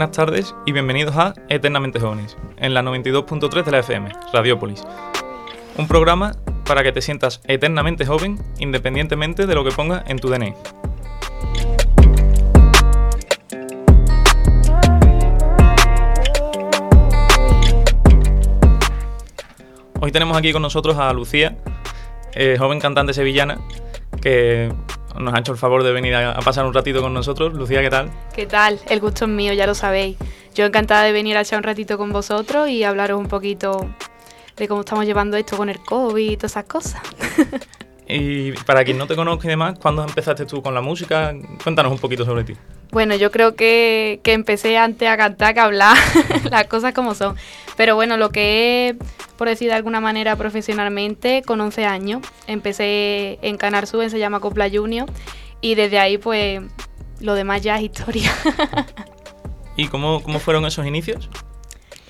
Buenas 0.00 0.16
tardes 0.16 0.54
y 0.64 0.72
bienvenidos 0.72 1.14
a 1.14 1.34
Eternamente 1.50 2.00
Jóvenes, 2.00 2.34
en 2.56 2.72
la 2.72 2.80
92.3 2.80 3.64
de 3.64 3.70
la 3.70 3.80
FM, 3.80 4.10
Radiópolis. 4.32 4.82
Un 5.76 5.86
programa 5.88 6.36
para 6.64 6.82
que 6.82 6.90
te 6.90 7.02
sientas 7.02 7.42
eternamente 7.44 8.06
joven 8.06 8.38
independientemente 8.60 9.46
de 9.46 9.54
lo 9.54 9.62
que 9.62 9.72
pongas 9.72 10.02
en 10.08 10.18
tu 10.18 10.30
DNI. 10.30 10.54
Hoy 20.00 20.12
tenemos 20.12 20.34
aquí 20.34 20.54
con 20.54 20.62
nosotros 20.62 20.96
a 20.96 21.12
Lucía, 21.12 21.58
eh, 22.32 22.56
joven 22.58 22.80
cantante 22.80 23.12
sevillana, 23.12 23.58
que 24.22 24.72
nos 25.18 25.34
ha 25.34 25.38
hecho 25.38 25.52
el 25.52 25.58
favor 25.58 25.82
de 25.82 25.92
venir 25.92 26.14
a, 26.14 26.38
pasar 26.40 26.66
un 26.66 26.74
ratito 26.74 27.00
con 27.02 27.12
nosotros. 27.14 27.54
Lucía, 27.54 27.80
¿qué 27.80 27.90
tal? 27.90 28.10
¿Qué 28.34 28.46
tal? 28.46 28.78
El 28.88 29.00
gusto 29.00 29.24
es 29.24 29.30
mío, 29.30 29.52
ya 29.52 29.66
lo 29.66 29.74
sabéis. 29.74 30.16
Yo 30.54 30.64
encantada 30.64 31.04
de 31.04 31.12
venir 31.12 31.36
a 31.36 31.42
echar 31.42 31.58
un 31.58 31.64
ratito 31.64 31.98
con 31.98 32.10
vosotros 32.10 32.68
y 32.68 32.84
hablaros 32.84 33.18
un 33.18 33.26
poquito 33.26 33.88
de 34.56 34.68
cómo 34.68 34.80
estamos 34.80 35.06
llevando 35.06 35.36
esto 35.36 35.56
con 35.56 35.68
el 35.68 35.80
COVID 35.80 36.30
y 36.30 36.36
todas 36.36 36.52
esas 36.52 36.64
cosas. 36.64 37.02
y 38.10 38.52
para 38.66 38.84
quien 38.84 38.98
no 38.98 39.06
te 39.06 39.14
conozca 39.14 39.46
y 39.46 39.50
demás, 39.50 39.78
¿cuándo 39.80 40.02
empezaste 40.04 40.46
tú 40.46 40.62
con 40.62 40.74
la 40.74 40.80
música? 40.80 41.34
Cuéntanos 41.62 41.92
un 41.92 41.98
poquito 41.98 42.24
sobre 42.24 42.44
ti. 42.44 42.54
Bueno, 42.90 43.14
yo 43.14 43.30
creo 43.30 43.54
que, 43.54 44.20
que 44.22 44.32
empecé 44.32 44.76
antes 44.76 45.08
a 45.08 45.16
cantar 45.16 45.54
que 45.54 45.60
a 45.60 45.64
hablar, 45.64 45.96
las 46.50 46.66
cosas 46.66 46.92
como 46.92 47.14
son. 47.14 47.36
Pero 47.76 47.94
bueno, 47.94 48.16
lo 48.16 48.30
que 48.30 48.88
es, 48.88 48.96
por 49.36 49.48
decir 49.48 49.68
de 49.68 49.74
alguna 49.74 50.00
manera, 50.00 50.36
profesionalmente, 50.36 51.42
con 51.46 51.60
11 51.60 51.86
años, 51.86 52.20
empecé 52.46 53.38
en 53.42 53.56
Canar 53.56 53.86
Suben, 53.86 54.10
se 54.10 54.18
llama 54.18 54.40
Copla 54.40 54.68
Junior, 54.70 55.08
y 55.60 55.76
desde 55.76 55.98
ahí, 55.98 56.18
pues, 56.18 56.62
lo 57.20 57.34
demás 57.34 57.62
ya 57.62 57.76
es 57.76 57.82
historia. 57.82 58.32
¿Y 59.76 59.86
cómo, 59.86 60.22
cómo 60.22 60.40
fueron 60.40 60.66
esos 60.66 60.86
inicios? 60.86 61.30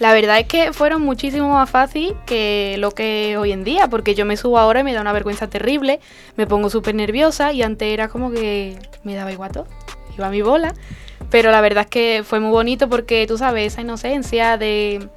La 0.00 0.12
verdad 0.12 0.40
es 0.40 0.46
que 0.46 0.72
fueron 0.72 1.02
muchísimo 1.02 1.50
más 1.50 1.70
fácil 1.70 2.16
que 2.26 2.74
lo 2.78 2.90
que 2.90 3.36
hoy 3.38 3.52
en 3.52 3.62
día, 3.62 3.86
porque 3.86 4.16
yo 4.16 4.26
me 4.26 4.36
subo 4.36 4.58
ahora 4.58 4.80
y 4.80 4.84
me 4.84 4.92
da 4.92 5.00
una 5.00 5.12
vergüenza 5.12 5.48
terrible, 5.48 6.00
me 6.36 6.46
pongo 6.46 6.70
súper 6.70 6.96
nerviosa 6.96 7.52
y 7.52 7.62
antes 7.62 7.86
era 7.92 8.08
como 8.08 8.32
que 8.32 8.78
me 9.04 9.14
daba 9.14 9.30
igual 9.30 9.52
todo 9.52 9.66
a 10.24 10.30
mi 10.30 10.42
bola. 10.42 10.74
Pero 11.30 11.50
la 11.50 11.60
verdad 11.60 11.84
es 11.84 11.90
que 11.90 12.22
fue 12.24 12.40
muy 12.40 12.50
bonito 12.50 12.88
porque 12.88 13.26
tú 13.26 13.38
sabes, 13.38 13.72
esa 13.72 13.82
inocencia 13.82 14.56
de, 14.56 15.08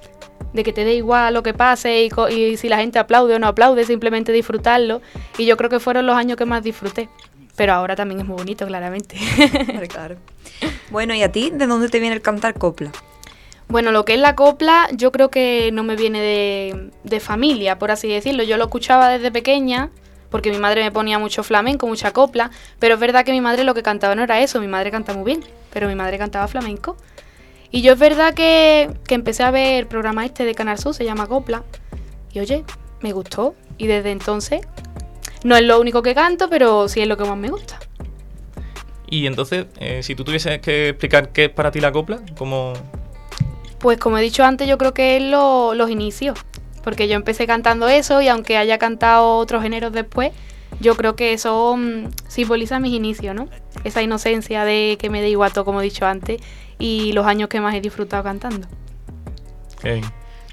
que 0.53 0.73
te 0.73 0.83
dé 0.83 0.95
igual 0.95 1.33
lo 1.33 1.43
que 1.43 1.53
pase 1.53 2.09
y, 2.29 2.57
si 2.57 2.69
la 2.69 2.77
gente 2.77 2.99
aplaude 2.99 3.35
o 3.35 3.39
no 3.39 3.47
aplaude, 3.47 3.85
simplemente 3.85 4.31
disfrutarlo. 4.31 5.01
Y 5.37 5.45
yo 5.45 5.57
creo 5.57 5.69
que 5.69 5.79
fueron 5.79 6.05
los 6.05 6.15
años 6.15 6.37
que 6.37 6.45
más 6.45 6.63
disfruté. 6.63 7.09
Pero 7.55 7.73
ahora 7.73 7.95
también 7.95 8.21
es 8.21 8.27
muy 8.27 8.37
bonito, 8.37 8.65
claramente. 8.65 9.17
Claro. 9.89 10.15
Bueno, 10.89 11.13
¿y 11.13 11.23
a 11.23 11.31
ti 11.31 11.51
de 11.51 11.67
dónde 11.67 11.89
te 11.89 11.99
viene 11.99 12.15
el 12.15 12.21
cantar 12.21 12.53
copla? 12.55 12.91
Bueno, 13.67 13.91
lo 13.91 14.05
que 14.05 14.13
es 14.13 14.19
la 14.19 14.35
copla, 14.35 14.87
yo 14.91 15.11
creo 15.11 15.29
que 15.29 15.71
no 15.73 15.83
me 15.83 15.95
viene 15.95 16.21
de, 16.21 16.91
de 17.03 17.19
familia, 17.19 17.79
por 17.79 17.91
así 17.91 18.07
decirlo. 18.07 18.43
Yo 18.43 18.57
lo 18.57 18.65
escuchaba 18.65 19.09
desde 19.09 19.31
pequeña, 19.31 19.89
porque 20.33 20.49
mi 20.49 20.57
madre 20.57 20.83
me 20.83 20.91
ponía 20.91 21.19
mucho 21.19 21.43
flamenco, 21.43 21.85
mucha 21.85 22.11
copla, 22.11 22.49
pero 22.79 22.95
es 22.95 22.99
verdad 22.99 23.23
que 23.23 23.31
mi 23.31 23.39
madre 23.39 23.63
lo 23.63 23.75
que 23.75 23.83
cantaba 23.83 24.15
no 24.15 24.23
era 24.23 24.41
eso, 24.41 24.59
mi 24.59 24.67
madre 24.67 24.89
canta 24.89 25.13
muy 25.13 25.25
bien, 25.25 25.43
pero 25.71 25.87
mi 25.87 25.93
madre 25.93 26.17
cantaba 26.17 26.47
flamenco. 26.47 26.97
Y 27.69 27.83
yo 27.83 27.93
es 27.93 27.99
verdad 27.99 28.33
que, 28.33 28.89
empecé 29.09 29.43
a 29.43 29.51
ver 29.51 29.75
el 29.75 29.85
programa 29.85 30.25
este 30.25 30.43
de 30.43 30.55
Canal 30.55 30.79
Sur, 30.79 30.95
se 30.95 31.05
llama 31.05 31.27
Copla, 31.27 31.63
y 32.31 32.39
oye, 32.39 32.63
me 33.01 33.11
gustó, 33.11 33.53
y 33.77 33.85
desde 33.85 34.09
entonces 34.09 34.61
no 35.43 35.55
es 35.55 35.61
lo 35.61 35.79
único 35.79 36.01
que 36.01 36.15
canto, 36.15 36.49
pero 36.49 36.87
sí 36.87 37.01
es 37.01 37.07
lo 37.07 37.15
que 37.15 37.25
más 37.25 37.37
me 37.37 37.49
gusta. 37.49 37.79
Y 39.07 39.27
entonces, 39.27 39.67
eh, 39.79 40.01
si 40.01 40.15
tú 40.15 40.23
tuvieses 40.23 40.59
que 40.61 40.89
explicar 40.89 41.29
qué 41.29 41.45
es 41.45 41.49
para 41.51 41.69
ti 41.69 41.79
la 41.79 41.91
copla, 41.91 42.21
¿cómo...? 42.35 42.73
Pues 43.83 43.99
como 43.99 44.17
he 44.17 44.21
dicho 44.23 44.43
antes, 44.43 44.67
yo 44.67 44.79
creo 44.79 44.95
que 44.95 45.17
es 45.17 45.23
los 45.23 45.89
inicios 45.91 46.39
porque 46.83 47.07
yo 47.07 47.15
empecé 47.15 47.47
cantando 47.47 47.87
eso 47.87 48.21
y 48.21 48.27
aunque 48.27 48.57
haya 48.57 48.77
cantado 48.77 49.37
otros 49.37 49.63
géneros 49.63 49.93
después, 49.93 50.31
yo 50.79 50.95
creo 50.95 51.15
que 51.15 51.33
eso 51.33 51.75
mm, 51.77 52.11
simboliza 52.27 52.79
mis 52.79 52.93
inicios, 52.93 53.35
¿no? 53.35 53.47
Esa 53.83 54.01
inocencia 54.01 54.65
de 54.65 54.97
que 54.99 55.09
me 55.09 55.21
da 55.21 55.27
igual 55.27 55.53
todo, 55.53 55.65
como 55.65 55.81
he 55.81 55.83
dicho 55.83 56.05
antes, 56.05 56.41
y 56.77 57.13
los 57.13 57.25
años 57.25 57.49
que 57.49 57.61
más 57.61 57.73
he 57.75 57.81
disfrutado 57.81 58.23
cantando. 58.23 58.67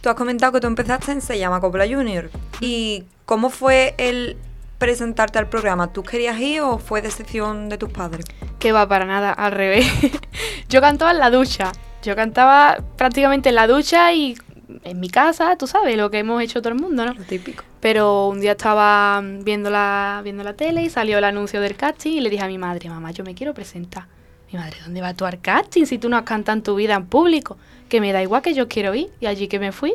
Tú 0.00 0.08
has 0.08 0.14
comentado 0.14 0.52
que 0.52 0.60
tú 0.60 0.66
empezaste 0.66 1.12
en 1.12 1.20
Se 1.20 1.38
llama 1.38 1.60
Copla 1.60 1.86
Junior. 1.86 2.30
¿Y 2.60 3.04
cómo 3.26 3.50
fue 3.50 3.94
el 3.96 4.36
presentarte 4.78 5.38
al 5.38 5.48
programa? 5.48 5.92
¿Tú 5.92 6.02
querías 6.02 6.38
ir 6.40 6.62
o 6.62 6.78
fue 6.78 7.02
decisión 7.02 7.68
de 7.68 7.78
tus 7.78 7.90
padres? 7.90 8.24
Que 8.58 8.72
va 8.72 8.88
para 8.88 9.04
nada, 9.04 9.32
al 9.32 9.52
revés. 9.52 9.86
yo 10.68 10.80
cantaba 10.80 11.10
en 11.12 11.18
la 11.18 11.30
ducha. 11.30 11.72
Yo 12.02 12.16
cantaba 12.16 12.78
prácticamente 12.96 13.50
en 13.50 13.54
la 13.54 13.66
ducha 13.66 14.12
y 14.12 14.36
en 14.84 15.00
mi 15.00 15.10
casa, 15.10 15.56
tú 15.56 15.66
sabes, 15.66 15.96
lo 15.96 16.10
que 16.10 16.18
hemos 16.18 16.42
hecho 16.42 16.62
todo 16.62 16.72
el 16.72 16.80
mundo, 16.80 17.04
¿no? 17.04 17.12
Lo 17.14 17.24
típico. 17.24 17.64
Pero 17.80 18.28
un 18.28 18.40
día 18.40 18.52
estaba 18.52 19.22
viendo 19.22 19.70
la, 19.70 20.20
viendo 20.22 20.44
la 20.44 20.54
tele 20.54 20.82
y 20.82 20.90
salió 20.90 21.18
el 21.18 21.24
anuncio 21.24 21.60
del 21.60 21.76
casting 21.76 22.12
y 22.12 22.20
le 22.20 22.30
dije 22.30 22.44
a 22.44 22.48
mi 22.48 22.58
madre, 22.58 22.88
mamá, 22.88 23.10
yo 23.10 23.24
me 23.24 23.34
quiero 23.34 23.54
presentar. 23.54 24.06
Mi 24.52 24.58
madre, 24.58 24.78
¿dónde 24.84 25.00
va 25.00 25.14
tú 25.14 25.24
al 25.24 25.40
casting 25.40 25.84
si 25.84 25.98
tú 25.98 26.08
no 26.08 26.16
has 26.16 26.24
cantado 26.24 26.56
en 26.56 26.62
tu 26.62 26.74
vida 26.74 26.94
en 26.94 27.06
público? 27.06 27.56
Que 27.88 28.00
me 28.00 28.12
da 28.12 28.22
igual 28.22 28.42
que 28.42 28.54
yo 28.54 28.68
quiero 28.68 28.94
ir. 28.94 29.10
Y 29.20 29.26
allí 29.26 29.48
que 29.48 29.58
me 29.58 29.72
fui, 29.72 29.94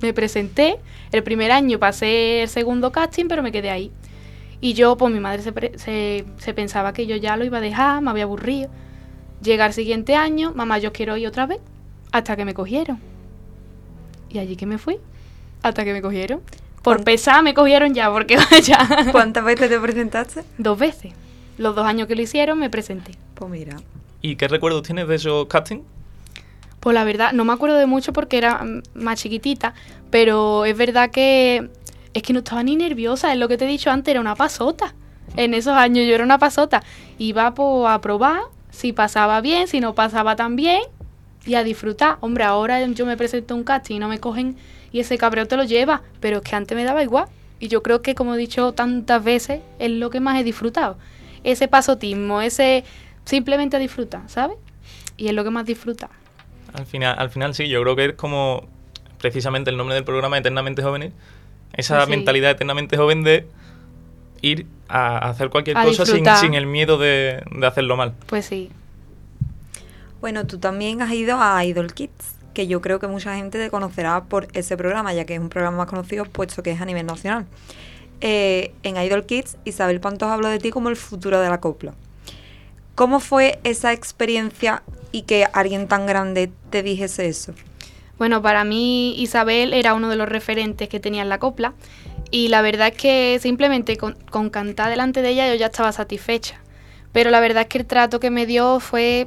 me 0.00 0.12
presenté. 0.14 0.78
El 1.12 1.22
primer 1.22 1.52
año 1.52 1.78
pasé 1.78 2.42
el 2.42 2.48
segundo 2.48 2.90
casting, 2.90 3.26
pero 3.28 3.42
me 3.42 3.52
quedé 3.52 3.70
ahí. 3.70 3.90
Y 4.60 4.72
yo, 4.72 4.96
pues 4.96 5.12
mi 5.12 5.20
madre 5.20 5.42
se, 5.42 5.52
se, 5.78 6.24
se 6.38 6.54
pensaba 6.54 6.92
que 6.92 7.06
yo 7.06 7.16
ya 7.16 7.36
lo 7.36 7.44
iba 7.44 7.58
a 7.58 7.60
dejar, 7.60 8.00
me 8.00 8.10
había 8.10 8.24
aburrido. 8.24 8.70
Llega 9.46 9.64
el 9.64 9.72
siguiente 9.72 10.16
año, 10.16 10.52
mamá, 10.56 10.78
yo 10.78 10.92
quiero 10.92 11.16
ir 11.16 11.28
otra 11.28 11.46
vez, 11.46 11.60
hasta 12.10 12.34
que 12.34 12.44
me 12.44 12.52
cogieron. 12.52 12.98
Y 14.28 14.40
allí 14.40 14.56
que 14.56 14.66
me 14.66 14.76
fui, 14.76 14.98
hasta 15.62 15.84
que 15.84 15.92
me 15.92 16.02
cogieron. 16.02 16.40
Por 16.82 17.04
pesar 17.04 17.44
me 17.44 17.54
cogieron 17.54 17.94
ya, 17.94 18.10
porque 18.10 18.36
vaya. 18.50 18.88
¿Cuántas 19.12 19.44
veces 19.44 19.68
te 19.68 19.78
presentaste? 19.78 20.42
Dos 20.58 20.76
veces. 20.76 21.12
Los 21.58 21.76
dos 21.76 21.86
años 21.86 22.08
que 22.08 22.16
lo 22.16 22.22
hicieron 22.22 22.58
me 22.58 22.70
presenté. 22.70 23.12
Pues 23.36 23.48
mira. 23.48 23.76
¿Y 24.20 24.34
qué 24.34 24.48
recuerdos 24.48 24.82
tienes 24.82 25.06
de 25.06 25.14
esos 25.14 25.46
castings? 25.46 25.84
Pues 26.80 26.94
la 26.94 27.04
verdad, 27.04 27.32
no 27.32 27.44
me 27.44 27.52
acuerdo 27.52 27.76
de 27.76 27.86
mucho 27.86 28.12
porque 28.12 28.38
era 28.38 28.64
más 28.94 29.20
chiquitita, 29.20 29.74
pero 30.10 30.64
es 30.64 30.76
verdad 30.76 31.12
que 31.12 31.70
es 32.14 32.22
que 32.24 32.32
no 32.32 32.40
estaba 32.40 32.64
ni 32.64 32.74
nerviosa, 32.74 33.32
es 33.32 33.38
lo 33.38 33.46
que 33.46 33.56
te 33.56 33.64
he 33.64 33.68
dicho 33.68 33.92
antes, 33.92 34.10
era 34.10 34.20
una 34.20 34.34
pasota. 34.34 34.96
En 35.36 35.54
esos 35.54 35.74
años 35.74 36.04
yo 36.04 36.16
era 36.16 36.24
una 36.24 36.38
pasota. 36.38 36.82
Iba 37.18 37.54
pues, 37.54 37.88
a 37.88 38.00
probar, 38.00 38.40
si 38.76 38.92
pasaba 38.92 39.40
bien, 39.40 39.68
si 39.68 39.80
no 39.80 39.94
pasaba 39.94 40.36
tan 40.36 40.54
bien, 40.54 40.82
y 41.46 41.54
a 41.54 41.64
disfrutar. 41.64 42.18
Hombre, 42.20 42.44
ahora 42.44 42.84
yo 42.86 43.06
me 43.06 43.16
presento 43.16 43.54
un 43.54 43.64
casting 43.64 43.96
y 43.96 43.98
no 43.98 44.08
me 44.08 44.18
cogen 44.18 44.56
y 44.92 45.00
ese 45.00 45.16
cabreo 45.16 45.46
te 45.46 45.56
lo 45.56 45.64
lleva, 45.64 46.02
pero 46.20 46.38
es 46.38 46.42
que 46.42 46.56
antes 46.56 46.76
me 46.76 46.84
daba 46.84 47.02
igual. 47.02 47.26
Y 47.58 47.68
yo 47.68 47.82
creo 47.82 48.02
que, 48.02 48.14
como 48.14 48.34
he 48.34 48.38
dicho 48.38 48.72
tantas 48.72 49.24
veces, 49.24 49.62
es 49.78 49.90
lo 49.90 50.10
que 50.10 50.20
más 50.20 50.38
he 50.38 50.44
disfrutado. 50.44 50.98
Ese 51.42 51.68
pasotismo, 51.68 52.42
ese 52.42 52.84
simplemente 53.24 53.78
disfrutar, 53.78 54.22
¿sabes? 54.28 54.58
Y 55.16 55.28
es 55.28 55.32
lo 55.32 55.42
que 55.42 55.50
más 55.50 55.64
disfruta. 55.64 56.10
Al 56.74 56.84
final, 56.84 57.16
al 57.18 57.30
final 57.30 57.54
sí, 57.54 57.68
yo 57.68 57.82
creo 57.82 57.96
que 57.96 58.04
es 58.06 58.12
como 58.12 58.68
precisamente 59.18 59.70
el 59.70 59.78
nombre 59.78 59.94
del 59.94 60.04
programa 60.04 60.36
Eternamente 60.36 60.82
Jóvenes, 60.82 61.12
esa 61.72 62.04
mentalidad 62.06 62.50
eternamente 62.50 62.96
joven 62.96 63.22
de 63.22 63.46
ir 64.46 64.66
a 64.88 65.28
hacer 65.28 65.50
cualquier 65.50 65.76
cosa 65.76 66.06
sin, 66.06 66.24
sin, 66.40 66.54
el 66.54 66.66
miedo 66.66 66.98
de, 66.98 67.42
de 67.50 67.66
hacerlo 67.66 67.96
mal. 67.96 68.14
Pues 68.26 68.46
sí, 68.46 68.70
bueno, 70.20 70.46
tú 70.46 70.58
también 70.58 71.02
has 71.02 71.12
ido 71.12 71.40
a 71.40 71.64
Idol 71.64 71.92
Kids, 71.92 72.36
que 72.54 72.66
yo 72.66 72.80
creo 72.80 72.98
que 72.98 73.06
mucha 73.06 73.36
gente 73.36 73.58
te 73.58 73.70
conocerá 73.70 74.24
por 74.24 74.48
ese 74.54 74.76
programa, 74.76 75.12
ya 75.12 75.24
que 75.24 75.34
es 75.34 75.40
un 75.40 75.50
programa 75.50 75.76
más 75.76 75.86
conocido, 75.86 76.24
puesto 76.24 76.62
que 76.62 76.72
es 76.72 76.80
a 76.80 76.84
nivel 76.84 77.06
nacional. 77.06 77.46
Eh, 78.22 78.72
en 78.82 78.96
Idol 78.96 79.26
Kids, 79.26 79.58
Isabel 79.64 80.00
Pantos 80.00 80.28
habló 80.28 80.48
de 80.48 80.58
ti 80.58 80.70
como 80.70 80.88
el 80.88 80.96
futuro 80.96 81.40
de 81.40 81.48
la 81.50 81.60
copla. 81.60 81.94
¿Cómo 82.94 83.20
fue 83.20 83.58
esa 83.62 83.92
experiencia 83.92 84.82
y 85.12 85.22
que 85.22 85.46
alguien 85.52 85.86
tan 85.86 86.06
grande 86.06 86.50
te 86.70 86.82
dijese 86.82 87.28
eso? 87.28 87.52
Bueno, 88.18 88.40
para 88.40 88.64
mí 88.64 89.14
Isabel 89.18 89.74
era 89.74 89.92
uno 89.92 90.08
de 90.08 90.16
los 90.16 90.28
referentes 90.28 90.88
que 90.88 90.98
tenía 90.98 91.20
en 91.20 91.28
la 91.28 91.38
copla 91.38 91.74
y 92.30 92.48
la 92.48 92.62
verdad 92.62 92.88
es 92.88 92.96
que 92.96 93.38
simplemente 93.40 93.96
con, 93.96 94.16
cantar 94.50 94.90
delante 94.90 95.22
de 95.22 95.30
ella 95.30 95.48
yo 95.48 95.54
ya 95.54 95.66
estaba 95.66 95.92
satisfecha. 95.92 96.60
Pero 97.12 97.30
la 97.30 97.40
verdad 97.40 97.62
es 97.62 97.68
que 97.68 97.78
el 97.78 97.86
trato 97.86 98.20
que 98.20 98.30
me 98.30 98.46
dio 98.46 98.80
fue 98.80 99.26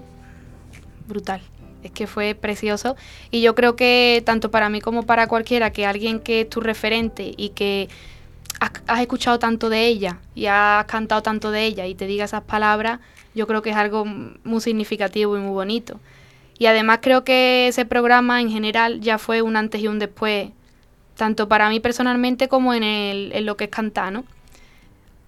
brutal. 1.08 1.42
Es 1.84 1.92
que 1.92 2.08
fue 2.08 2.36
precioso 2.36 2.98
y 3.32 3.42
yo 3.42 3.56
creo 3.56 3.76
que 3.76 4.22
tanto 4.26 4.52
para 4.52 4.70
mí 4.70 4.82
como 4.82 5.04
para 5.04 5.28
cualquiera 5.28 5.72
que 5.72 5.86
alguien 5.86 6.20
que 6.20 6.42
es 6.42 6.50
tu 6.50 6.60
referente 6.60 7.34
y 7.38 7.50
que 7.50 7.88
has, 8.60 9.00
escuchado 9.00 9.40
tanto 9.40 9.70
de 9.70 9.88
ella 9.88 10.20
y 10.36 10.48
has 10.48 10.86
cantado 10.86 11.24
tanto 11.24 11.52
de 11.52 11.66
ella 11.66 11.88
y 11.88 11.96
te 11.96 12.06
diga 12.06 12.26
esas 12.26 12.44
palabras, 12.44 13.00
yo 13.34 13.48
creo 13.48 13.62
que 13.62 13.70
es 13.70 13.78
algo 13.78 14.06
muy 14.06 14.62
significativo 14.62 15.38
y 15.38 15.40
muy 15.40 15.54
bonito. 15.54 16.00
Y 16.58 16.66
además 16.66 17.00
creo 17.02 17.24
que 17.24 17.70
ese 17.70 17.86
programa 17.86 18.42
en 18.42 18.50
general 18.50 19.00
ya 19.00 19.18
fue 19.18 19.42
un 19.42 19.56
antes 19.56 19.82
y 19.82 19.88
un 19.88 20.00
después, 20.00 20.50
tanto 21.20 21.50
para 21.50 21.68
mí 21.68 21.82
personalmente 21.82 22.48
como 22.48 22.74
en, 22.74 22.82
el, 22.84 23.46
lo 23.46 23.58
que 23.58 23.66
es 23.66 23.70
cantar, 23.70 24.14
¿no? 24.14 24.24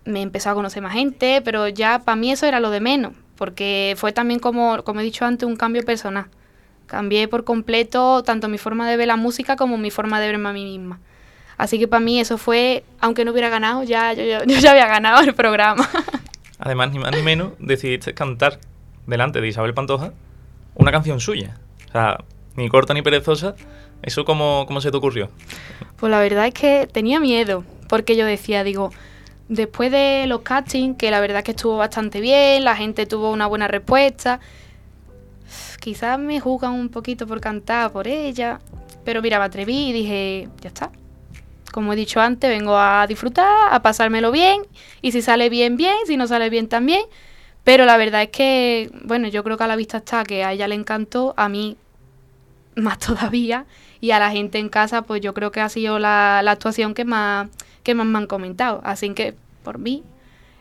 Me 0.05 0.21
empezó 0.21 0.49
a 0.49 0.53
conocer 0.53 0.81
más 0.81 0.93
gente, 0.93 1.41
pero 1.43 1.67
ya 1.67 1.99
para 1.99 2.15
mí 2.15 2.31
eso 2.31 2.45
era 2.45 2.61
lo 2.61 2.69
de 2.69 2.79
menos 2.79 3.11
porque 3.37 3.95
fue 3.97 4.13
también 4.13 4.39
como, 4.39 4.83
como 4.83 5.01
he 5.01 5.03
dicho 5.03 5.25
antes, 5.25 5.47
un 5.47 5.55
cambio 5.55 5.83
personal. 5.83 6.27
Cambié 6.85 7.27
por 7.27 7.43
completo 7.43 8.23
tanto 8.23 8.47
mi 8.47 8.57
forma 8.57 8.89
de 8.89 8.95
ver 8.95 9.07
la 9.07 9.17
música 9.17 9.55
como 9.55 9.77
mi 9.77 9.91
forma 9.91 10.21
de 10.21 10.27
verme 10.27 10.47
a 10.47 10.53
mí 10.53 10.63
misma. 10.63 10.99
Así 11.57 11.77
que 11.77 11.87
para 11.87 11.99
mí 11.99 12.19
eso 12.19 12.37
fue, 12.37 12.83
aunque 12.99 13.25
no 13.25 13.31
hubiera 13.31 13.49
ganado, 13.49 13.83
ya 13.83 14.13
yo, 14.13 14.23
yo 14.23 14.59
ya 14.59 14.71
había 14.71 14.87
ganado 14.87 15.21
el 15.21 15.33
programa. 15.33 15.89
Además, 16.59 16.91
ni 16.91 16.99
más 16.99 17.11
ni 17.15 17.23
menos, 17.23 17.53
decidiste 17.59 18.13
cantar 18.13 18.59
delante 19.07 19.41
de 19.41 19.47
Isabel 19.47 19.73
Pantoja 19.73 20.13
una 20.75 20.91
canción 20.91 21.19
suya. 21.19 21.57
O 21.89 21.91
sea, 21.91 22.23
ni 22.55 22.69
corta 22.69 22.93
ni 22.93 23.01
perezosa. 23.01 23.55
¿Eso 24.03 24.25
cómo, 24.25 24.65
cómo 24.67 24.81
se 24.81 24.91
te 24.91 24.97
ocurrió? 24.97 25.29
Pues 25.97 26.09
la 26.11 26.19
verdad 26.19 26.47
es 26.47 26.53
que 26.53 26.87
tenía 26.91 27.19
miedo, 27.19 27.63
porque 27.87 28.15
yo 28.15 28.25
decía, 28.25 28.63
digo, 28.63 28.91
después 29.47 29.91
de 29.91 30.25
los 30.27 30.41
castings, 30.41 30.97
que 30.97 31.11
la 31.11 31.19
verdad 31.19 31.39
es 31.39 31.43
que 31.43 31.51
estuvo 31.51 31.77
bastante 31.77 32.21
bien, 32.21 32.63
la 32.63 32.75
gente 32.75 33.05
tuvo 33.05 33.31
una 33.31 33.47
buena 33.47 33.67
respuesta, 33.67 34.39
quizás 35.79 36.17
me 36.17 36.39
juzgan 36.39 36.73
un 36.73 36.89
poquito 36.89 37.27
por 37.27 37.41
cantar 37.41 37.91
por 37.91 38.07
ella, 38.07 38.59
pero 39.03 39.21
mira, 39.21 39.39
me 39.39 39.45
atreví 39.45 39.89
y 39.89 39.93
dije, 39.93 40.49
ya 40.61 40.69
está. 40.69 40.91
Como 41.71 41.93
he 41.93 41.95
dicho 41.95 42.19
antes, 42.19 42.49
vengo 42.49 42.77
a 42.77 43.05
disfrutar, 43.07 43.73
a 43.73 43.81
pasármelo 43.81 44.31
bien, 44.31 44.63
y 45.01 45.11
si 45.11 45.21
sale 45.21 45.49
bien, 45.49 45.77
bien, 45.77 45.95
si 46.05 46.17
no 46.17 46.27
sale 46.27 46.49
bien, 46.49 46.67
también. 46.67 47.03
Pero 47.63 47.85
la 47.85 47.97
verdad 47.97 48.23
es 48.23 48.29
que, 48.29 48.91
bueno, 49.03 49.27
yo 49.27 49.43
creo 49.43 49.57
que 49.57 49.63
a 49.63 49.67
la 49.67 49.75
vista 49.75 49.97
está 49.97 50.23
que 50.23 50.43
a 50.43 50.51
ella 50.51 50.67
le 50.67 50.75
encantó, 50.75 51.33
a 51.37 51.47
mí 51.47 51.77
más 52.75 52.99
todavía, 53.05 53.65
y 54.01 54.11
a 54.11 54.19
la 54.19 54.31
gente 54.31 54.57
en 54.57 54.67
casa, 54.67 55.03
pues 55.03 55.21
yo 55.21 55.35
creo 55.35 55.51
que 55.51 55.61
ha 55.61 55.69
sido 55.69 55.99
la, 55.99 56.39
actuación 56.39 56.95
que 56.95 57.05
más, 57.05 57.47
que 57.83 57.93
más 57.93 58.07
me 58.07 58.17
han 58.17 58.27
comentado. 58.27 58.81
Así 58.83 59.13
que, 59.13 59.35
por 59.63 59.77
mí, 59.77 60.03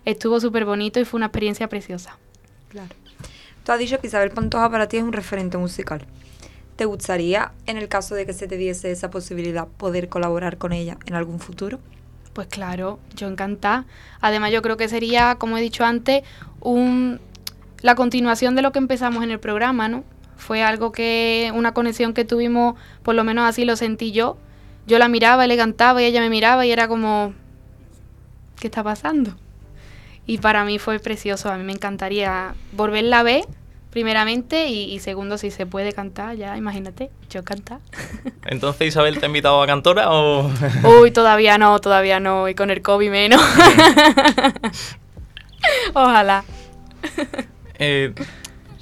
estuvo 0.04 0.38
súper 0.38 0.66
bonito 0.66 1.00
y 1.00 1.06
fue 1.06 1.18
una 1.18 1.26
experiencia 1.26 1.66
preciosa. 1.68 2.18
Claro. 2.68 2.94
Tú 3.64 3.72
has 3.72 3.78
dicho 3.78 3.98
que 3.98 4.06
Isabel 4.06 4.30
Pantoja 4.30 4.70
para 4.70 4.88
ti 4.88 4.98
es 4.98 5.02
un 5.02 5.14
referente 5.14 5.56
musical. 5.56 6.06
¿Te 6.76 6.84
gustaría, 6.84 7.52
en 7.66 7.78
el 7.78 7.88
caso 7.88 8.14
de 8.14 8.26
que 8.26 8.34
se 8.34 8.46
te 8.46 8.58
diese 8.58 8.90
esa 8.90 9.10
posibilidad, 9.10 9.66
poder 9.66 10.08
colaborar 10.08 10.58
con 10.58 10.72
ella 10.72 10.98
en 11.06 11.14
algún 11.14 11.40
futuro? 11.40 11.78
Pues 12.34 12.46
claro, 12.46 13.00
yo 13.16 13.26
encantada. 13.26 13.86
Además, 14.20 14.52
yo 14.52 14.60
creo 14.60 14.76
que 14.76 14.88
sería, 14.88 15.36
como 15.36 15.56
he 15.56 15.62
dicho 15.62 15.84
antes, 15.84 16.22
un, 16.60 17.20
la 17.80 17.94
continuación 17.94 18.54
de 18.54 18.62
lo 18.62 18.72
que 18.72 18.78
empezamos 18.78 19.24
en 19.24 19.30
el 19.30 19.40
programa, 19.40 19.88
¿no? 19.88 20.04
Fue 20.40 20.62
algo 20.62 20.90
que, 20.90 21.52
una 21.54 21.74
conexión 21.74 22.14
que 22.14 22.24
tuvimos, 22.24 22.74
por 23.02 23.14
lo 23.14 23.24
menos 23.24 23.48
así 23.48 23.64
lo 23.64 23.76
sentí 23.76 24.10
yo. 24.10 24.38
Yo 24.86 24.98
la 24.98 25.08
miraba, 25.08 25.46
le 25.46 25.56
cantaba 25.56 26.02
y 26.02 26.06
ella 26.06 26.20
me 26.20 26.30
miraba 26.30 26.64
y 26.64 26.72
era 26.72 26.88
como, 26.88 27.34
¿qué 28.58 28.68
está 28.68 28.82
pasando? 28.82 29.36
Y 30.26 30.38
para 30.38 30.64
mí 30.64 30.78
fue 30.78 30.98
precioso, 30.98 31.50
a 31.50 31.58
mí 31.58 31.64
me 31.64 31.72
encantaría 31.72 32.54
volverla 32.72 33.20
a 33.20 33.22
ver, 33.22 33.44
primeramente, 33.90 34.68
y, 34.68 34.98
segundo, 35.00 35.36
si 35.36 35.50
se 35.50 35.66
puede 35.66 35.92
cantar, 35.92 36.36
ya 36.36 36.56
imagínate, 36.56 37.10
yo 37.28 37.44
cantar. 37.44 37.80
Entonces, 38.46 38.88
Isabel, 38.88 39.18
¿te 39.18 39.26
ha 39.26 39.28
invitado 39.28 39.62
a 39.62 39.66
cantora 39.66 40.10
o...? 40.10 40.50
Uy, 41.00 41.10
todavía 41.10 41.58
no, 41.58 41.78
todavía 41.80 42.18
no, 42.18 42.48
y 42.48 42.54
con 42.54 42.70
el 42.70 42.80
COVID 42.80 43.10
menos. 43.10 43.42
Ojalá. 45.94 46.44
Eh, 47.78 48.14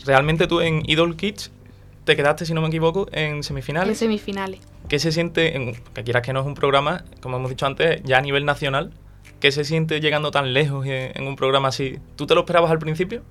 realmente 0.08 0.46
tú 0.46 0.60
en 0.60 0.82
Idol 0.86 1.16
Kids 1.16 1.52
te 2.04 2.16
quedaste, 2.16 2.46
si 2.46 2.54
no 2.54 2.62
me 2.62 2.68
equivoco, 2.68 3.06
en 3.12 3.42
semifinales. 3.42 3.90
En 3.90 3.96
semifinales. 3.96 4.60
¿Qué 4.88 4.98
se 4.98 5.12
siente, 5.12 5.54
en, 5.54 5.74
que 5.92 6.02
quieras 6.02 6.22
que 6.22 6.32
no 6.32 6.40
es 6.40 6.46
un 6.46 6.54
programa, 6.54 7.04
como 7.20 7.36
hemos 7.36 7.50
dicho 7.50 7.66
antes, 7.66 8.02
ya 8.02 8.16
a 8.16 8.20
nivel 8.22 8.46
nacional? 8.46 8.90
¿Qué 9.40 9.52
se 9.52 9.64
siente 9.64 10.00
llegando 10.00 10.30
tan 10.30 10.54
lejos 10.54 10.86
en, 10.86 11.26
un 11.26 11.36
programa 11.36 11.68
así? 11.68 11.98
¿Tú 12.16 12.26
te 12.26 12.34
lo 12.34 12.40
esperabas 12.40 12.70
al 12.70 12.78
principio? 12.78 13.22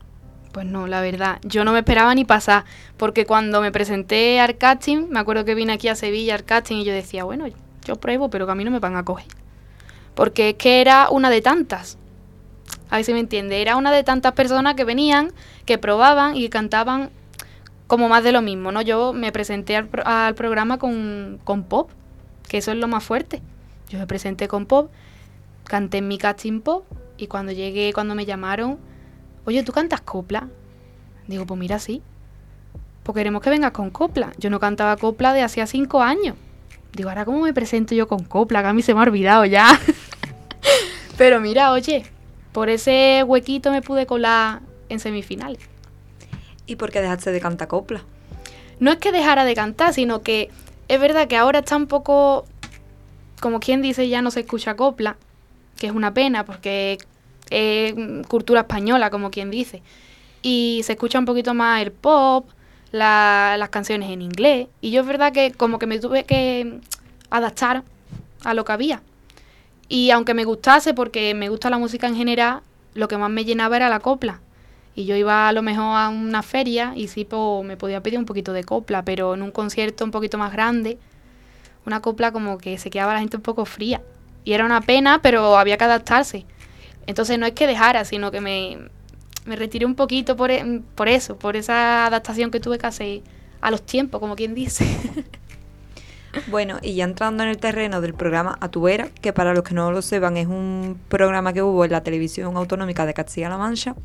Pues 0.53 0.68
no, 0.68 0.85
la 0.85 1.01
verdad, 1.01 1.39
yo 1.44 1.63
no 1.65 1.74
me 1.74 1.79
esperaba 1.79 2.13
ni 2.13 2.24
pasar, 2.24 2.65
porque 2.95 3.25
cuando 3.25 3.59
me 3.59 3.71
presenté 3.71 4.39
al 4.39 4.57
casting, 4.57 5.07
me 5.09 5.19
acuerdo 5.19 5.44
que 5.44 5.56
vine 5.56 5.73
aquí 5.73 5.88
a 5.88 5.95
Sevilla 5.95 6.35
al 6.35 6.45
casting 6.45 6.77
y 6.77 6.85
yo 6.85 6.94
decía, 6.94 7.23
bueno, 7.23 7.47
yo 7.83 7.95
pruebo, 7.95 8.30
pero 8.30 8.45
que 8.45 8.51
a 8.51 8.56
mí 8.56 8.63
no 8.63 8.71
me 8.71 8.80
van 8.80 8.95
a 8.95 9.03
coger. 9.03 9.25
Porque 10.13 10.50
es 10.50 10.56
que 10.56 10.81
era 10.81 11.09
una 11.09 11.31
de 11.31 11.41
tantas. 11.41 11.97
A 12.89 12.98
ver 12.98 13.06
si 13.06 13.13
me 13.13 13.19
entiende. 13.19 13.62
Era 13.62 13.75
una 13.75 13.92
de 13.92 14.04
tantas 14.04 14.34
personas 14.34 14.75
que 14.75 14.84
venían, 14.84 15.31
que 15.66 15.78
probaban 15.78 16.36
y 16.36 16.50
cantaban 16.50 17.10
como 17.88 18.10
más 18.10 18.24
de 18.24 18.31
lo 18.31 18.42
mismo, 18.42 18.72
¿no? 18.72 18.81
Yo 18.81 19.13
me 19.13 19.31
presenté 19.31 19.75
al, 19.75 20.36
programa 20.36 20.78
con, 20.78 21.39
con, 21.44 21.63
pop, 21.63 21.89
que 22.48 22.57
eso 22.57 22.72
es 22.72 22.78
lo 22.78 22.88
más 22.88 23.04
fuerte. 23.04 23.42
Yo 23.89 23.98
me 23.98 24.07
presenté 24.07 24.48
con 24.48 24.66
pop, 24.66 24.92
canté 25.63 26.00
en 26.00 26.07
mi 26.07 26.18
casting 26.18 26.60
pop 26.60 26.86
y 27.18 27.28
cuando 27.28 27.54
llegué, 27.54 27.94
cuando 27.94 28.13
me 28.13 28.25
llamaron, 28.25 28.78
oye, 29.45 29.63
¿tú 29.63 29.72
cantas 29.72 30.01
copla? 30.01 30.50
Digo, 31.28 31.45
pues 31.45 31.60
mira, 31.60 31.80
sí. 31.80 32.01
Pues 33.04 33.16
queremos 33.16 33.42
que 33.42 33.50
vengas 33.50 33.72
con 33.72 33.90
copla. 33.90 34.33
Yo 34.38 34.50
no 34.50 34.60
cantaba 34.60 34.98
copla 34.98 35.33
de 35.33 35.42
hacía 35.42 35.66
cinco 35.66 36.01
años. 36.01 36.36
Digo, 36.94 37.10
ahora 37.10 37.25
cómo 37.25 37.42
me 37.42 37.54
presento 37.54 37.95
yo 37.95 38.07
con 38.07 38.24
copla, 38.24 38.62
que 38.62 38.68
a 38.68 38.74
mí 38.74 38.81
se 38.81 38.94
me 38.94 39.00
ha 39.00 39.04
olvidado 39.04 39.45
ya. 39.45 39.80
Pero 41.18 41.40
mira, 41.40 41.72
oye, 41.72 42.06
por 42.57 42.71
ese 42.71 43.24
huequito 43.24 43.69
me 43.69 43.83
pude 43.83 44.07
colar 44.07 44.62
en 44.89 45.00
semifinales. 45.00 45.59
¿Y 46.65 46.75
por 46.75 46.89
qué 46.89 47.01
dejaste 47.01 47.31
de 47.31 47.39
cantar 47.39 47.68
copla? 47.68 48.04
No 48.80 48.89
es 48.89 48.98
que 48.98 49.12
dejara 49.12 49.45
de 49.45 49.54
cantar, 49.54 49.94
sino 49.94 50.24
que 50.24 50.50
es 50.88 51.00
verdad 51.00 51.27
que 51.27 51.38
ahora 51.38 51.59
está 51.59 51.75
un 51.75 51.86
poco, 51.86 52.48
como 53.42 53.59
quien 53.59 53.83
dice, 53.83 54.09
ya 54.09 54.24
no 54.24 54.31
se 54.31 54.39
escucha 54.39 54.75
copla, 54.75 55.18
que 55.77 55.86
es 55.86 55.94
una 55.94 56.15
pena 56.15 56.45
porque 56.45 56.98
es 57.51 57.94
cultura 58.27 58.62
española, 58.62 59.12
como 59.12 59.30
quien 59.30 59.51
dice. 59.51 59.83
Y 60.42 60.81
se 60.83 60.94
escucha 60.94 61.19
un 61.19 61.25
poquito 61.25 61.54
más 61.54 61.83
el 61.83 61.92
pop, 61.92 62.50
las 62.92 63.69
canciones 63.69 64.09
en 64.09 64.24
inglés. 64.24 64.68
Y 64.81 64.89
yo 64.89 65.01
es 65.01 65.07
verdad 65.07 65.31
que 65.31 65.51
como 65.51 65.77
que 65.77 65.86
me 65.86 66.00
tuve 66.00 66.24
que 66.24 66.80
adaptar 67.30 67.83
a 68.44 68.56
lo 68.56 68.65
que 68.65 68.71
había. 68.71 69.04
Y 69.89 70.12
aunque 70.12 70.34
me 70.34 70.44
gustase, 70.44 70.94
porque 70.94 71.34
me 71.34 71.50
gusta 71.50 71.69
la 71.69 71.78
música 71.78 72.07
en 72.07 72.16
general, 72.16 72.62
lo 72.94 73.07
que 73.07 73.18
más 73.18 73.30
me 73.30 73.45
llenaba 73.45 73.78
era 73.78 73.89
la 73.89 74.00
copla. 74.00 74.42
Y 74.95 75.06
yo 75.06 75.16
iba 75.16 75.48
a 75.48 75.54
lo 75.54 75.62
mejor 75.62 75.95
a 75.95 76.10
una 76.10 76.42
feria 76.42 76.94
y 76.95 77.07
sí 77.07 77.24
pues, 77.24 77.63
me 77.63 77.78
podía 77.78 78.01
pedir 78.01 78.19
un 78.19 78.25
poquito 78.25 78.51
de 78.54 78.63
copla, 78.63 79.04
pero 79.04 79.36
en 79.36 79.44
un 79.44 79.51
concierto 79.51 80.04
un 80.04 80.12
poquito 80.12 80.38
más 80.38 80.51
grande, 80.51 80.98
una 81.86 82.01
copla 82.01 82.31
como 82.31 82.57
que 82.57 82.78
se 82.78 82.89
quedaba 82.89 83.13
la 83.13 83.19
gente 83.19 83.38
un 83.38 83.44
poco 83.44 83.66
fría. 83.66 84.01
Y 84.44 84.54
era 84.54 84.66
una 84.66 84.81
pena, 84.81 85.22
pero 85.22 85.57
había 85.57 85.78
que 85.78 85.84
adaptarse. 85.84 86.45
Entonces 87.06 87.38
no 87.38 87.45
es 87.45 87.54
que 87.54 87.68
dejara, 87.68 88.06
sino 88.06 88.31
que 88.31 88.42
me, 88.42 88.90
me 89.45 89.56
retiré 89.56 89.85
un 89.85 89.95
poquito 89.95 90.35
por, 90.35 90.52
e, 90.52 90.81
por 90.95 91.07
eso, 91.07 91.38
por 91.38 91.56
esa 91.56 92.06
adaptación 92.06 92.52
que 92.52 92.59
tuve 92.59 92.78
que 92.78 92.88
hacer 92.88 93.21
a 93.61 93.71
los 93.71 93.85
tiempos, 93.85 94.19
como 94.19 94.35
quien 94.35 94.54
dice. 94.54 94.85
Bueno, 96.47 96.77
y 96.81 96.95
ya 96.95 97.03
entrando 97.03 97.44
en 97.44 97.49
el 97.49 97.57
terreno 97.57 98.01
del 98.01 98.13
programa 98.13 98.57
A 98.61 98.69
tu 98.69 98.81
vera, 98.81 99.09
que 99.21 99.33
para 99.33 99.53
los 99.53 99.63
que 99.63 99.73
no 99.73 99.91
lo 99.91 100.01
sepan 100.01 100.37
es 100.37 100.47
un 100.47 100.99
programa 101.09 101.53
que 101.53 101.61
hubo 101.61 101.83
en 101.85 101.91
la 101.91 102.01
televisión 102.03 102.56
autonómica 102.56 103.06
de 103.06 103.13
Castilla-La 103.13 103.57
Mancha, 103.57 103.95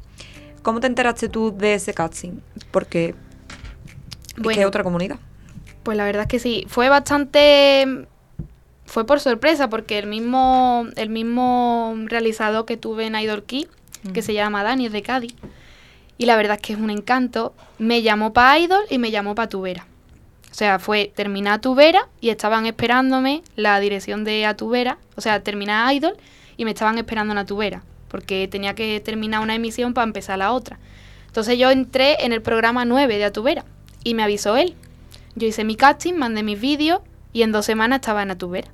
¿cómo 0.62 0.80
te 0.80 0.86
enteraste 0.86 1.28
tú 1.28 1.54
de 1.56 1.74
ese 1.74 1.94
casting? 1.94 2.40
Porque 2.70 3.14
bueno, 4.36 4.58
¿qué 4.58 4.66
otra 4.66 4.82
comunidad? 4.82 5.18
Pues 5.82 5.96
la 5.96 6.04
verdad 6.04 6.22
es 6.22 6.28
que 6.28 6.38
sí, 6.38 6.64
fue 6.68 6.88
bastante 6.88 8.06
fue 8.86 9.06
por 9.06 9.20
sorpresa 9.20 9.68
porque 9.70 9.98
el 9.98 10.06
mismo 10.06 10.86
el 10.96 11.08
mismo 11.08 11.94
realizador 12.06 12.66
que 12.66 12.76
tuve 12.76 13.06
en 13.06 13.16
Idol 13.16 13.44
Key, 13.44 13.68
que 14.12 14.22
se 14.22 14.34
llama 14.34 14.62
Dani, 14.62 14.86
es 14.86 14.92
de 14.92 15.02
Cádiz, 15.02 15.34
y 16.18 16.26
la 16.26 16.36
verdad 16.36 16.56
es 16.56 16.62
que 16.62 16.72
es 16.74 16.78
un 16.78 16.90
encanto, 16.90 17.54
me 17.78 18.02
llamó 18.02 18.32
para 18.32 18.58
Idol 18.58 18.82
y 18.90 18.98
me 18.98 19.10
llamó 19.10 19.34
para 19.34 19.48
Tubera. 19.48 19.86
O 20.52 20.54
sea, 20.54 20.78
fue 20.78 21.10
terminar 21.14 21.62
Tubera 21.62 22.10
y 22.20 22.28
estaban 22.28 22.66
esperándome 22.66 23.42
la 23.56 23.80
dirección 23.80 24.22
de 24.22 24.44
Atubera, 24.44 24.98
o 25.16 25.22
sea, 25.22 25.42
terminar 25.42 25.90
Idol 25.94 26.14
y 26.58 26.66
me 26.66 26.72
estaban 26.72 26.98
esperando 26.98 27.32
en 27.32 27.38
Atubera, 27.38 27.82
porque 28.08 28.46
tenía 28.48 28.74
que 28.74 29.00
terminar 29.00 29.40
una 29.40 29.54
emisión 29.54 29.94
para 29.94 30.04
empezar 30.04 30.36
la 30.38 30.52
otra. 30.52 30.78
Entonces 31.26 31.58
yo 31.58 31.70
entré 31.70 32.22
en 32.26 32.34
el 32.34 32.42
programa 32.42 32.84
9 32.84 33.16
de 33.16 33.24
Atubera 33.24 33.64
y 34.04 34.12
me 34.12 34.22
avisó 34.22 34.58
él. 34.58 34.76
Yo 35.36 35.48
hice 35.48 35.64
mi 35.64 35.74
casting, 35.74 36.12
mandé 36.12 36.42
mis 36.42 36.60
vídeos 36.60 37.00
y 37.32 37.40
en 37.40 37.50
dos 37.50 37.64
semanas 37.64 38.00
estaba 38.00 38.22
en 38.22 38.32
Atubera. 38.32 38.68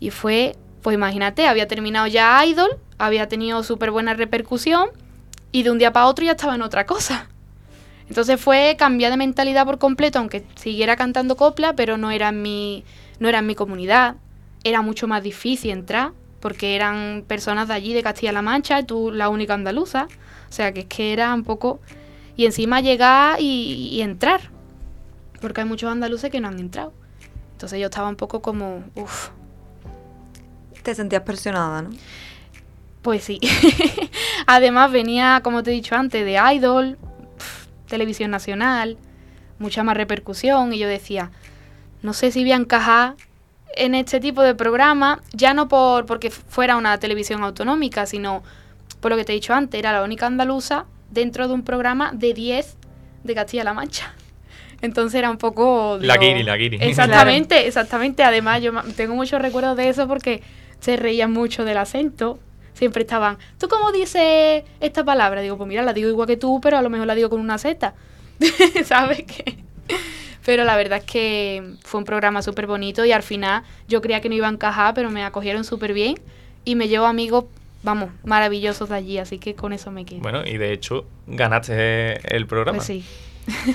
Y 0.00 0.10
fue, 0.10 0.56
pues 0.82 0.94
imagínate, 0.94 1.46
había 1.46 1.68
terminado 1.68 2.08
ya 2.08 2.44
Idol, 2.44 2.70
había 2.98 3.28
tenido 3.28 3.62
súper 3.62 3.92
buena 3.92 4.14
repercusión 4.14 4.88
y 5.52 5.62
de 5.62 5.70
un 5.70 5.78
día 5.78 5.92
para 5.92 6.06
otro 6.06 6.24
ya 6.24 6.32
estaba 6.32 6.56
en 6.56 6.62
otra 6.62 6.84
cosa. 6.84 7.28
Entonces 8.08 8.40
fue 8.40 8.76
cambiar 8.78 9.10
de 9.10 9.16
mentalidad 9.16 9.64
por 9.64 9.78
completo, 9.78 10.18
aunque 10.18 10.44
siguiera 10.56 10.96
cantando 10.96 11.36
copla, 11.36 11.74
pero 11.74 11.96
no 11.96 12.10
era 12.10 12.28
en 12.28 12.42
mi, 12.42 12.84
no 13.18 13.28
era 13.28 13.38
en 13.38 13.46
mi 13.46 13.54
comunidad. 13.54 14.16
Era 14.62 14.82
mucho 14.82 15.06
más 15.06 15.22
difícil 15.22 15.70
entrar, 15.70 16.12
porque 16.40 16.76
eran 16.76 17.24
personas 17.26 17.68
de 17.68 17.74
allí, 17.74 17.94
de 17.94 18.02
Castilla-La 18.02 18.42
Mancha, 18.42 18.80
y 18.80 18.84
tú 18.84 19.10
la 19.10 19.28
única 19.28 19.54
andaluza. 19.54 20.08
O 20.48 20.52
sea, 20.52 20.72
que 20.72 20.80
es 20.80 20.86
que 20.86 21.12
era 21.12 21.32
un 21.34 21.44
poco... 21.44 21.80
Y 22.36 22.46
encima 22.46 22.80
llegar 22.80 23.40
y, 23.40 24.00
entrar, 24.02 24.50
porque 25.40 25.60
hay 25.60 25.68
muchos 25.68 25.90
andaluces 25.90 26.30
que 26.30 26.40
no 26.40 26.48
han 26.48 26.58
entrado. 26.58 26.92
Entonces 27.52 27.78
yo 27.78 27.86
estaba 27.86 28.08
un 28.08 28.16
poco 28.16 28.42
como, 28.42 28.82
uff. 28.96 29.28
Te 30.82 30.94
sentías 30.96 31.22
presionada, 31.22 31.82
¿no? 31.82 31.90
Pues 33.02 33.22
sí. 33.22 33.38
Además 34.46 34.90
venía, 34.90 35.40
como 35.44 35.62
te 35.62 35.70
he 35.70 35.74
dicho 35.74 35.94
antes, 35.94 36.24
de 36.24 36.40
Idol, 36.54 36.98
televisión 37.86 38.30
nacional, 38.30 38.96
mucha 39.58 39.82
más 39.82 39.96
repercusión 39.96 40.72
y 40.72 40.78
yo 40.78 40.88
decía, 40.88 41.30
no 42.02 42.12
sé 42.12 42.30
si 42.30 42.42
voy 42.42 42.52
a 42.52 42.56
encajar 42.56 43.14
en 43.76 43.94
este 43.94 44.20
tipo 44.20 44.42
de 44.42 44.54
programa, 44.54 45.20
ya 45.32 45.54
no 45.54 45.68
por 45.68 46.06
porque 46.06 46.30
fuera 46.30 46.76
una 46.76 46.98
televisión 46.98 47.42
autonómica, 47.42 48.06
sino 48.06 48.42
por 49.00 49.10
lo 49.10 49.16
que 49.16 49.24
te 49.24 49.32
he 49.32 49.34
dicho 49.34 49.54
antes, 49.54 49.78
era 49.78 49.92
la 49.92 50.02
única 50.02 50.26
andaluza 50.26 50.86
dentro 51.10 51.48
de 51.48 51.54
un 51.54 51.62
programa 51.62 52.12
de 52.12 52.34
10 52.34 52.76
de 53.24 53.34
Castilla-La 53.34 53.74
Mancha. 53.74 54.14
Entonces 54.82 55.18
era 55.18 55.30
un 55.30 55.38
poco... 55.38 55.98
la 56.00 56.18
guiri, 56.18 56.42
la 56.42 56.56
guiri. 56.56 56.78
Exactamente, 56.80 57.66
exactamente. 57.66 58.22
Además, 58.22 58.62
yo 58.62 58.72
tengo 58.96 59.14
muchos 59.14 59.40
recuerdos 59.40 59.76
de 59.76 59.88
eso 59.88 60.06
porque 60.06 60.42
se 60.78 60.96
reían 60.96 61.32
mucho 61.32 61.64
del 61.64 61.78
acento. 61.78 62.38
Siempre 62.74 63.02
estaban, 63.02 63.38
¿tú 63.58 63.68
cómo 63.68 63.92
dices 63.92 64.64
esta 64.80 65.04
palabra? 65.04 65.40
Digo, 65.40 65.56
pues 65.56 65.68
mira, 65.68 65.82
la 65.82 65.92
digo 65.92 66.08
igual 66.08 66.26
que 66.26 66.36
tú, 66.36 66.60
pero 66.60 66.76
a 66.76 66.82
lo 66.82 66.90
mejor 66.90 67.06
la 67.06 67.14
digo 67.14 67.30
con 67.30 67.40
una 67.40 67.56
Z. 67.56 67.94
¿Sabes 68.84 69.24
qué? 69.24 69.58
Pero 70.44 70.64
la 70.64 70.76
verdad 70.76 70.98
es 70.98 71.04
que 71.04 71.76
fue 71.82 71.98
un 71.98 72.04
programa 72.04 72.42
súper 72.42 72.66
bonito 72.66 73.04
y 73.04 73.12
al 73.12 73.22
final 73.22 73.62
yo 73.88 74.02
creía 74.02 74.20
que 74.20 74.28
no 74.28 74.34
iba 74.34 74.46
a 74.46 74.50
encajar, 74.50 74.92
pero 74.94 75.10
me 75.10 75.24
acogieron 75.24 75.64
súper 75.64 75.94
bien 75.94 76.16
y 76.64 76.74
me 76.74 76.88
llevo 76.88 77.06
amigos, 77.06 77.46
vamos, 77.82 78.10
maravillosos 78.24 78.88
de 78.88 78.94
allí, 78.96 79.18
así 79.18 79.38
que 79.38 79.54
con 79.54 79.72
eso 79.72 79.90
me 79.90 80.04
quedo. 80.04 80.20
Bueno, 80.20 80.44
y 80.44 80.58
de 80.58 80.72
hecho 80.72 81.06
ganaste 81.26 82.36
el 82.36 82.46
programa. 82.46 82.78
Pues 82.78 82.86
sí. 82.86 83.04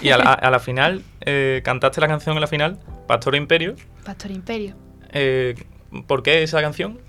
Y 0.02 0.10
a 0.10 0.18
la, 0.18 0.60
final, 0.64 1.04
eh, 1.22 1.62
cantaste 1.64 2.02
la 2.02 2.08
canción 2.08 2.36
en 2.36 2.42
la 2.42 2.48
final, 2.48 2.80
Pastor 3.08 3.36
Imperio. 3.36 3.76
Pastor 4.04 4.32
Imperio. 4.32 4.76
Eh, 5.12 5.56
¿Por 6.06 6.22
qué 6.22 6.44
esa 6.44 6.62
canción? 6.62 7.00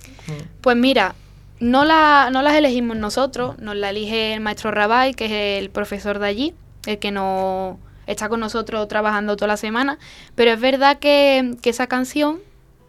Pues 0.60 0.76
mira, 0.76 1.14
no, 1.60 1.84
la, 1.84 2.30
no 2.32 2.42
las 2.42 2.54
elegimos 2.54 2.96
nosotros, 2.96 3.58
nos 3.58 3.76
la 3.76 3.90
elige 3.90 4.34
el 4.34 4.40
maestro 4.40 4.70
Rabay, 4.70 5.14
que 5.14 5.26
es 5.26 5.62
el 5.62 5.70
profesor 5.70 6.18
de 6.18 6.26
allí, 6.26 6.54
el 6.86 6.98
que 6.98 7.10
no 7.10 7.78
está 8.06 8.28
con 8.28 8.40
nosotros 8.40 8.88
trabajando 8.88 9.36
toda 9.36 9.48
la 9.48 9.56
semana, 9.56 9.98
pero 10.34 10.50
es 10.50 10.60
verdad 10.60 10.98
que, 10.98 11.56
que 11.62 11.70
esa 11.70 11.86
canción, 11.86 12.40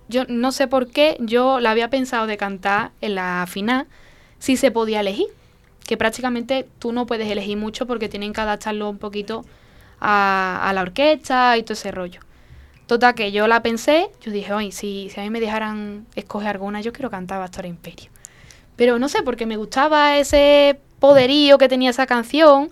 yo 0.08 0.24
no 0.28 0.52
sé 0.52 0.68
por 0.68 0.88
qué, 0.88 1.18
yo 1.20 1.60
la 1.60 1.72
había 1.72 1.90
pensado 1.90 2.28
de 2.28 2.38
cantar 2.38 2.92
en 3.02 3.16
la 3.16 3.46
final, 3.48 3.88
si 4.40 4.56
se 4.58 4.72
podía 4.72 5.02
elegir, 5.02 5.28
que 5.86 5.98
prácticamente 5.98 6.68
tú 6.80 6.94
no 6.94 7.06
puedes 7.06 7.30
elegir 7.30 7.58
mucho 7.58 7.86
porque 7.86 8.10
tienen 8.10 8.34
que 8.34 8.42
adaptarlo 8.42 8.90
un 8.90 8.98
poquito 8.98 9.46
a, 10.00 10.62
a 10.64 10.74
la 10.74 10.82
orquesta 10.82 11.58
y 11.58 11.64
todo 11.64 11.74
ese 11.74 11.92
rollo. 11.92 12.22
Total, 12.88 13.16
que 13.16 13.32
yo 13.32 13.48
la 13.48 13.62
pensé, 13.62 14.10
yo 14.22 14.32
dije, 14.32 14.54
oye, 14.54 14.72
si, 14.72 15.10
si 15.14 15.20
a 15.20 15.24
mí 15.24 15.30
me 15.30 15.40
dejaran 15.40 16.08
escoger 16.16 16.50
alguna, 16.50 16.82
yo 16.82 16.94
quiero 16.94 17.10
cantar 17.10 17.40
Bastora 17.40 17.68
Imperio. 17.68 18.10
Pero 18.76 19.00
no 19.00 19.10
sé, 19.10 19.24
porque 19.24 19.46
me 19.46 19.58
gustaba 19.58 20.18
ese 20.18 20.80
poderío 21.00 21.58
que 21.58 21.68
tenía 21.68 21.90
esa 21.90 22.06
canción, 22.06 22.72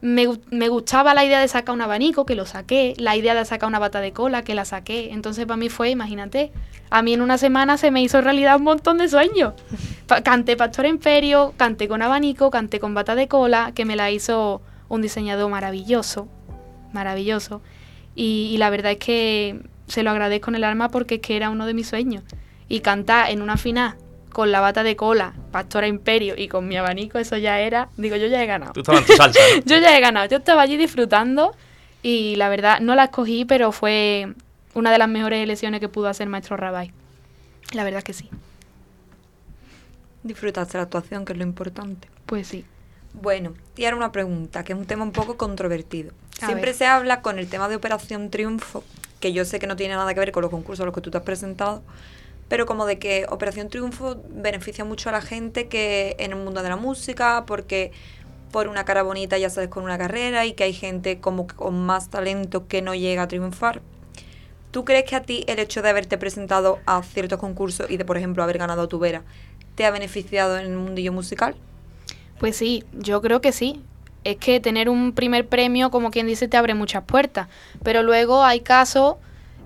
me, 0.00 0.26
me, 0.50 0.68
gustaba 0.68 1.12
la 1.12 1.24
idea 1.24 1.40
de 1.40 1.48
sacar 1.48 1.74
un 1.74 1.82
abanico, 1.82 2.24
que 2.24 2.34
lo 2.34 2.46
saqué, 2.46 2.94
la 2.96 3.16
idea 3.16 3.34
de 3.34 3.44
sacar 3.44 3.68
una 3.68 3.78
bata 3.78 4.00
de 4.00 4.12
cola, 4.12 4.42
que 4.42 4.54
la 4.54 4.64
saqué. 4.64 5.10
Entonces 5.12 5.44
para 5.46 5.58
mí 5.58 5.68
fue, 5.68 5.90
imagínate, 5.90 6.52
a 6.90 7.02
mí 7.02 7.12
en 7.12 7.22
una 7.22 7.38
semana 7.38 7.76
se 7.76 7.90
me 7.90 8.02
hizo 8.02 8.20
realidad 8.20 8.56
un 8.56 8.64
montón 8.64 8.98
de 8.98 9.08
sueños. 9.08 9.54
canté 10.24 10.56
Pastor 10.56 10.86
Imperio, 10.86 11.54
canté 11.56 11.86
con 11.86 12.02
abanico, 12.02 12.50
canté 12.50 12.80
con 12.80 12.94
bata 12.94 13.14
de 13.14 13.28
cola, 13.28 13.72
que 13.74 13.84
me 13.84 13.94
la 13.94 14.10
hizo 14.10 14.62
un 14.88 15.02
diseñador 15.02 15.50
maravilloso, 15.50 16.28
maravilloso. 16.92 17.62
Y, 18.16 18.56
la 18.58 18.70
verdad 18.70 18.92
es 18.92 18.98
que 18.98 19.60
se 19.86 20.02
lo 20.02 20.10
agradezco 20.10 20.50
en 20.50 20.56
el 20.56 20.64
alma 20.64 20.88
porque 20.88 21.16
es 21.16 21.20
que 21.20 21.36
era 21.36 21.50
uno 21.50 21.66
de 21.66 21.74
mis 21.74 21.88
sueños. 21.88 22.24
Y 22.68 22.80
cantar 22.80 23.30
en 23.30 23.42
una 23.42 23.56
final 23.56 23.96
con 24.32 24.52
la 24.52 24.60
bata 24.60 24.82
de 24.82 24.96
cola, 24.96 25.34
Pastora 25.52 25.86
Imperio 25.86 26.34
y 26.36 26.48
con 26.48 26.66
mi 26.68 26.76
abanico, 26.76 27.18
eso 27.18 27.36
ya 27.36 27.60
era, 27.60 27.88
digo, 27.96 28.16
yo 28.16 28.26
ya 28.26 28.42
he 28.42 28.46
ganado. 28.46 28.72
Tú 28.72 28.80
estabas 28.80 29.02
en 29.02 29.06
tu 29.06 29.12
salsa. 29.14 29.40
yo 29.64 29.78
ya 29.78 29.96
he 29.96 30.00
ganado, 30.00 30.26
yo 30.26 30.38
estaba 30.38 30.62
allí 30.62 30.76
disfrutando 30.76 31.54
y 32.02 32.36
la 32.36 32.48
verdad 32.48 32.80
no 32.80 32.94
la 32.94 33.04
escogí, 33.04 33.44
pero 33.44 33.72
fue 33.72 34.34
una 34.74 34.92
de 34.92 34.98
las 34.98 35.08
mejores 35.08 35.42
elecciones 35.42 35.80
que 35.80 35.88
pudo 35.88 36.08
hacer 36.08 36.28
Maestro 36.28 36.56
Rabay. 36.56 36.92
La 37.72 37.84
verdad 37.84 38.02
que 38.02 38.12
sí. 38.12 38.28
Disfrutaste 40.22 40.76
la 40.76 40.84
actuación, 40.84 41.24
que 41.24 41.32
es 41.32 41.38
lo 41.38 41.44
importante. 41.44 42.08
Pues 42.26 42.48
sí. 42.48 42.64
Bueno, 43.12 43.54
y 43.76 43.84
ahora 43.84 43.96
una 43.96 44.12
pregunta, 44.12 44.64
que 44.64 44.72
es 44.72 44.78
un 44.78 44.86
tema 44.86 45.02
un 45.02 45.12
poco 45.12 45.36
controvertido. 45.36 46.12
Siempre 46.38 46.74
se 46.74 46.86
habla 46.86 47.22
con 47.22 47.38
el 47.38 47.48
tema 47.48 47.68
de 47.68 47.76
Operación 47.76 48.30
Triunfo, 48.30 48.84
que 49.18 49.32
yo 49.32 49.44
sé 49.44 49.58
que 49.58 49.66
no 49.66 49.76
tiene 49.76 49.94
nada 49.94 50.14
que 50.14 50.20
ver 50.20 50.32
con 50.32 50.42
los 50.42 50.50
concursos 50.50 50.82
a 50.82 50.86
los 50.86 50.94
que 50.94 51.00
tú 51.00 51.10
te 51.10 51.18
has 51.18 51.24
presentado, 51.24 51.82
pero 52.50 52.66
como 52.66 52.84
de 52.84 52.98
que 52.98 53.26
Operación 53.30 53.68
Triunfo 53.68 54.20
beneficia 54.28 54.84
mucho 54.84 55.08
a 55.08 55.12
la 55.12 55.22
gente 55.22 55.68
que 55.68 56.16
en 56.18 56.32
el 56.32 56.38
mundo 56.38 56.64
de 56.64 56.68
la 56.68 56.74
música, 56.74 57.44
porque 57.46 57.92
por 58.50 58.66
una 58.66 58.84
cara 58.84 59.04
bonita 59.04 59.38
ya 59.38 59.48
sabes 59.48 59.68
con 59.68 59.84
una 59.84 59.96
carrera 59.96 60.44
y 60.46 60.54
que 60.54 60.64
hay 60.64 60.72
gente 60.72 61.20
como 61.20 61.46
con 61.46 61.80
más 61.86 62.10
talento 62.10 62.66
que 62.66 62.82
no 62.82 62.92
llega 62.96 63.22
a 63.22 63.28
triunfar. 63.28 63.82
¿Tú 64.72 64.84
crees 64.84 65.04
que 65.04 65.14
a 65.14 65.22
ti 65.22 65.44
el 65.46 65.60
hecho 65.60 65.80
de 65.80 65.90
haberte 65.90 66.18
presentado 66.18 66.80
a 66.86 67.00
ciertos 67.04 67.38
concursos 67.38 67.88
y 67.88 67.98
de, 67.98 68.04
por 68.04 68.16
ejemplo, 68.16 68.42
haber 68.42 68.58
ganado 68.58 68.88
tu 68.88 68.98
vera, 68.98 69.22
te 69.76 69.86
ha 69.86 69.92
beneficiado 69.92 70.58
en 70.58 70.66
el 70.66 70.76
mundillo 70.76 71.12
musical? 71.12 71.54
Pues 72.40 72.56
sí, 72.56 72.82
yo 72.92 73.22
creo 73.22 73.40
que 73.40 73.52
sí. 73.52 73.80
Es 74.24 74.38
que 74.38 74.58
tener 74.58 74.88
un 74.88 75.12
primer 75.12 75.46
premio, 75.46 75.92
como 75.92 76.10
quien 76.10 76.26
dice, 76.26 76.48
te 76.48 76.56
abre 76.56 76.74
muchas 76.74 77.04
puertas. 77.04 77.46
Pero 77.84 78.02
luego 78.02 78.42
hay 78.42 78.60
casos 78.60 79.16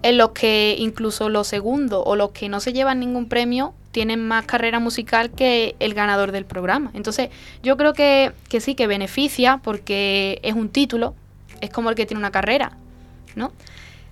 en 0.05 0.19
los 0.19 0.33
que 0.33 0.77
incluso 0.79 1.31
los 1.31 1.49
segundos 1.49 2.03
o 2.05 2.15
los 2.15 2.33
que 2.33 2.51
no 2.51 2.61
se 2.61 2.75
llevan 2.75 3.01
ningún 3.01 3.27
premio 3.27 3.73
tienen 3.91 4.29
más 4.29 4.45
carrera 4.45 4.79
musical 4.79 5.31
que 5.31 5.77
el 5.81 5.95
ganador 5.95 6.31
del 6.31 6.45
programa. 6.45 6.91
Entonces, 6.93 7.31
yo 7.63 7.79
creo 7.79 7.95
que, 7.95 8.33
que 8.51 8.61
sí, 8.61 8.75
que 8.75 8.87
beneficia 8.87 9.61
porque 9.65 10.41
es 10.43 10.55
un 10.55 10.69
título, 10.69 11.15
es 11.63 11.71
como 11.71 11.89
el 11.89 11.97
que 11.97 12.05
tiene 12.05 12.19
una 12.19 12.31
carrera, 12.31 12.77
¿no? 13.35 13.51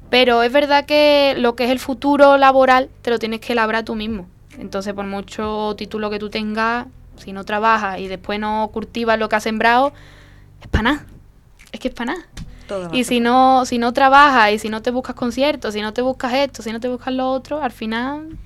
Pero 0.09 0.43
es 0.43 0.51
verdad 0.51 0.87
que 0.87 1.35
lo 1.37 1.57
que 1.57 1.65
es 1.65 1.71
el 1.71 1.79
futuro 1.79 2.39
laboral 2.39 2.89
te 3.03 3.11
lo 3.11 3.19
tienes 3.19 3.41
que 3.41 3.55
labrar 3.55 3.85
tú 3.85 3.95
mismo. 3.95 4.27
Entonces, 4.59 4.95
por 4.95 5.05
mucho 5.05 5.75
título 5.77 6.09
que 6.09 6.19
tú 6.19 6.31
tengas, 6.31 6.87
si 7.17 7.35
no 7.35 7.45
trabajas 7.45 8.01
y 8.01 8.09
después 8.09 8.41
no 8.41 8.71
cultivas 8.73 9.19
lo 9.19 9.29
que 9.29 9.37
has 9.37 9.43
sembrado, 9.43 9.93
es 10.63 10.69
para 10.69 10.85
nada. 10.85 11.07
Es 11.71 11.81
que 11.81 11.89
es 11.89 11.95
para 11.95 12.15
nada. 12.15 12.27
Y 12.93 13.05
si 13.05 13.21
no, 13.21 13.65
si 13.65 13.79
no 13.79 13.93
trabajas 13.93 14.53
y 14.53 14.59
si 14.59 14.69
no 14.69 14.83
te 14.83 14.91
buscas 14.91 15.15
conciertos, 15.15 15.75
si 15.75 15.81
no 15.81 15.93
te 15.93 16.03
buscas 16.03 16.35
esto, 16.35 16.63
si 16.63 16.73
no 16.73 16.81
te 16.81 16.89
buscas 16.89 17.15
lo 17.15 17.31
otro, 17.31 17.63
al 17.63 17.73
final 17.73 18.39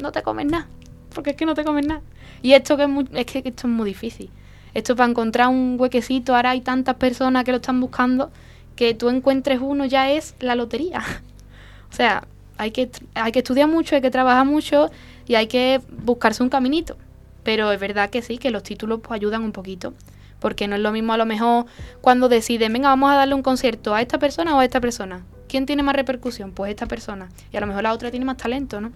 no 0.00 0.12
te 0.12 0.22
comes 0.22 0.46
nada. 0.46 0.68
Porque 1.14 1.30
es 1.30 1.36
que 1.36 1.46
no 1.46 1.54
te 1.54 1.64
comes 1.64 1.86
nada. 1.86 2.02
Y 2.42 2.52
esto 2.52 2.76
que 2.76 2.84
es, 2.84 2.90
es 3.12 3.26
que 3.26 3.38
esto 3.38 3.66
es 3.66 3.72
muy 3.72 3.88
difícil. 3.88 4.30
Esto 4.74 4.94
para 4.96 5.10
encontrar 5.10 5.48
un 5.48 5.76
huequecito, 5.78 6.34
ahora 6.34 6.50
hay 6.50 6.60
tantas 6.60 6.96
personas 6.96 7.44
que 7.44 7.50
lo 7.50 7.56
están 7.56 7.80
buscando 7.80 8.30
que 8.76 8.94
tú 8.94 9.10
encuentres 9.10 9.60
uno 9.60 9.84
ya 9.84 10.10
es 10.10 10.34
la 10.40 10.54
lotería. 10.54 11.00
o 11.90 11.94
sea, 11.94 12.26
hay 12.56 12.70
que, 12.70 12.90
hay 13.14 13.32
que 13.32 13.40
estudiar 13.40 13.68
mucho, 13.68 13.94
hay 13.94 14.00
que 14.00 14.10
trabajar 14.10 14.46
mucho 14.46 14.90
y 15.26 15.34
hay 15.34 15.48
que 15.48 15.80
buscarse 16.02 16.42
un 16.42 16.48
caminito. 16.48 16.96
Pero 17.42 17.72
es 17.72 17.80
verdad 17.80 18.10
que 18.10 18.22
sí, 18.22 18.38
que 18.38 18.50
los 18.50 18.62
títulos 18.62 19.00
pues 19.02 19.12
ayudan 19.12 19.42
un 19.42 19.52
poquito. 19.52 19.94
Porque 20.40 20.66
no 20.66 20.76
es 20.76 20.82
lo 20.82 20.90
mismo 20.90 21.12
a 21.12 21.16
lo 21.16 21.26
mejor 21.26 21.66
cuando 22.00 22.28
deciden, 22.28 22.72
venga, 22.72 22.88
vamos 22.88 23.12
a 23.12 23.14
darle 23.14 23.34
un 23.34 23.42
concierto 23.42 23.94
a 23.94 24.00
esta 24.00 24.18
persona 24.18 24.56
o 24.56 24.60
a 24.60 24.64
esta 24.64 24.80
persona. 24.80 25.24
¿Quién 25.48 25.66
tiene 25.66 25.82
más 25.82 25.94
repercusión? 25.94 26.52
Pues 26.52 26.70
esta 26.70 26.86
persona. 26.86 27.28
Y 27.52 27.56
a 27.56 27.60
lo 27.60 27.66
mejor 27.66 27.82
la 27.82 27.92
otra 27.92 28.10
tiene 28.10 28.24
más 28.24 28.36
talento, 28.36 28.80
¿no? 28.80 28.92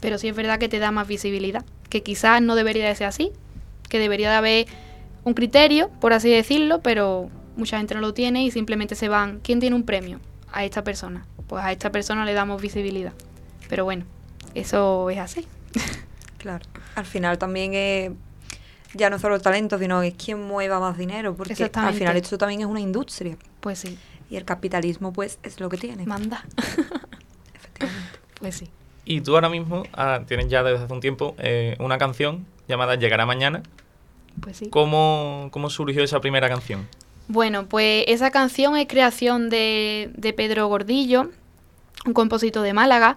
Pero 0.00 0.18
sí 0.18 0.28
es 0.28 0.36
verdad 0.36 0.58
que 0.58 0.68
te 0.68 0.78
da 0.78 0.90
más 0.90 1.06
visibilidad. 1.06 1.64
Que 1.88 2.02
quizás 2.02 2.42
no 2.42 2.54
debería 2.54 2.88
de 2.88 2.94
ser 2.94 3.06
así. 3.06 3.30
Que 3.88 3.98
debería 3.98 4.30
de 4.30 4.36
haber 4.36 4.66
un 5.24 5.34
criterio, 5.34 5.90
por 6.00 6.12
así 6.12 6.30
decirlo, 6.30 6.80
pero 6.80 7.30
mucha 7.56 7.78
gente 7.78 7.94
no 7.94 8.00
lo 8.00 8.14
tiene 8.14 8.44
y 8.44 8.50
simplemente 8.50 8.94
se 8.94 9.08
van. 9.08 9.40
¿Quién 9.40 9.60
tiene 9.60 9.76
un 9.76 9.84
premio? 9.84 10.20
A 10.52 10.64
esta 10.64 10.82
persona. 10.84 11.26
Pues 11.46 11.62
a 11.64 11.72
esta 11.72 11.90
persona 11.90 12.24
le 12.24 12.32
damos 12.32 12.60
visibilidad. 12.60 13.12
Pero 13.68 13.84
bueno, 13.84 14.04
eso 14.54 15.10
es 15.10 15.18
así. 15.18 15.46
Claro. 16.38 16.66
Al 16.94 17.06
final 17.06 17.38
también 17.38 17.72
es 17.72 18.10
ya 18.94 19.10
no 19.10 19.18
solo 19.18 19.34
el 19.34 19.42
talento, 19.42 19.78
sino 19.78 20.02
es 20.02 20.14
quien 20.14 20.40
mueva 20.40 20.80
más 20.80 20.96
dinero, 20.96 21.34
porque 21.34 21.70
al 21.74 21.94
final 21.94 22.16
esto 22.16 22.38
también 22.38 22.60
es 22.60 22.66
una 22.66 22.80
industria. 22.80 23.36
Pues 23.60 23.80
sí. 23.80 23.98
Y 24.30 24.36
el 24.36 24.44
capitalismo, 24.44 25.12
pues, 25.12 25.38
es 25.42 25.60
lo 25.60 25.68
que 25.68 25.76
tiene. 25.76 26.06
Manda. 26.06 26.44
Efectivamente. 27.54 28.18
Pues 28.40 28.56
sí. 28.56 28.70
Y 29.04 29.20
tú 29.20 29.34
ahora 29.34 29.48
mismo 29.48 29.82
ah, 29.92 30.20
tienes 30.26 30.48
ya 30.48 30.62
desde 30.62 30.84
hace 30.84 30.92
un 30.92 31.00
tiempo 31.00 31.34
eh, 31.38 31.76
una 31.78 31.98
canción 31.98 32.46
llamada 32.68 32.94
Llegará 32.94 33.26
Mañana. 33.26 33.62
Pues 34.40 34.56
sí. 34.56 34.70
¿Cómo, 34.70 35.48
¿Cómo 35.50 35.68
surgió 35.70 36.02
esa 36.02 36.20
primera 36.20 36.48
canción? 36.48 36.88
Bueno, 37.28 37.66
pues 37.66 38.04
esa 38.08 38.30
canción 38.30 38.76
es 38.76 38.86
creación 38.86 39.50
de, 39.50 40.10
de 40.14 40.32
Pedro 40.32 40.66
Gordillo, 40.68 41.30
un 42.04 42.12
compositor 42.12 42.62
de 42.62 42.72
Málaga, 42.72 43.16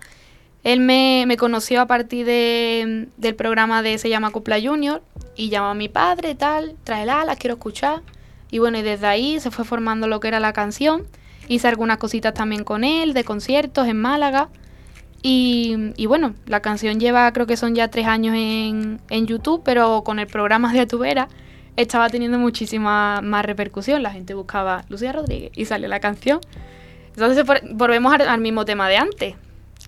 él 0.67 0.81
me, 0.81 1.37
conoció 1.37 1.79
a 1.79 1.85
partir 1.85 2.25
de, 2.25 3.07
del 3.15 3.35
programa 3.35 3.81
de 3.81 3.97
Se 3.97 4.09
llama 4.09 4.31
Cupla 4.31 4.59
Junior 4.61 5.01
y 5.37 5.47
llamó 5.47 5.67
a 5.67 5.73
mi 5.73 5.87
padre, 5.87 6.35
tal, 6.35 6.75
tráela, 6.83 7.23
la 7.23 7.37
quiero 7.37 7.53
escuchar. 7.53 8.01
Y 8.51 8.59
bueno, 8.59 8.77
y 8.77 8.81
desde 8.81 9.07
ahí 9.07 9.39
se 9.39 9.49
fue 9.49 9.63
formando 9.63 10.09
lo 10.09 10.19
que 10.19 10.27
era 10.27 10.41
la 10.41 10.51
canción. 10.51 11.07
Hice 11.47 11.69
algunas 11.69 11.99
cositas 11.99 12.33
también 12.33 12.65
con 12.65 12.83
él, 12.83 13.13
de 13.13 13.23
conciertos 13.23 13.87
en 13.87 13.95
Málaga. 13.95 14.49
Y, 15.21 15.93
y 15.95 16.05
bueno, 16.05 16.35
la 16.47 16.59
canción 16.59 16.99
lleva, 16.99 17.31
creo 17.31 17.47
que 17.47 17.55
son 17.55 17.73
ya 17.73 17.87
tres 17.87 18.05
años 18.05 18.35
en, 18.35 18.99
en 19.09 19.25
YouTube, 19.25 19.61
pero 19.63 20.03
con 20.03 20.19
el 20.19 20.27
programa 20.27 20.73
de 20.73 20.81
Atubera. 20.81 21.29
estaba 21.77 22.09
teniendo 22.09 22.39
muchísima 22.39 23.21
más 23.21 23.45
repercusión. 23.45 24.03
La 24.03 24.11
gente 24.11 24.33
buscaba 24.33 24.83
Lucía 24.89 25.13
Rodríguez 25.13 25.51
y 25.55 25.63
sale 25.63 25.87
la 25.87 26.01
canción. 26.01 26.41
Entonces 27.15 27.45
volvemos 27.71 28.13
al, 28.13 28.41
mismo 28.41 28.65
tema 28.65 28.89
de 28.89 28.97
antes. 28.97 29.35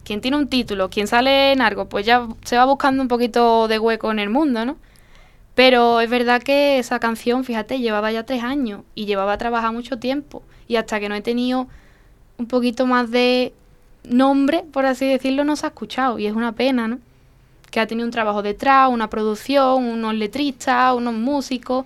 ¿Quién 0.10 0.22
tiene 0.22 0.38
un 0.38 0.48
título? 0.48 0.90
¿Quién 0.90 1.06
sale 1.06 1.52
en 1.52 1.62
algo? 1.62 1.88
Pues 1.88 2.04
ya 2.04 2.28
se 2.44 2.58
va 2.58 2.66
buscando 2.66 3.04
un 3.04 3.08
poquito 3.08 3.68
de 3.68 3.78
hueco 3.78 4.10
en 4.10 4.18
el 4.18 4.32
mundo, 4.32 4.66
¿no? 4.66 4.76
Pero 5.54 6.02
es 6.02 6.10
verdad 6.10 6.42
que 6.42 6.80
esa 6.80 7.00
canción, 7.00 7.44
fíjate, 7.44 7.78
llevaba 7.78 8.12
ya 8.12 8.26
tres 8.26 8.42
años 8.42 8.82
y 8.96 9.06
llevaba 9.06 9.34
a 9.34 9.38
trabajar 9.38 9.72
mucho 9.72 10.00
tiempo. 10.00 10.42
Y 10.68 10.78
hasta 10.78 11.00
que 11.00 11.10
no 11.10 11.14
he 11.14 11.22
tenido 11.22 11.68
un 12.40 12.48
poquito 12.48 12.88
más 12.88 13.12
de 13.12 13.54
nombre, 14.04 14.64
por 14.72 14.88
así 14.88 15.08
decirlo, 15.08 15.44
no 15.44 15.56
se 15.56 15.68
ha 15.68 15.70
escuchado. 15.70 16.18
Y 16.18 16.26
es 16.26 16.34
una 16.34 16.54
pena, 16.54 16.88
¿no? 16.88 16.98
Que 17.70 17.80
ha 17.80 17.86
tenido 17.86 18.08
un 18.08 18.12
trabajo 18.12 18.42
detrás, 18.42 18.90
una 18.90 19.12
producción, 19.12 19.84
unos 19.84 20.16
letristas, 20.16 20.96
unos 20.96 21.14
músicos. 21.14 21.86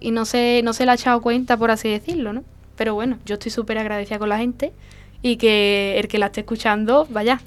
Y 0.00 0.12
no 0.12 0.24
se, 0.24 0.62
no 0.64 0.72
se 0.72 0.86
le 0.86 0.92
ha 0.92 0.94
echado 0.94 1.20
cuenta, 1.20 1.58
por 1.58 1.70
así 1.70 1.90
decirlo, 1.90 2.32
¿no? 2.32 2.42
Pero 2.76 2.94
bueno, 2.94 3.18
yo 3.26 3.34
estoy 3.34 3.50
súper 3.50 3.76
agradecida 3.76 4.18
con 4.18 4.30
la 4.30 4.38
gente 4.38 4.72
y 5.20 5.36
que 5.36 5.98
el 5.98 6.08
que 6.08 6.16
la 6.16 6.26
esté 6.26 6.40
escuchando, 6.40 7.06
vaya. 7.10 7.42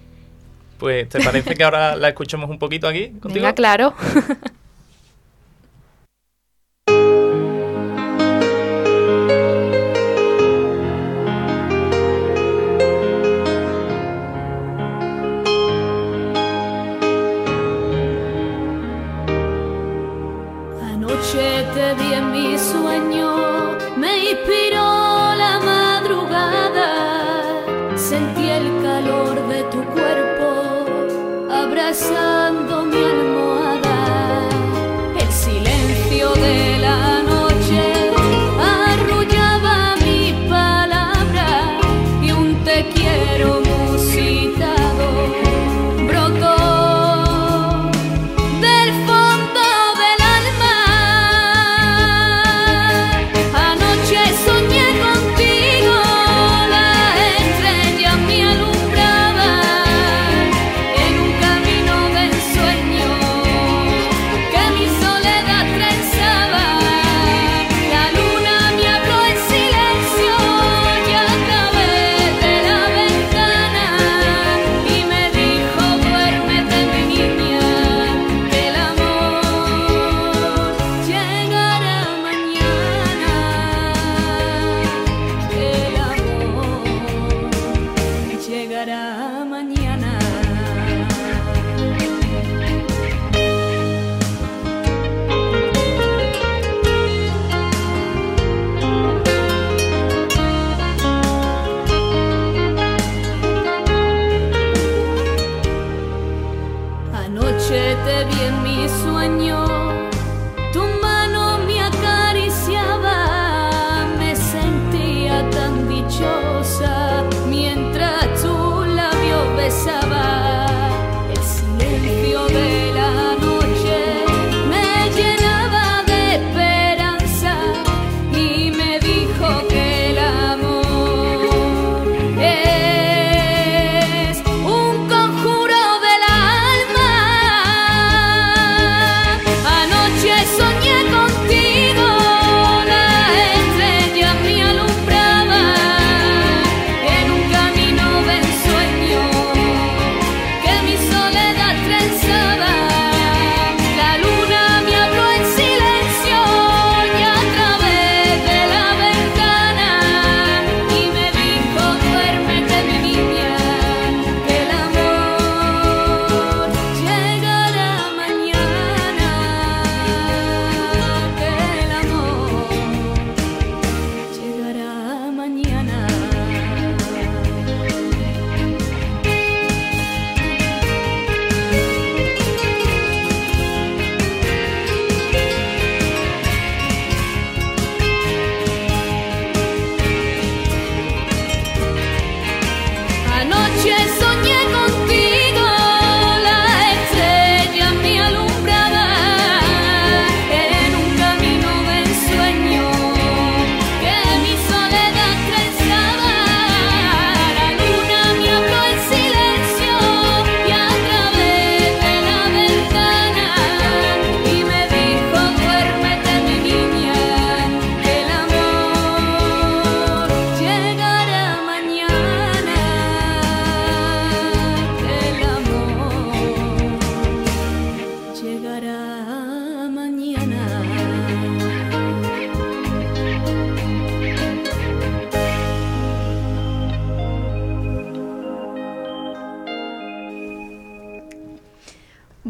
Pues, 0.83 1.07
¿te 1.07 1.23
parece 1.23 1.55
que 1.55 1.63
ahora 1.63 1.95
la 1.95 2.09
escuchemos 2.09 2.49
un 2.49 2.59
poquito 2.59 2.89
aquí 2.89 3.11
contigo? 3.11 3.35
Venga, 3.35 3.53
claro. 3.53 3.93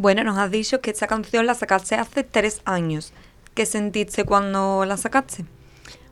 Bueno, 0.03 0.25
nos 0.25 0.37
has 0.37 0.51
dicho 0.51 0.81
que 0.81 0.91
esta 0.91 1.07
canción 1.07 1.45
la 1.45 1.53
sacaste 1.53 1.95
hace 1.95 2.25
tres 2.25 2.61
años. 2.65 3.13
¿Qué 3.53 3.65
sentiste 3.65 4.25
cuando 4.25 4.83
la 4.83 4.97
sacaste? 4.97 5.45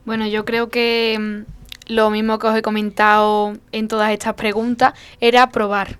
Bueno, 0.05 0.25
yo 0.27 0.45
creo 0.45 0.69
que 0.69 1.17
mm, 1.19 1.91
lo 1.91 2.09
mismo 2.09 2.39
que 2.39 2.47
os 2.47 2.55
he 2.55 2.61
comentado 2.61 3.51
en 3.73 3.89
todas 3.89 4.13
estas 4.13 4.35
preguntas 4.35 4.93
era 5.19 5.49
probar. 5.49 5.97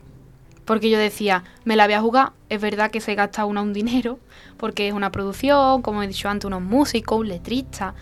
Porque 0.63 0.89
yo 0.89 0.97
decía, 0.97 1.43
me 1.65 1.75
la 1.75 1.83
voy 1.83 1.95
a 1.95 1.99
jugar, 1.99 2.31
es 2.47 2.61
verdad 2.61 2.91
que 2.91 3.01
se 3.01 3.13
gasta 3.13 3.43
una 3.43 3.61
un 3.61 3.73
dinero, 3.73 4.19
porque 4.55 4.87
es 4.87 4.93
una 4.93 5.11
producción, 5.11 5.81
como 5.81 6.01
he 6.01 6.07
dicho 6.07 6.29
antes, 6.29 6.45
unos 6.45 6.61
músicos, 6.61 7.19
un 7.19 7.27
letrista, 7.27 7.93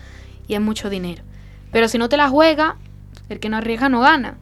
y 0.46 0.54
es 0.54 0.60
mucho 0.60 0.88
dinero. 0.88 1.24
Pero 1.72 1.88
si 1.88 1.98
no 1.98 2.08
te 2.08 2.16
la 2.16 2.28
juegas, 2.28 2.76
el 3.28 3.40
que 3.40 3.48
no 3.48 3.56
arriesga 3.56 3.88
no 3.88 4.02
gana. 4.02 4.38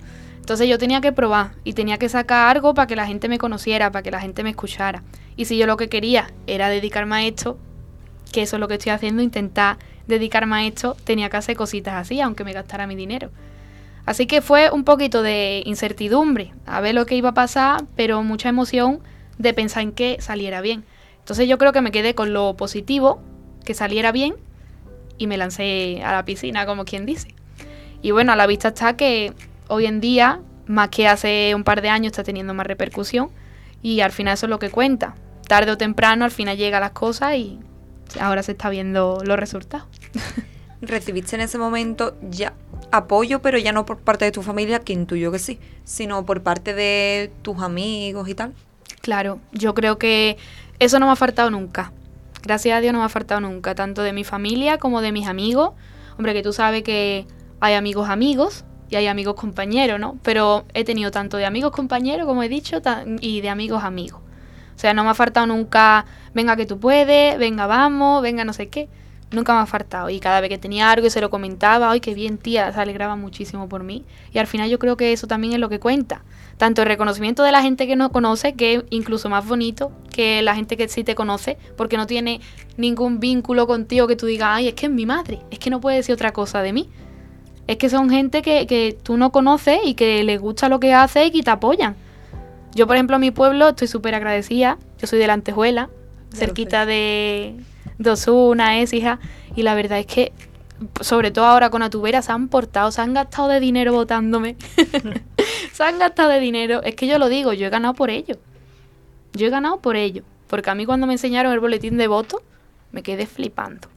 Entonces 0.48 0.66
yo 0.66 0.78
tenía 0.78 1.02
que 1.02 1.12
probar 1.12 1.50
y 1.62 1.74
tenía 1.74 1.98
que 1.98 2.08
sacar 2.08 2.56
algo 2.56 2.72
para 2.72 2.86
que 2.86 2.96
la 2.96 3.06
gente 3.06 3.28
me 3.28 3.36
conociera, 3.36 3.92
para 3.92 4.02
que 4.02 4.10
la 4.10 4.18
gente 4.18 4.42
me 4.42 4.48
escuchara. 4.48 5.02
Y 5.36 5.44
si 5.44 5.58
yo 5.58 5.66
lo 5.66 5.76
que 5.76 5.90
quería 5.90 6.32
era 6.46 6.70
dedicarme 6.70 7.16
a 7.16 7.22
esto, 7.26 7.58
que 8.32 8.40
eso 8.40 8.56
es 8.56 8.60
lo 8.60 8.66
que 8.66 8.76
estoy 8.76 8.92
haciendo, 8.92 9.20
intentar 9.20 9.76
dedicarme 10.06 10.56
a 10.56 10.64
esto, 10.66 10.96
tenía 11.04 11.28
que 11.28 11.36
hacer 11.36 11.54
cositas 11.54 11.96
así, 11.96 12.22
aunque 12.22 12.44
me 12.44 12.54
gastara 12.54 12.86
mi 12.86 12.96
dinero. 12.96 13.30
Así 14.06 14.26
que 14.26 14.40
fue 14.40 14.70
un 14.70 14.84
poquito 14.84 15.20
de 15.20 15.62
incertidumbre, 15.66 16.54
a 16.64 16.80
ver 16.80 16.94
lo 16.94 17.04
que 17.04 17.14
iba 17.14 17.28
a 17.28 17.34
pasar, 17.34 17.84
pero 17.94 18.22
mucha 18.22 18.48
emoción 18.48 19.00
de 19.36 19.52
pensar 19.52 19.82
en 19.82 19.92
que 19.92 20.16
saliera 20.18 20.62
bien. 20.62 20.82
Entonces 21.18 21.46
yo 21.46 21.58
creo 21.58 21.74
que 21.74 21.82
me 21.82 21.90
quedé 21.90 22.14
con 22.14 22.32
lo 22.32 22.56
positivo, 22.56 23.20
que 23.66 23.74
saliera 23.74 24.12
bien, 24.12 24.34
y 25.18 25.26
me 25.26 25.36
lancé 25.36 26.00
a 26.02 26.12
la 26.12 26.24
piscina, 26.24 26.64
como 26.64 26.86
quien 26.86 27.04
dice. 27.04 27.34
Y 28.00 28.12
bueno, 28.12 28.32
a 28.32 28.36
la 28.36 28.46
vista 28.46 28.68
está 28.68 28.96
que 28.96 29.34
hoy 29.68 29.86
en 29.86 30.00
día, 30.00 30.40
más 30.66 30.88
que 30.88 31.08
hace 31.08 31.54
un 31.54 31.64
par 31.64 31.82
de 31.82 31.88
años, 31.88 32.12
está 32.12 32.24
teniendo 32.24 32.54
más 32.54 32.66
repercusión, 32.66 33.30
y 33.82 34.00
al 34.00 34.12
final 34.12 34.34
eso 34.34 34.46
es 34.46 34.50
lo 34.50 34.58
que 34.58 34.70
cuenta. 34.70 35.14
Tarde 35.46 35.70
o 35.70 35.78
temprano, 35.78 36.24
al 36.24 36.30
final 36.30 36.56
llega 36.56 36.80
las 36.80 36.90
cosas 36.90 37.34
y 37.36 37.58
ahora 38.20 38.42
se 38.42 38.52
está 38.52 38.68
viendo 38.68 39.20
los 39.24 39.38
resultados. 39.38 39.86
¿Recibiste 40.80 41.36
en 41.36 41.42
ese 41.42 41.58
momento 41.58 42.16
ya 42.30 42.54
apoyo, 42.92 43.40
pero 43.40 43.58
ya 43.58 43.72
no 43.72 43.84
por 43.84 43.98
parte 43.98 44.24
de 44.24 44.32
tu 44.32 44.42
familia, 44.42 44.80
que 44.80 44.92
intuyo 44.92 45.32
que 45.32 45.38
sí, 45.38 45.58
sino 45.84 46.24
por 46.24 46.42
parte 46.42 46.74
de 46.74 47.32
tus 47.42 47.60
amigos 47.60 48.28
y 48.28 48.34
tal? 48.34 48.54
Claro, 49.00 49.40
yo 49.52 49.74
creo 49.74 49.98
que 49.98 50.36
eso 50.78 50.98
no 50.98 51.06
me 51.06 51.12
ha 51.12 51.16
faltado 51.16 51.50
nunca. 51.50 51.92
Gracias 52.42 52.76
a 52.76 52.80
Dios 52.80 52.92
no 52.92 53.00
me 53.00 53.04
ha 53.04 53.08
faltado 53.08 53.40
nunca, 53.40 53.74
tanto 53.74 54.02
de 54.02 54.12
mi 54.12 54.24
familia 54.24 54.78
como 54.78 55.00
de 55.00 55.12
mis 55.12 55.26
amigos. 55.26 55.72
Hombre, 56.16 56.32
que 56.32 56.42
tú 56.42 56.52
sabes 56.52 56.82
que 56.82 57.26
hay 57.60 57.74
amigos 57.74 58.08
amigos 58.08 58.64
y 58.90 58.96
hay 58.96 59.06
amigos 59.06 59.34
compañeros, 59.34 60.00
¿no? 60.00 60.16
Pero 60.22 60.64
he 60.74 60.84
tenido 60.84 61.10
tanto 61.10 61.36
de 61.36 61.46
amigos 61.46 61.72
compañeros, 61.72 62.26
como 62.26 62.42
he 62.42 62.48
dicho, 62.48 62.80
y 63.20 63.40
de 63.40 63.48
amigos 63.48 63.84
amigos. 63.84 64.20
O 64.78 64.80
sea, 64.80 64.94
no 64.94 65.02
me 65.02 65.10
ha 65.10 65.14
faltado 65.14 65.46
nunca, 65.46 66.06
venga 66.34 66.54
que 66.56 66.64
tú 66.64 66.78
puedes, 66.78 67.36
venga 67.38 67.66
vamos, 67.66 68.22
venga 68.22 68.44
no 68.44 68.52
sé 68.52 68.68
qué. 68.68 68.88
Nunca 69.30 69.52
me 69.52 69.60
ha 69.60 69.66
faltado. 69.66 70.08
Y 70.08 70.20
cada 70.20 70.40
vez 70.40 70.48
que 70.48 70.56
tenía 70.56 70.90
algo 70.90 71.06
y 71.06 71.10
se 71.10 71.20
lo 71.20 71.28
comentaba, 71.28 71.90
ay, 71.90 72.00
qué 72.00 72.14
bien 72.14 72.38
tía, 72.38 72.72
se 72.72 72.80
alegraba 72.80 73.14
muchísimo 73.16 73.68
por 73.68 73.82
mí. 73.82 74.04
Y 74.32 74.38
al 74.38 74.46
final 74.46 74.70
yo 74.70 74.78
creo 74.78 74.96
que 74.96 75.12
eso 75.12 75.26
también 75.26 75.52
es 75.52 75.58
lo 75.58 75.68
que 75.68 75.80
cuenta. 75.80 76.22
Tanto 76.56 76.82
el 76.82 76.88
reconocimiento 76.88 77.42
de 77.42 77.52
la 77.52 77.60
gente 77.60 77.86
que 77.86 77.94
nos 77.94 78.10
conoce, 78.10 78.54
que 78.54 78.74
es 78.74 78.84
incluso 78.90 79.28
más 79.28 79.46
bonito 79.46 79.92
que 80.10 80.40
la 80.42 80.54
gente 80.54 80.76
que 80.76 80.88
sí 80.88 81.04
te 81.04 81.14
conoce, 81.14 81.58
porque 81.76 81.96
no 81.96 82.06
tiene 82.06 82.40
ningún 82.76 83.20
vínculo 83.20 83.66
contigo 83.66 84.06
que 84.06 84.16
tú 84.16 84.26
digas, 84.26 84.48
ay, 84.52 84.68
es 84.68 84.74
que 84.74 84.86
es 84.86 84.92
mi 84.92 85.06
madre, 85.06 85.40
es 85.50 85.58
que 85.58 85.70
no 85.70 85.80
puede 85.80 85.96
decir 85.96 86.14
otra 86.14 86.32
cosa 86.32 86.62
de 86.62 86.72
mí. 86.72 86.88
Es 87.68 87.76
que 87.76 87.88
son 87.88 88.10
gente 88.10 88.42
que, 88.42 88.66
que 88.66 88.98
tú 89.00 89.16
no 89.16 89.30
conoces 89.30 89.78
y 89.84 89.94
que 89.94 90.24
les 90.24 90.40
gusta 90.40 90.68
lo 90.68 90.80
que 90.80 90.94
hace 90.94 91.26
y 91.26 91.30
que 91.30 91.42
te 91.42 91.50
apoyan. 91.50 91.94
Yo, 92.74 92.86
por 92.86 92.96
ejemplo, 92.96 93.16
a 93.16 93.18
mi 93.20 93.30
pueblo 93.30 93.68
estoy 93.68 93.86
súper 93.86 94.14
agradecida. 94.16 94.78
Yo 94.98 95.06
soy 95.06 95.20
de 95.20 95.26
la 95.26 95.34
Antejuela, 95.34 95.88
cerquita 96.32 96.86
de, 96.86 97.54
Dosuna, 97.98 98.78
es 98.78 98.92
hija. 98.92 99.18
Y 99.54 99.62
la 99.62 99.74
verdad 99.74 99.98
es 99.98 100.06
que, 100.06 100.32
sobre 101.00 101.30
todo 101.30 101.44
ahora 101.44 101.70
con 101.70 101.82
Atubera, 101.82 102.22
se 102.22 102.32
han 102.32 102.48
portado, 102.48 102.90
se 102.90 103.00
han 103.00 103.14
gastado 103.14 103.48
de 103.48 103.60
dinero 103.60 103.92
votándome. 103.92 104.56
se 105.72 105.82
han 105.82 105.98
gastado 105.98 106.30
de 106.30 106.40
dinero. 106.40 106.82
Es 106.82 106.94
que 106.94 107.06
yo 107.06 107.18
lo 107.18 107.28
digo, 107.28 107.52
yo 107.52 107.66
he 107.66 107.70
ganado 107.70 107.94
por 107.94 108.10
ello. 108.10 108.36
Yo 109.34 109.46
he 109.46 109.50
ganado 109.50 109.80
por 109.80 109.96
ello. 109.96 110.22
Porque 110.46 110.70
a 110.70 110.74
mí 110.74 110.86
cuando 110.86 111.06
me 111.06 111.12
enseñaron 111.14 111.52
el 111.52 111.60
boletín 111.60 111.98
de 111.98 112.06
voto, 112.06 112.42
me 112.92 113.02
quedé 113.02 113.26
flipando. 113.26 113.88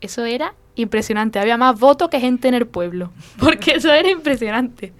Eso 0.00 0.24
era 0.24 0.54
impresionante. 0.76 1.38
Había 1.38 1.56
más 1.56 1.78
votos 1.78 2.08
que 2.08 2.20
gente 2.20 2.48
en 2.48 2.54
el 2.54 2.66
pueblo. 2.66 3.10
Porque 3.38 3.72
eso 3.72 3.92
era 3.92 4.08
impresionante. 4.10 4.92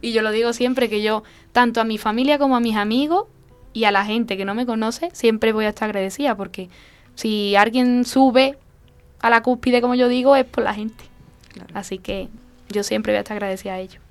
Y 0.00 0.12
yo 0.12 0.22
lo 0.22 0.30
digo 0.30 0.52
siempre 0.52 0.88
que 0.88 1.02
yo, 1.02 1.22
tanto 1.52 1.80
a 1.80 1.84
mi 1.84 1.98
familia 1.98 2.38
como 2.38 2.56
a 2.56 2.60
mis 2.60 2.76
amigos 2.76 3.26
y 3.72 3.84
a 3.84 3.90
la 3.92 4.04
gente 4.04 4.36
que 4.36 4.44
no 4.44 4.54
me 4.54 4.66
conoce, 4.66 5.10
siempre 5.12 5.52
voy 5.52 5.64
a 5.64 5.70
estar 5.70 5.88
agradecida 5.88 6.36
porque 6.36 6.68
si 7.14 7.54
alguien 7.56 8.04
sube 8.04 8.58
a 9.20 9.30
la 9.30 9.42
cúspide, 9.42 9.80
como 9.80 9.94
yo 9.94 10.08
digo, 10.08 10.34
es 10.36 10.44
por 10.44 10.64
la 10.64 10.74
gente. 10.74 11.04
Así 11.72 11.98
que 11.98 12.28
yo 12.68 12.82
siempre 12.82 13.12
voy 13.12 13.18
a 13.18 13.20
estar 13.20 13.36
agradecida 13.36 13.74
a 13.74 13.78
ellos. 13.78 14.02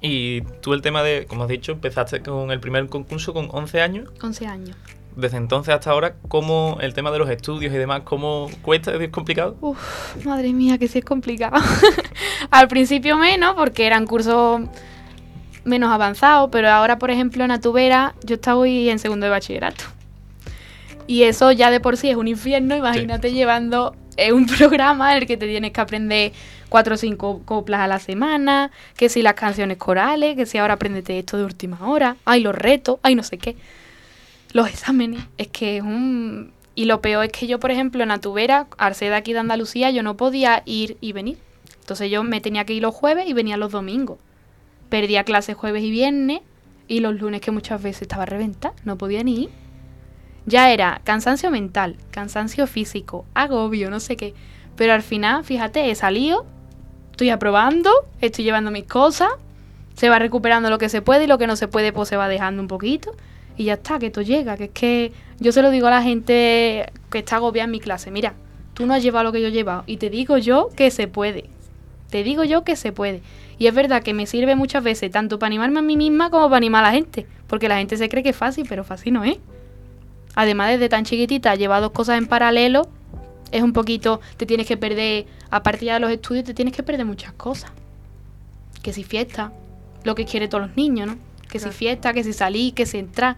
Y 0.00 0.42
tú 0.60 0.74
el 0.74 0.82
tema 0.82 1.02
de, 1.02 1.26
como 1.26 1.44
has 1.44 1.48
dicho, 1.48 1.72
empezaste 1.72 2.20
con 2.20 2.50
el 2.50 2.60
primer 2.60 2.88
concurso 2.88 3.32
con 3.32 3.48
11 3.50 3.80
años. 3.80 4.10
11 4.22 4.46
años. 4.46 4.76
Desde 5.18 5.36
entonces 5.36 5.74
hasta 5.74 5.90
ahora, 5.90 6.14
¿cómo 6.28 6.78
el 6.80 6.94
tema 6.94 7.10
de 7.10 7.18
los 7.18 7.28
estudios 7.28 7.74
y 7.74 7.76
demás, 7.76 8.02
cómo 8.04 8.48
cuesta? 8.62 8.94
¿Es 8.94 9.10
complicado? 9.10 9.56
Uf, 9.60 10.24
madre 10.24 10.52
mía, 10.52 10.78
que 10.78 10.86
sí 10.86 11.00
es 11.00 11.04
complicado. 11.04 11.60
Al 12.52 12.68
principio 12.68 13.16
menos, 13.16 13.56
porque 13.56 13.84
eran 13.84 14.06
cursos 14.06 14.60
menos 15.64 15.90
avanzado, 15.90 16.52
pero 16.52 16.70
ahora, 16.70 17.00
por 17.00 17.10
ejemplo, 17.10 17.42
en 17.42 17.50
Atubera 17.50 18.14
yo 18.22 18.36
estoy 18.36 18.90
en 18.90 19.00
segundo 19.00 19.26
de 19.26 19.30
bachillerato. 19.30 19.82
Y 21.08 21.24
eso 21.24 21.50
ya 21.50 21.72
de 21.72 21.80
por 21.80 21.96
sí 21.96 22.08
es 22.10 22.16
un 22.16 22.28
infierno, 22.28 22.76
imagínate 22.76 23.32
llevando 23.32 23.96
eh, 24.16 24.32
un 24.32 24.46
programa 24.58 25.10
en 25.16 25.22
el 25.22 25.26
que 25.26 25.36
te 25.36 25.48
tienes 25.48 25.72
que 25.72 25.80
aprender 25.80 26.32
cuatro 26.68 26.94
o 26.94 26.96
cinco 26.96 27.42
coplas 27.44 27.80
a 27.80 27.88
la 27.88 27.98
semana, 27.98 28.70
que 28.96 29.08
si 29.08 29.22
las 29.22 29.34
canciones 29.34 29.78
corales, 29.78 30.36
que 30.36 30.46
si 30.46 30.58
ahora 30.58 30.74
aprendete 30.74 31.18
esto 31.18 31.36
de 31.36 31.44
última 31.44 31.88
hora, 31.88 32.14
hay 32.24 32.40
los 32.40 32.54
retos, 32.54 33.00
hay 33.02 33.16
no 33.16 33.24
sé 33.24 33.36
qué. 33.36 33.56
Los 34.52 34.68
exámenes, 34.68 35.22
es 35.36 35.48
que 35.48 35.78
es 35.78 35.82
un... 35.82 36.52
Y 36.74 36.84
lo 36.84 37.00
peor 37.00 37.24
es 37.24 37.32
que 37.32 37.46
yo, 37.46 37.58
por 37.58 37.70
ejemplo, 37.70 38.02
en 38.02 38.10
Atubera, 38.10 38.68
al 38.78 38.94
ser 38.94 39.10
de 39.10 39.16
aquí 39.16 39.32
de 39.32 39.40
Andalucía, 39.40 39.90
yo 39.90 40.02
no 40.02 40.16
podía 40.16 40.62
ir 40.64 40.96
y 41.00 41.12
venir. 41.12 41.38
Entonces 41.80 42.10
yo 42.10 42.22
me 42.22 42.40
tenía 42.40 42.64
que 42.64 42.74
ir 42.74 42.82
los 42.82 42.94
jueves 42.94 43.26
y 43.28 43.32
venía 43.32 43.56
los 43.56 43.72
domingos. 43.72 44.18
Perdía 44.88 45.24
clases 45.24 45.56
jueves 45.56 45.82
y 45.82 45.90
viernes 45.90 46.40
y 46.86 47.00
los 47.00 47.18
lunes 47.20 47.40
que 47.40 47.50
muchas 47.50 47.82
veces 47.82 48.02
estaba 48.02 48.26
reventada, 48.26 48.74
no 48.84 48.96
podía 48.96 49.22
ni 49.24 49.44
ir. 49.44 49.50
Ya 50.46 50.70
era 50.70 51.00
cansancio 51.04 51.50
mental, 51.50 51.96
cansancio 52.10 52.66
físico, 52.66 53.26
agobio, 53.34 53.90
no 53.90 54.00
sé 54.00 54.16
qué. 54.16 54.34
Pero 54.76 54.94
al 54.94 55.02
final, 55.02 55.44
fíjate, 55.44 55.90
he 55.90 55.94
salido, 55.94 56.46
estoy 57.10 57.30
aprobando, 57.30 57.90
estoy 58.20 58.44
llevando 58.44 58.70
mis 58.70 58.84
cosas, 58.84 59.28
se 59.94 60.08
va 60.08 60.18
recuperando 60.18 60.70
lo 60.70 60.78
que 60.78 60.88
se 60.88 61.02
puede 61.02 61.24
y 61.24 61.26
lo 61.26 61.36
que 61.36 61.46
no 61.46 61.56
se 61.56 61.68
puede 61.68 61.92
pues 61.92 62.08
se 62.08 62.16
va 62.16 62.28
dejando 62.28 62.62
un 62.62 62.68
poquito. 62.68 63.12
Y 63.58 63.64
ya 63.64 63.74
está, 63.74 63.98
que 63.98 64.06
esto 64.06 64.22
llega, 64.22 64.56
que 64.56 64.64
es 64.64 64.70
que 64.70 65.12
yo 65.40 65.50
se 65.50 65.62
lo 65.62 65.70
digo 65.70 65.88
a 65.88 65.90
la 65.90 66.02
gente 66.02 66.90
que 67.10 67.18
está 67.18 67.36
agobiada 67.36 67.64
en 67.64 67.72
mi 67.72 67.80
clase, 67.80 68.12
mira, 68.12 68.34
tú 68.72 68.86
no 68.86 68.94
has 68.94 69.02
llevado 69.02 69.24
lo 69.24 69.32
que 69.32 69.42
yo 69.42 69.48
he 69.48 69.52
llevado 69.52 69.82
y 69.86 69.96
te 69.96 70.10
digo 70.10 70.38
yo 70.38 70.68
que 70.76 70.92
se 70.92 71.08
puede. 71.08 71.50
Te 72.08 72.22
digo 72.22 72.44
yo 72.44 72.62
que 72.62 72.76
se 72.76 72.92
puede. 72.92 73.20
Y 73.58 73.66
es 73.66 73.74
verdad 73.74 74.04
que 74.04 74.14
me 74.14 74.26
sirve 74.26 74.54
muchas 74.54 74.84
veces 74.84 75.10
tanto 75.10 75.40
para 75.40 75.48
animarme 75.48 75.80
a 75.80 75.82
mí 75.82 75.96
misma 75.96 76.30
como 76.30 76.46
para 76.46 76.58
animar 76.58 76.84
a 76.84 76.88
la 76.88 76.94
gente. 76.94 77.26
Porque 77.48 77.68
la 77.68 77.78
gente 77.78 77.96
se 77.96 78.08
cree 78.08 78.22
que 78.22 78.30
es 78.30 78.36
fácil, 78.36 78.64
pero 78.68 78.84
fácil 78.84 79.12
no 79.12 79.24
es. 79.24 79.38
Además, 80.36 80.70
desde 80.70 80.88
tan 80.88 81.04
chiquitita, 81.04 81.56
llevar 81.56 81.82
dos 81.82 81.90
cosas 81.90 82.16
en 82.16 82.26
paralelo 82.28 82.88
es 83.50 83.62
un 83.62 83.72
poquito. 83.72 84.20
Te 84.36 84.46
tienes 84.46 84.68
que 84.68 84.76
perder, 84.76 85.26
aparte 85.50 85.84
ya 85.84 85.94
de 85.94 86.00
los 86.00 86.12
estudios, 86.12 86.44
te 86.44 86.54
tienes 86.54 86.72
que 86.72 86.84
perder 86.84 87.04
muchas 87.04 87.32
cosas. 87.32 87.72
Que 88.82 88.92
si 88.92 89.02
fiesta, 89.02 89.52
lo 90.04 90.14
que 90.14 90.24
quiere 90.24 90.46
todos 90.46 90.68
los 90.68 90.76
niños, 90.76 91.08
¿no? 91.08 91.27
Que 91.48 91.58
si 91.58 91.70
fiesta, 91.70 92.12
que 92.12 92.24
si 92.24 92.32
salir, 92.32 92.74
que 92.74 92.86
si 92.86 92.98
entrar. 92.98 93.36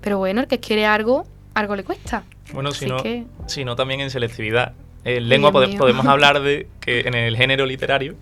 Pero 0.00 0.18
bueno, 0.18 0.40
el 0.40 0.46
que 0.46 0.58
quiere 0.60 0.86
algo, 0.86 1.26
algo 1.54 1.76
le 1.76 1.84
cuesta. 1.84 2.24
Bueno, 2.52 2.72
si 2.72 2.86
no, 2.86 2.98
si 3.46 3.64
no, 3.64 3.76
también 3.76 4.00
en 4.00 4.10
selectividad. 4.10 4.72
En 5.04 5.28
lengua 5.28 5.52
podemos 5.52 6.06
hablar 6.06 6.42
de 6.42 6.68
que 6.80 7.00
en 7.00 7.14
el 7.14 7.36
género 7.36 7.66
literario 7.66 8.16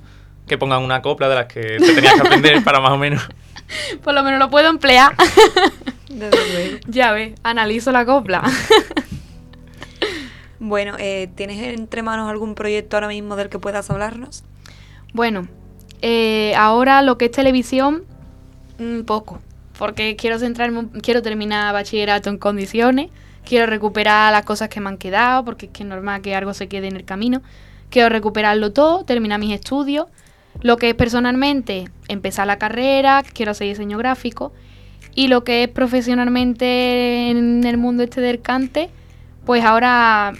que 0.47 0.59
pongan 0.59 0.83
una 0.83 1.01
copla 1.01 1.29
de 1.29 1.35
las 1.37 1.47
que 1.47 1.61
te 1.61 1.95
tenías 1.95 2.14
que 2.14 2.21
aprender 2.23 2.64
para 2.64 2.81
más 2.81 2.90
o 2.90 2.99
menos. 2.99 3.23
Por 4.03 4.14
lo 4.14 4.25
menos 4.25 4.40
lo 4.40 4.51
puedo 4.51 4.69
emplear. 4.69 5.14
ya 6.88 7.12
ves, 7.12 7.35
analizo 7.45 7.93
la 7.93 8.05
copla. 8.05 8.43
bueno, 10.59 10.97
eh, 10.99 11.31
¿tienes 11.37 11.62
entre 11.62 12.03
manos 12.03 12.29
algún 12.29 12.57
proyecto 12.57 12.97
ahora 12.97 13.07
mismo 13.07 13.37
del 13.37 13.49
que 13.49 13.61
puedas 13.61 13.90
hablarnos? 13.90 14.43
Bueno, 15.12 15.47
eh, 16.03 16.53
ahora 16.57 17.03
lo 17.03 17.16
que 17.16 17.27
es 17.27 17.31
televisión, 17.31 18.05
un 18.81 19.05
poco. 19.05 19.40
Porque 19.79 20.16
quiero 20.16 20.38
centrarme, 20.38 20.88
quiero 21.03 21.23
terminar 21.23 21.73
bachillerato 21.73 22.29
en 22.31 22.38
condiciones, 22.38 23.11
quiero 23.45 23.66
recuperar 23.66 24.33
las 24.33 24.45
cosas 24.45 24.69
que 24.69 24.81
me 24.81 24.88
han 24.88 24.99
quedado, 24.99 25.45
porque 25.45 25.66
es 25.66 25.73
que 25.73 25.83
es 25.83 25.88
normal 25.88 26.21
que 26.23 26.35
algo 26.35 26.55
se 26.55 26.69
quede 26.69 26.88
en 26.88 26.97
el 26.97 27.05
camino. 27.05 27.43
Quiero 27.88 28.09
recuperarlo 28.09 28.73
todo, 28.73 29.05
terminar 29.05 29.40
mis 29.40 29.53
estudios 29.53 30.07
lo 30.62 30.77
que 30.77 30.90
es 30.90 30.95
personalmente, 30.95 31.88
empezar 32.09 32.47
la 32.47 32.59
carrera, 32.59 33.23
quiero 33.33 33.53
hacer 33.53 33.69
diseño 33.69 33.99
gráfico. 33.99 34.53
Y 35.14 35.29
lo 35.29 35.43
que 35.43 35.64
es 35.64 35.69
profesionalmente 35.69 37.31
en 37.31 37.64
el 37.64 37.79
mundo 37.79 38.03
este 38.03 38.21
del 38.21 38.43
cante, 38.43 38.90
pues 39.45 39.64
ahora 39.64 40.35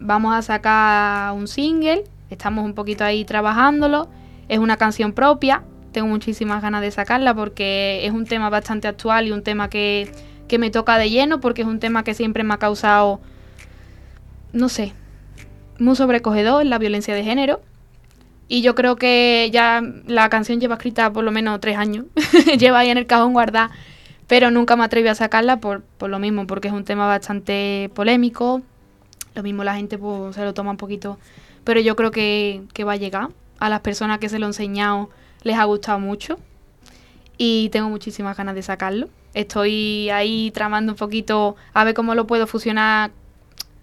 vamos 0.00 0.34
a 0.34 0.42
sacar 0.42 1.32
un 1.32 1.48
single, 1.48 2.04
estamos 2.28 2.64
un 2.64 2.74
poquito 2.74 3.04
ahí 3.04 3.24
trabajándolo. 3.24 4.08
Es 4.48 4.58
una 4.58 4.76
canción 4.76 5.12
propia, 5.12 5.62
tengo 5.92 6.08
muchísimas 6.08 6.62
ganas 6.62 6.82
de 6.82 6.90
sacarla 6.90 7.34
porque 7.34 8.04
es 8.04 8.12
un 8.12 8.26
tema 8.26 8.50
bastante 8.50 8.88
actual 8.88 9.28
y 9.28 9.32
un 9.32 9.42
tema 9.42 9.68
que, 9.68 10.10
que 10.48 10.58
me 10.58 10.70
toca 10.70 10.98
de 10.98 11.10
lleno 11.10 11.40
porque 11.40 11.62
es 11.62 11.68
un 11.68 11.78
tema 11.78 12.02
que 12.02 12.14
siempre 12.14 12.42
me 12.42 12.54
ha 12.54 12.58
causado, 12.58 13.20
no 14.52 14.68
sé, 14.68 14.92
muy 15.78 15.96
sobrecogedor, 15.96 16.64
la 16.66 16.78
violencia 16.78 17.14
de 17.14 17.24
género. 17.24 17.60
Y 18.48 18.62
yo 18.62 18.74
creo 18.74 18.96
que 18.96 19.48
ya 19.52 19.82
la 20.06 20.28
canción 20.28 20.60
lleva 20.60 20.74
escrita 20.74 21.12
por 21.12 21.24
lo 21.24 21.30
menos 21.30 21.60
tres 21.60 21.76
años, 21.76 22.06
lleva 22.58 22.80
ahí 22.80 22.90
en 22.90 22.98
el 22.98 23.06
cajón 23.06 23.32
guardada, 23.32 23.70
pero 24.26 24.50
nunca 24.50 24.76
me 24.76 24.84
atreví 24.84 25.08
a 25.08 25.14
sacarla 25.14 25.58
por, 25.58 25.82
por 25.82 26.10
lo 26.10 26.18
mismo, 26.18 26.46
porque 26.46 26.68
es 26.68 26.74
un 26.74 26.84
tema 26.84 27.06
bastante 27.06 27.90
polémico. 27.94 28.62
Lo 29.34 29.42
mismo 29.42 29.64
la 29.64 29.74
gente 29.74 29.96
pues, 29.96 30.34
se 30.34 30.44
lo 30.44 30.52
toma 30.52 30.72
un 30.72 30.76
poquito, 30.76 31.18
pero 31.64 31.80
yo 31.80 31.96
creo 31.96 32.10
que, 32.10 32.62
que 32.74 32.84
va 32.84 32.92
a 32.92 32.96
llegar. 32.96 33.28
A 33.58 33.68
las 33.68 33.80
personas 33.80 34.18
que 34.18 34.28
se 34.28 34.40
lo 34.40 34.46
he 34.46 34.48
enseñado 34.48 35.08
les 35.42 35.56
ha 35.56 35.64
gustado 35.64 35.98
mucho 35.98 36.38
y 37.36 37.68
tengo 37.70 37.88
muchísimas 37.88 38.36
ganas 38.36 38.54
de 38.54 38.62
sacarlo. 38.62 39.08
Estoy 39.34 40.10
ahí 40.10 40.50
tramando 40.52 40.92
un 40.92 40.98
poquito 40.98 41.56
a 41.72 41.84
ver 41.84 41.94
cómo 41.94 42.14
lo 42.14 42.26
puedo 42.26 42.46
fusionar 42.46 43.10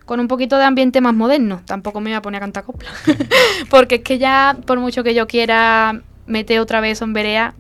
con 0.06 0.20
un 0.20 0.28
poquito 0.28 0.58
de 0.58 0.64
ambiente 0.64 1.02
más 1.02 1.14
moderno. 1.14 1.62
Tampoco 1.66 2.02
me 2.02 2.10
voy 2.10 2.16
a 2.16 2.22
poner 2.22 2.38
a 2.38 2.46
cantar 2.46 2.64
copla. 2.64 2.90
Porque 3.70 3.96
es 3.96 4.02
que 4.02 4.18
ya, 4.18 4.58
por 4.66 4.80
mucho 4.80 5.04
que 5.04 5.14
yo 5.14 5.28
quiera 5.28 6.02
meter 6.26 6.60
otra 6.60 6.82
vez 6.82 7.00
Berea, 7.06 7.54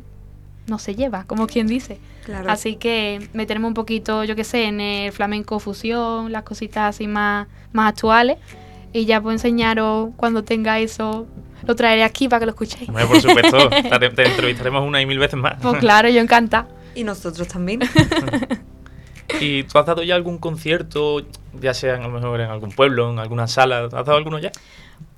no 0.67 0.79
se 0.79 0.95
lleva, 0.95 1.25
como 1.25 1.47
quien 1.47 1.67
dice. 1.67 1.99
Así 2.47 2.75
que 2.75 3.27
meterme 3.33 3.67
un 3.67 3.73
poquito, 3.73 4.23
yo 4.23 4.35
qué 4.35 4.43
sé, 4.43 4.65
en 4.65 4.81
el 4.81 5.11
flamenco 5.11 5.59
fusión, 5.59 6.31
las 6.31 6.43
cositas 6.43 6.95
así 6.95 7.07
más, 7.07 7.47
más 7.71 7.89
actuales. 7.89 8.37
Y 8.93 9.05
ya 9.05 9.21
puedo 9.21 9.33
enseñaros 9.33 10.09
cuando 10.15 10.43
tenga 10.43 10.79
eso. 10.79 11.27
Lo 11.65 11.75
traeré 11.75 12.03
aquí 12.03 12.27
para 12.27 12.41
que 12.41 12.45
lo 12.45 12.51
escuchéis. 12.51 12.89
por 12.89 13.21
supuesto, 13.21 13.69
te, 13.99 14.09
te, 14.09 14.25
entrevistaremos 14.25 14.87
una 14.87 15.01
y 15.01 15.05
mil 15.05 15.19
veces 15.19 15.39
más. 15.39 15.55
Pues 15.61 15.79
claro, 15.79 16.09
yo 16.09 16.21
encanta. 16.21 16.67
Y 16.95 17.03
nosotros 17.03 17.47
también. 17.47 17.81
¿Y 19.39 19.63
tú 19.63 19.77
has 19.77 19.85
dado 19.85 20.03
ya 20.03 20.15
algún 20.15 20.37
concierto, 20.37 21.21
ya 21.61 21.73
sea 21.73 21.95
a 21.95 21.99
lo 21.99 22.09
mejor 22.09 22.41
en 22.41 22.49
algún 22.49 22.71
pueblo, 22.71 23.11
en 23.11 23.19
alguna 23.19 23.47
sala? 23.47 23.85
¿Has 23.85 23.91
dado 23.91 24.15
alguno 24.15 24.39
ya? 24.39 24.51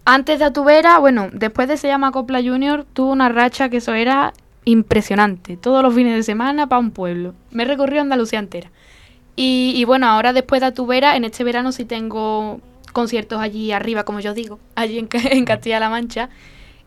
Antes 0.04 0.40
de 0.40 0.46
Atubera, 0.46 0.98
bueno, 0.98 1.30
después 1.32 1.68
de 1.68 1.78
Se 1.78 1.88
llama 1.88 2.12
Copla 2.12 2.42
Junior, 2.42 2.86
tuvo 2.94 3.12
una 3.12 3.30
racha 3.30 3.70
que 3.70 3.78
eso 3.78 3.94
era 3.94 4.34
impresionante. 4.66 5.58
Todos 5.58 5.84
los 5.84 5.94
fines 5.94 6.16
de 6.16 6.24
semana 6.24 6.68
para 6.68 6.80
un 6.80 6.92
pueblo. 6.92 7.34
Me 7.52 7.66
recorrió 7.66 8.02
Andalucía 8.02 8.40
entera. 8.40 8.70
Y, 9.36 9.86
bueno, 9.86 10.08
ahora 10.08 10.34
después 10.34 10.62
de 10.62 10.68
Atubera, 10.68 11.16
en 11.16 11.24
este 11.24 11.44
verano 11.44 11.72
sí 11.72 11.86
tengo 11.86 12.60
conciertos 12.92 13.40
allí 13.40 13.72
arriba, 13.72 14.04
como 14.04 14.20
yo 14.20 14.34
digo, 14.34 14.60
allí 14.76 15.00
en, 15.00 15.10
en 15.14 15.46
Castilla-La 15.46 15.90
Mancha. 15.90 16.30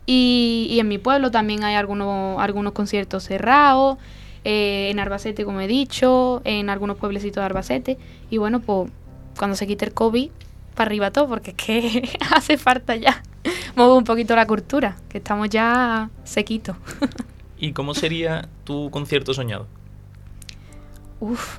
Y, 0.07 0.67
y, 0.71 0.81
en 0.81 0.89
mi 0.89 0.99
pueblo 0.99 1.31
también 1.31 1.65
hay 1.65 1.77
algunos, 1.77 2.39
algunos 2.41 2.73
conciertos 2.75 3.25
cerrados. 3.25 3.99
Eh, 4.45 4.91
en 4.91 5.01
Arbacete, 5.01 5.47
como 5.47 5.61
he 5.63 5.67
dicho, 5.67 6.43
en 6.45 6.69
algunos 6.69 6.99
pueblecitos 6.99 7.41
de 7.41 7.47
Arbacete. 7.47 7.99
Y 8.29 8.37
bueno, 8.37 8.61
pues 8.61 8.91
cuando 9.39 9.57
se 9.57 9.67
quite 9.67 9.87
el 9.87 9.95
COVID, 9.95 10.31
para 10.75 10.89
arriba 10.89 11.11
todo, 11.11 11.29
porque 11.29 11.51
es 11.53 11.57
que 11.57 12.19
hace 12.35 12.59
falta 12.59 12.95
ya 12.97 13.23
mover 13.77 13.97
un 13.97 14.05
poquito 14.05 14.37
la 14.37 14.47
cultura, 14.47 14.97
que 15.09 15.19
estamos 15.19 15.49
ya 15.49 16.11
sequitos. 16.25 16.77
¿Y 17.59 17.73
cómo 17.73 17.95
sería 17.95 18.49
tu 18.65 18.91
concierto 18.91 19.33
soñado? 19.33 19.67
Uf, 21.21 21.59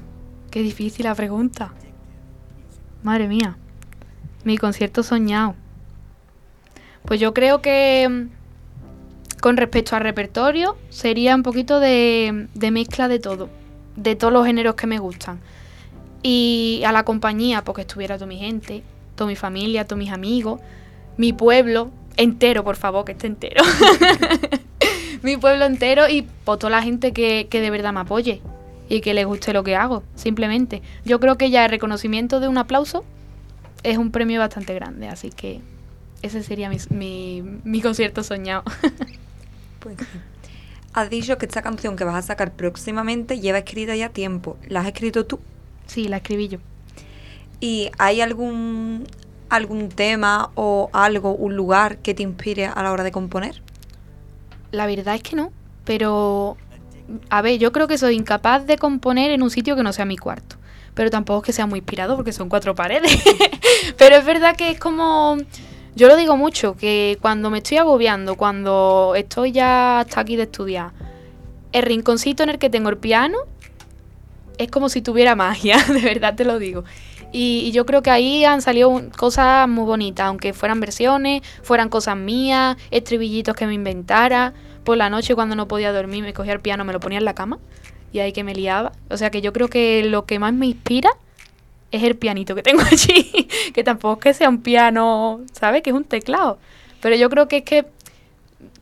qué 0.51 0.61
difícil 0.61 1.05
la 1.05 1.15
pregunta. 1.15 1.73
Madre 3.01 3.27
mía, 3.27 3.57
mi 4.45 4.57
concierto 4.57 5.03
soñado. 5.03 5.55
Pues 7.03 7.19
yo 7.19 7.33
creo 7.33 7.61
que 7.61 8.29
con 9.45 9.57
respecto 9.57 9.95
al 9.95 10.01
repertorio, 10.01 10.75
sería 10.89 11.35
un 11.35 11.43
poquito 11.43 11.79
de, 11.79 12.47
mezcla 12.71 13.07
de 13.07 13.19
todo, 13.19 13.47
de 13.95 14.15
todos 14.15 14.33
los 14.33 14.43
géneros 14.43 14.73
que 14.73 14.87
me 14.87 14.97
gustan. 14.97 15.39
Y 16.23 16.81
a 16.83 16.91
la 16.91 17.03
compañía, 17.03 17.63
porque 17.63 17.81
estuviera 17.81 18.15
toda 18.15 18.25
mi 18.25 18.39
gente, 18.39 18.81
toda 19.15 19.27
mi 19.27 19.35
familia, 19.35 19.85
todos 19.85 19.99
mis 19.99 20.11
amigos, 20.11 20.61
mi 21.17 21.31
pueblo 21.31 21.91
entero, 22.17 22.63
por 22.63 22.75
favor, 22.75 23.05
que 23.05 23.11
esté 23.11 23.27
entero. 23.27 23.63
mi 25.21 25.37
pueblo 25.37 25.65
entero 25.65 26.09
y 26.09 26.23
por 26.23 26.57
toda 26.57 26.71
la 26.71 26.81
gente 26.81 27.13
que, 27.13 27.45
que 27.47 27.61
de 27.61 27.69
verdad 27.69 27.93
me 27.93 27.99
apoye 27.99 28.41
y 28.89 29.01
que 29.01 29.13
le 29.13 29.25
guste 29.25 29.53
lo 29.53 29.63
que 29.63 29.75
hago, 29.75 30.01
simplemente. 30.15 30.81
Yo 31.03 31.19
creo 31.19 31.37
que 31.37 31.51
ya 31.51 31.65
el 31.65 31.69
reconocimiento 31.69 32.39
de 32.39 32.47
un 32.47 32.57
aplauso 32.57 33.05
es 33.85 33.97
un 33.97 34.11
premio 34.11 34.39
bastante 34.39 34.73
grande, 34.73 35.07
así 35.07 35.29
que 35.29 35.61
ese 36.21 36.41
sería 36.43 36.69
mi, 36.69 36.77
mi, 36.89 37.43
mi 37.63 37.81
concierto 37.81 38.23
soñado. 38.23 38.63
Pues 39.79 39.97
has 40.93 41.11
dicho 41.11 41.37
que 41.37 41.45
esta 41.45 41.61
canción 41.61 41.95
que 41.95 42.03
vas 42.05 42.15
a 42.15 42.21
sacar 42.23 42.53
próximamente 42.53 43.39
lleva 43.39 43.59
escrita 43.59 43.95
ya 43.95 44.09
tiempo. 44.09 44.57
¿La 44.67 44.79
has 44.79 44.87
escrito 44.87 45.27
tú? 45.27 45.39
Sí, 45.85 46.07
la 46.07 46.17
escribí 46.17 46.47
yo. 46.47 46.57
¿Y 47.59 47.91
hay 47.99 48.21
algún, 48.21 49.05
algún 49.49 49.89
tema 49.89 50.49
o 50.55 50.89
algo, 50.91 51.35
un 51.35 51.55
lugar 51.55 51.99
que 51.99 52.15
te 52.15 52.23
inspire 52.23 52.65
a 52.65 52.81
la 52.81 52.91
hora 52.91 53.03
de 53.03 53.11
componer? 53.11 53.61
La 54.71 54.87
verdad 54.87 55.13
es 55.13 55.21
que 55.21 55.35
no, 55.35 55.51
pero 55.83 56.57
a 57.29 57.41
ver, 57.43 57.59
yo 57.59 57.71
creo 57.71 57.87
que 57.87 57.99
soy 57.99 58.15
incapaz 58.15 58.65
de 58.65 58.77
componer 58.77 59.29
en 59.29 59.43
un 59.43 59.51
sitio 59.51 59.75
que 59.75 59.83
no 59.83 59.93
sea 59.93 60.05
mi 60.05 60.17
cuarto. 60.17 60.55
Pero 60.95 61.11
tampoco 61.11 61.41
es 61.41 61.45
que 61.45 61.53
sea 61.53 61.67
muy 61.67 61.79
inspirado 61.79 62.15
porque 62.15 62.33
son 62.33 62.49
cuatro 62.49 62.73
paredes. 62.73 63.11
pero 63.97 64.15
es 64.15 64.25
verdad 64.25 64.55
que 64.55 64.71
es 64.71 64.79
como 64.79 65.37
yo 65.95 66.09
lo 66.09 66.17
digo 66.17 66.35
mucho, 66.35 66.75
que 66.75 67.17
cuando 67.21 67.49
me 67.49 67.59
estoy 67.59 67.77
agobiando, 67.77 68.35
cuando 68.35 69.13
estoy 69.15 69.53
ya 69.53 69.99
hasta 69.99 70.19
aquí 70.19 70.35
de 70.35 70.43
estudiar, 70.43 70.91
el 71.71 71.83
rinconcito 71.83 72.43
en 72.43 72.49
el 72.49 72.59
que 72.59 72.69
tengo 72.69 72.89
el 72.89 72.97
piano 72.97 73.37
es 74.57 74.69
como 74.69 74.89
si 74.89 75.01
tuviera 75.01 75.35
magia, 75.35 75.77
de 75.87 76.01
verdad 76.01 76.35
te 76.35 76.43
lo 76.43 76.59
digo. 76.59 76.83
Y, 77.31 77.71
yo 77.71 77.85
creo 77.85 78.01
que 78.01 78.11
ahí 78.11 78.43
han 78.45 78.61
salido 78.61 79.09
cosas 79.17 79.67
muy 79.69 79.85
bonitas, 79.85 80.27
aunque 80.27 80.53
fueran 80.53 80.81
versiones, 80.81 81.41
fueran 81.63 81.89
cosas 81.89 82.17
mías, 82.17 82.77
estribillitos 82.91 83.55
que 83.55 83.65
me 83.65 83.73
inventara. 83.73 84.53
Por 84.83 84.97
la 84.97 85.09
noche 85.09 85.33
cuando 85.33 85.55
no 85.55 85.67
podía 85.67 85.91
dormir 85.91 86.23
me 86.23 86.33
cogía 86.33 86.53
el 86.53 86.59
piano, 86.59 86.83
me 86.83 86.93
lo 86.93 86.99
ponía 86.99 87.17
en 87.17 87.25
la 87.25 87.35
cama 87.35 87.59
y 88.11 88.19
ahí 88.19 88.31
que 88.31 88.43
me 88.43 88.55
liaba. 88.55 88.91
O 89.09 89.17
sea 89.17 89.29
que 89.29 89.41
yo 89.41 89.53
creo 89.53 89.67
que 89.67 90.03
lo 90.03 90.25
que 90.25 90.39
más 90.39 90.53
me 90.53 90.67
inspira 90.67 91.09
es 91.91 92.03
el 92.03 92.15
pianito 92.15 92.55
que 92.55 92.63
tengo 92.63 92.81
allí, 92.91 93.47
que 93.73 93.83
tampoco 93.83 94.19
es 94.19 94.23
que 94.23 94.33
sea 94.33 94.49
un 94.49 94.61
piano, 94.61 95.41
¿sabes? 95.51 95.81
Que 95.81 95.91
es 95.91 95.95
un 95.95 96.03
teclado. 96.03 96.59
Pero 97.01 97.15
yo 97.15 97.29
creo 97.29 97.47
que 97.47 97.57
es 97.57 97.63
que 97.63 97.85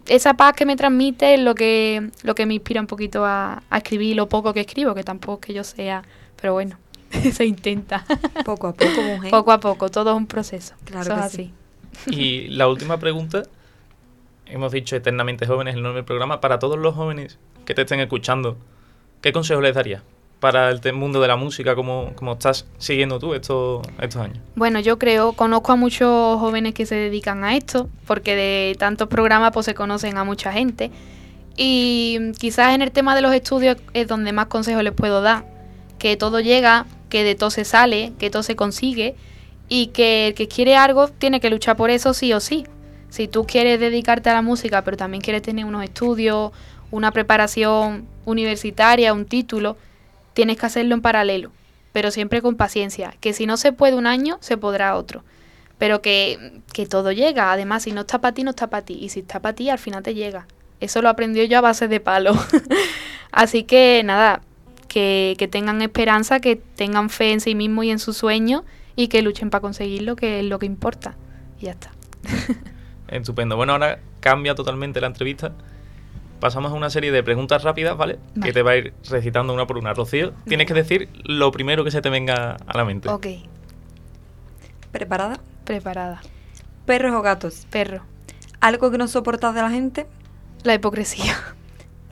esa 0.07 0.33
paz 0.35 0.53
que 0.53 0.65
me 0.65 0.75
transmite 0.75 1.35
es 1.35 1.39
lo 1.39 1.55
que, 1.55 2.09
lo 2.23 2.35
que 2.35 2.45
me 2.45 2.53
inspira 2.55 2.81
un 2.81 2.87
poquito 2.87 3.25
a, 3.25 3.63
escribir 3.71 4.15
lo 4.15 4.27
poco 4.29 4.53
que 4.53 4.61
escribo, 4.61 4.93
que 4.93 5.03
tampoco 5.03 5.41
es 5.41 5.47
que 5.47 5.53
yo 5.53 5.63
sea, 5.63 6.03
pero 6.39 6.53
bueno, 6.53 6.77
se 7.31 7.45
intenta. 7.45 8.05
Poco 8.45 8.67
a 8.67 8.73
poco, 8.73 9.01
mujer. 9.01 9.31
Poco 9.31 9.51
a 9.51 9.59
poco, 9.59 9.89
todo 9.89 10.11
es 10.11 10.17
un 10.17 10.27
proceso. 10.27 10.73
Claro 10.85 11.15
así. 11.15 11.53
Y 12.07 12.47
la 12.49 12.67
última 12.67 12.97
pregunta, 12.99 13.43
hemos 14.45 14.71
dicho 14.71 14.95
eternamente 14.95 15.45
jóvenes, 15.45 15.75
el 15.75 15.83
nombre 15.83 15.97
del 15.99 16.05
programa, 16.05 16.41
para 16.41 16.59
todos 16.59 16.77
los 16.77 16.95
jóvenes 16.95 17.37
que 17.65 17.73
te 17.73 17.83
estén 17.83 17.99
escuchando, 17.99 18.57
¿qué 19.23 19.33
consejo 19.33 19.61
les 19.61 19.73
darías? 19.73 20.03
para 20.43 20.71
el 20.71 20.93
mundo 20.93 21.21
de 21.21 21.29
la 21.29 21.37
música 21.37 21.73
como, 21.73 22.11
como 22.15 22.33
estás 22.33 22.65
siguiendo 22.77 23.17
tú 23.17 23.33
estos, 23.33 23.81
estos 24.01 24.21
años? 24.21 24.39
Bueno, 24.57 24.81
yo 24.81 24.99
creo, 24.99 25.31
conozco 25.31 25.71
a 25.71 25.77
muchos 25.77 26.37
jóvenes 26.37 26.73
que 26.73 26.85
se 26.85 26.95
dedican 26.95 27.45
a 27.45 27.55
esto, 27.55 27.89
porque 28.05 28.35
de 28.35 28.75
tantos 28.77 29.07
programas 29.07 29.53
pues 29.53 29.65
se 29.65 29.73
conocen 29.73 30.17
a 30.17 30.25
mucha 30.25 30.51
gente. 30.51 30.91
Y 31.55 32.33
quizás 32.39 32.75
en 32.75 32.81
el 32.81 32.91
tema 32.91 33.15
de 33.15 33.21
los 33.21 33.33
estudios 33.33 33.77
es 33.93 34.05
donde 34.09 34.33
más 34.33 34.47
consejos 34.47 34.83
les 34.83 34.91
puedo 34.91 35.21
dar. 35.21 35.45
Que 35.97 36.17
todo 36.17 36.41
llega, 36.41 36.87
que 37.07 37.23
de 37.23 37.35
todo 37.35 37.49
se 37.49 37.63
sale, 37.63 38.11
que 38.19 38.29
todo 38.29 38.43
se 38.43 38.57
consigue 38.57 39.15
y 39.69 39.87
que 39.87 40.27
el 40.27 40.33
que 40.33 40.49
quiere 40.49 40.75
algo 40.75 41.07
tiene 41.07 41.39
que 41.39 41.49
luchar 41.49 41.77
por 41.77 41.89
eso 41.89 42.13
sí 42.13 42.33
o 42.33 42.41
sí. 42.41 42.65
Si 43.07 43.29
tú 43.29 43.45
quieres 43.45 43.79
dedicarte 43.79 44.29
a 44.29 44.33
la 44.33 44.41
música, 44.41 44.83
pero 44.83 44.97
también 44.97 45.21
quieres 45.21 45.41
tener 45.41 45.63
unos 45.63 45.85
estudios, 45.85 46.51
una 46.91 47.11
preparación 47.11 48.11
universitaria, 48.25 49.13
un 49.13 49.25
título, 49.25 49.77
tienes 50.33 50.57
que 50.57 50.65
hacerlo 50.65 50.95
en 50.95 51.01
paralelo, 51.01 51.51
pero 51.91 52.11
siempre 52.11 52.41
con 52.41 52.55
paciencia, 52.55 53.13
que 53.19 53.33
si 53.33 53.45
no 53.45 53.57
se 53.57 53.71
puede 53.71 53.95
un 53.95 54.07
año, 54.07 54.37
se 54.41 54.57
podrá 54.57 54.95
otro. 54.95 55.23
Pero 55.77 56.01
que, 56.01 56.61
que 56.71 56.85
todo 56.85 57.11
llega, 57.11 57.51
además, 57.51 57.83
si 57.83 57.91
no 57.91 58.01
está 58.01 58.21
para 58.21 58.33
ti, 58.33 58.43
no 58.43 58.51
está 58.51 58.67
para 58.67 58.85
ti, 58.85 58.97
y 59.01 59.09
si 59.09 59.21
está 59.21 59.41
para 59.41 59.55
ti, 59.55 59.69
al 59.69 59.79
final 59.79 60.03
te 60.03 60.13
llega. 60.13 60.47
Eso 60.79 61.01
lo 61.01 61.09
aprendió 61.09 61.43
yo 61.43 61.57
a 61.57 61.61
base 61.61 61.87
de 61.87 61.99
palo. 61.99 62.33
Así 63.31 63.63
que 63.63 64.01
nada, 64.03 64.41
que, 64.87 65.35
que 65.37 65.47
tengan 65.47 65.81
esperanza, 65.81 66.39
que 66.39 66.55
tengan 66.55 67.09
fe 67.09 67.31
en 67.31 67.41
sí 67.41 67.55
mismos 67.55 67.85
y 67.85 67.91
en 67.91 67.99
sus 67.99 68.17
sueños 68.17 68.63
y 68.95 69.07
que 69.07 69.21
luchen 69.21 69.49
para 69.49 69.61
conseguirlo, 69.61 70.15
que 70.15 70.39
es 70.39 70.45
lo 70.45 70.59
que 70.59 70.65
importa. 70.65 71.15
Y 71.59 71.65
ya 71.65 71.71
está. 71.71 71.91
Estupendo. 73.07 73.55
Bueno, 73.55 73.73
ahora 73.73 73.99
cambia 74.19 74.55
totalmente 74.55 75.01
la 75.01 75.07
entrevista 75.07 75.53
pasamos 76.43 76.73
a 76.73 76.75
una 76.75 76.89
serie 76.89 77.13
de 77.13 77.23
preguntas 77.23 77.63
rápidas, 77.63 77.95
¿vale? 77.95 78.19
Que 78.43 78.51
te 78.51 78.63
va 78.63 78.71
a 78.71 78.75
ir 78.75 78.93
recitando 79.09 79.53
una 79.53 79.65
por 79.65 79.77
una. 79.77 79.93
Rocío, 79.93 80.33
tienes 80.45 80.67
que 80.67 80.73
decir 80.73 81.07
lo 81.23 81.53
primero 81.53 81.85
que 81.85 81.91
se 81.91 82.01
te 82.01 82.09
venga 82.09 82.57
a 82.67 82.77
la 82.77 82.83
mente. 82.83 83.07
Ok. 83.07 83.27
¿Preparada? 84.91 85.39
Preparada. 85.63 86.21
¿Perros 86.85 87.13
o 87.13 87.21
gatos? 87.21 87.65
Perro. 87.69 88.01
¿Algo 88.59 88.91
que 88.91 88.97
no 88.97 89.07
soportas 89.07 89.55
de 89.55 89.61
la 89.61 89.69
gente? 89.69 90.05
La 90.63 90.73
hipocresía. 90.73 91.33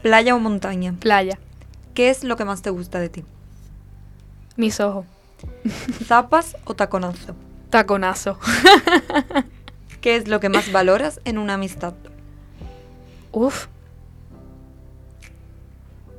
¿Playa 0.02 0.34
o 0.34 0.40
montaña? 0.40 0.96
Playa. 0.98 1.38
¿Qué 1.94 2.10
es 2.10 2.24
lo 2.24 2.38
que 2.38 2.46
más 2.46 2.62
te 2.62 2.70
gusta 2.70 3.02
de 3.02 3.10
ti? 3.10 3.26
Mis 4.56 4.80
ojos. 4.80 5.06
¿Zapas 6.06 6.56
o 6.64 6.74
taconazo? 6.74 7.36
Taconazo. 7.70 8.40
¿Qué 10.00 10.16
es 10.16 10.30
lo 10.30 10.40
que 10.40 10.48
más 10.48 10.72
valoras 10.72 11.20
en 11.26 11.38
una 11.38 11.56
amistad? 11.56 11.96
Uf. 13.34 13.68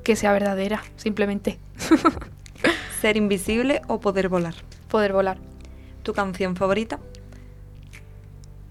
Que 0.04 0.16
sea 0.16 0.32
verdadera, 0.32 0.82
simplemente. 0.96 1.58
¿Ser 3.00 3.16
invisible 3.16 3.82
o 3.88 4.00
poder 4.00 4.28
volar? 4.28 4.54
Poder 4.88 5.12
volar. 5.12 5.38
¿Tu 6.02 6.12
canción 6.12 6.56
favorita? 6.56 6.98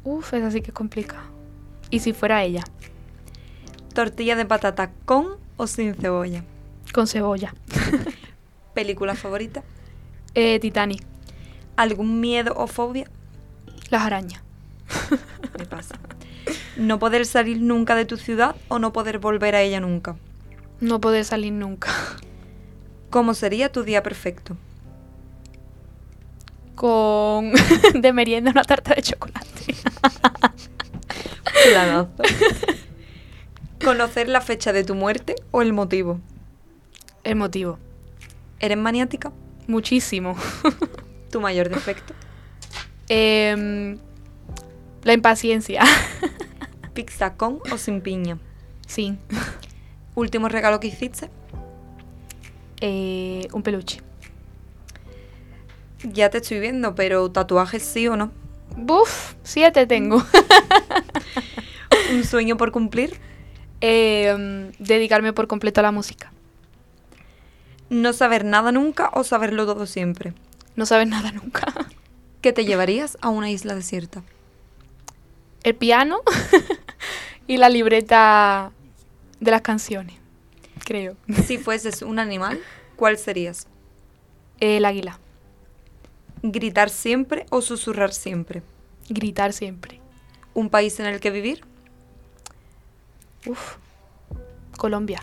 Uf, 0.04 0.34
esa 0.34 0.52
sí 0.52 0.62
que 0.62 0.72
es 0.72 0.76
complicada. 0.76 1.24
¿Y 1.90 2.00
si 2.00 2.14
fuera 2.14 2.44
ella? 2.44 2.64
¿Tortilla 3.94 4.36
de 4.36 4.46
patata 4.46 4.92
con 5.06 5.38
o 5.58 5.68
sin 5.68 5.96
cebolla? 5.96 6.44
Con 6.94 7.08
cebolla. 7.08 7.54
¿Película 8.74 9.16
favorita? 9.16 9.64
Eh, 10.34 10.60
Titanic. 10.60 11.04
¿Algún 11.76 12.20
miedo 12.20 12.54
o 12.56 12.68
fobia? 12.68 13.10
Las 13.90 14.04
arañas. 14.04 14.42
Me 15.58 15.66
pasa. 15.66 15.96
¿No 16.78 17.00
poder 17.00 17.26
salir 17.26 17.62
nunca 17.62 17.96
de 17.96 18.06
tu 18.06 18.18
ciudad 18.18 18.56
o 18.70 18.80
no 18.80 18.94
poder 18.94 19.20
volver 19.20 19.56
a 19.56 19.62
ella 19.62 19.80
nunca? 19.80 20.16
No 20.82 21.00
poder 21.00 21.24
salir 21.24 21.54
nunca. 21.54 21.92
¿Cómo 23.12 23.36
sería 23.36 23.72
tu 23.72 23.84
día 23.84 24.02
perfecto? 24.02 24.58
Con 26.76 27.54
de 27.94 28.14
merienda 28.14 28.52
una 28.52 28.64
tarta 28.64 28.96
de 28.96 29.04
chocolate. 29.04 29.48
¿Conocer 33.84 34.28
la 34.28 34.42
fecha 34.42 34.74
de 34.74 34.84
tu 34.84 34.96
muerte 34.96 35.36
o 35.52 35.62
el 35.62 35.74
motivo? 35.74 36.20
El 37.24 37.36
motivo. 37.36 37.78
¿Eres 38.60 38.78
maniática? 38.78 39.32
Muchísimo. 39.68 40.36
¿Tu 41.32 41.40
mayor 41.40 41.70
defecto? 41.70 42.14
Em, 43.08 43.98
la 45.04 45.14
impaciencia. 45.14 45.84
¿Pizza 46.94 47.36
con 47.36 47.60
o 47.72 47.78
sin 47.78 48.02
piña? 48.02 48.40
Sí. 48.88 49.18
¿Último 50.16 50.50
regalo 50.50 50.80
que 50.80 50.88
hiciste? 50.88 51.30
Eh, 52.82 53.48
un 53.54 53.64
peluche. 53.64 54.02
Ya 56.04 56.30
te 56.30 56.40
estoy 56.40 56.60
viendo, 56.60 56.96
pero 56.96 57.32
¿tatuajes 57.32 57.84
sí 57.84 58.08
o 58.08 58.18
no? 58.18 58.32
Buf, 58.76 59.36
siete 59.44 59.86
tengo. 59.86 60.24
¿Un 62.14 62.24
sueño 62.24 62.58
por 62.58 62.72
cumplir? 62.72 63.20
Em, 63.82 64.72
dedicarme 64.80 65.34
por 65.34 65.48
completo 65.48 65.80
a 65.80 65.84
la 65.84 65.92
música. 65.92 66.32
¿No 67.90 68.14
saber 68.14 68.46
nada 68.46 68.72
nunca 68.72 69.12
o 69.14 69.24
saberlo 69.24 69.66
todo 69.66 69.86
siempre? 69.86 70.34
No 70.76 70.86
saber 70.86 71.08
nada 71.08 71.32
nunca. 71.32 71.68
¿Qué 72.42 72.54
te 72.54 72.66
llevarías 72.66 73.18
a 73.22 73.30
una 73.30 73.52
isla 73.52 73.76
desierta? 73.76 74.24
El 75.64 75.76
piano 75.76 76.22
y 77.48 77.58
la 77.58 77.70
libreta 77.70 78.72
de 79.42 79.52
las 79.52 79.62
canciones, 79.62 80.16
creo. 80.86 81.18
Si 81.46 81.58
fueses 81.58 82.02
un 82.02 82.20
animal, 82.20 82.62
¿cuál 82.96 83.18
serías? 83.18 83.68
El 84.62 84.86
águila. 84.86 85.20
¿Gritar 86.44 86.90
siempre 86.90 87.46
o 87.50 87.62
susurrar 87.62 88.14
siempre? 88.14 88.64
Gritar 89.10 89.52
siempre. 89.52 90.00
¿Un 90.54 90.70
país 90.70 91.00
en 91.00 91.08
el 91.08 91.20
que 91.20 91.32
vivir? 91.32 91.64
Uf, 93.46 93.76
Colombia. 94.78 95.22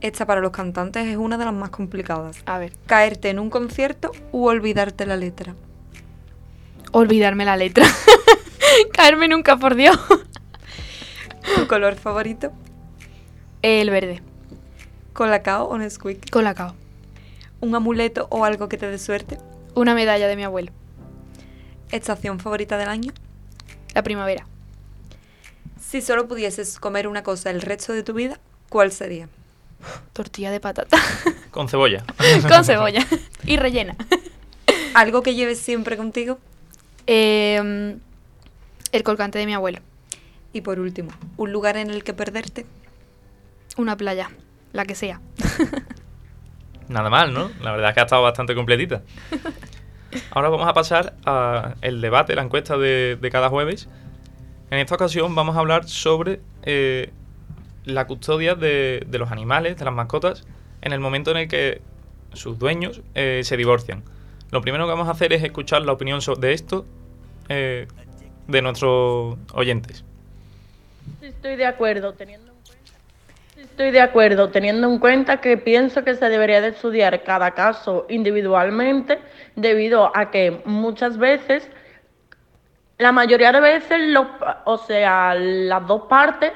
Esta 0.00 0.26
para 0.26 0.40
los 0.40 0.52
cantantes 0.52 1.06
es 1.06 1.16
una 1.16 1.38
de 1.38 1.44
las 1.44 1.54
más 1.54 1.70
complicadas. 1.70 2.38
A 2.46 2.58
ver. 2.58 2.72
¿Caerte 2.86 3.30
en 3.30 3.38
un 3.38 3.50
concierto 3.50 4.12
u 4.32 4.46
olvidarte 4.46 5.06
la 5.06 5.16
letra? 5.16 5.54
Olvidarme 6.92 7.44
la 7.44 7.56
letra. 7.56 7.86
Caerme 8.92 9.28
nunca, 9.28 9.56
por 9.56 9.74
Dios. 9.74 9.98
¿Tu 11.56 11.66
color 11.66 11.96
favorito? 11.96 12.52
El 13.62 13.90
verde. 13.90 14.22
¿Colacao 15.12 15.66
o 15.66 15.78
Nesquik? 15.78 16.30
Colacao. 16.30 16.74
¿Un 17.60 17.74
amuleto 17.74 18.28
o 18.30 18.44
algo 18.44 18.68
que 18.68 18.78
te 18.78 18.88
dé 18.88 18.98
suerte? 18.98 19.38
Una 19.74 19.94
medalla 19.94 20.28
de 20.28 20.36
mi 20.36 20.44
abuelo. 20.44 20.70
¿Estación 21.90 22.38
favorita 22.38 22.78
del 22.78 22.88
año? 22.88 23.12
La 23.94 24.02
primavera. 24.02 24.46
Si 25.80 26.02
solo 26.02 26.28
pudieses 26.28 26.78
comer 26.78 27.08
una 27.08 27.22
cosa 27.24 27.50
el 27.50 27.60
resto 27.60 27.92
de 27.92 28.04
tu 28.04 28.12
vida, 28.12 28.38
¿cuál 28.68 28.92
sería? 28.92 29.28
Tortilla 30.12 30.52
de 30.52 30.60
patata. 30.60 30.96
Con 31.50 31.68
cebolla. 31.68 32.04
Con 32.48 32.64
cebolla. 32.64 33.04
Y 33.44 33.56
rellena. 33.56 33.96
¿Algo 34.94 35.22
que 35.22 35.34
lleves 35.34 35.58
siempre 35.58 35.96
contigo? 35.96 36.38
Em, 37.06 37.98
el 38.92 39.02
colgante 39.02 39.38
de 39.38 39.46
mi 39.46 39.54
abuelo. 39.54 39.80
Y 40.52 40.60
por 40.60 40.78
último, 40.78 41.10
¿un 41.36 41.52
lugar 41.52 41.76
en 41.76 41.90
el 41.90 42.04
que 42.04 42.12
perderte? 42.12 42.66
Una 43.78 43.96
playa, 43.96 44.28
la 44.72 44.84
que 44.84 44.96
sea. 44.96 45.20
Nada 46.88 47.10
mal, 47.10 47.32
¿no? 47.32 47.48
La 47.62 47.70
verdad 47.70 47.90
es 47.90 47.94
que 47.94 48.00
ha 48.00 48.02
estado 48.02 48.22
bastante 48.22 48.56
completita. 48.56 49.02
Ahora 50.32 50.48
vamos 50.48 50.66
a 50.66 50.74
pasar 50.74 51.14
al 51.24 52.00
debate, 52.00 52.34
la 52.34 52.42
encuesta 52.42 52.76
de, 52.76 53.28
cada 53.30 53.48
jueves. 53.48 53.88
En 54.72 54.80
esta 54.80 54.96
ocasión 54.96 55.32
vamos 55.36 55.54
a 55.54 55.60
hablar 55.60 55.88
sobre 55.88 56.40
eh, 56.64 57.12
la 57.84 58.08
custodia 58.08 58.56
de, 58.56 59.06
los 59.12 59.30
animales, 59.30 59.76
de 59.76 59.84
las 59.84 59.94
mascotas, 59.94 60.44
en 60.82 60.92
el 60.92 60.98
momento 60.98 61.30
en 61.30 61.36
el 61.36 61.48
que 61.48 61.80
sus 62.32 62.58
dueños 62.58 63.02
eh, 63.14 63.42
se 63.44 63.56
divorcian. 63.56 64.02
Lo 64.50 64.60
primero 64.60 64.86
que 64.86 64.90
vamos 64.90 65.06
a 65.06 65.12
hacer 65.12 65.32
es 65.32 65.44
escuchar 65.44 65.82
la 65.82 65.92
opinión 65.92 66.18
de 66.40 66.52
esto 66.52 66.84
eh, 67.48 67.86
de 68.48 68.60
nuestros 68.60 69.38
oyentes. 69.52 70.04
Estoy 71.22 71.54
de 71.54 71.66
acuerdo, 71.66 72.14
teniendo 72.14 72.47
estoy 73.58 73.90
de 73.90 74.00
acuerdo, 74.00 74.50
teniendo 74.50 74.88
en 74.88 74.98
cuenta 74.98 75.40
que 75.40 75.56
pienso 75.56 76.04
que 76.04 76.14
se 76.14 76.28
debería 76.28 76.60
de 76.60 76.68
estudiar 76.68 77.22
cada 77.24 77.52
caso 77.52 78.06
individualmente, 78.08 79.18
debido 79.56 80.16
a 80.16 80.30
que 80.30 80.62
muchas 80.64 81.18
veces, 81.18 81.68
la 82.98 83.12
mayoría 83.12 83.52
de 83.52 83.60
veces, 83.60 84.00
o 84.64 84.78
sea, 84.78 85.34
las 85.34 85.86
dos 85.86 86.02
partes 86.02 86.52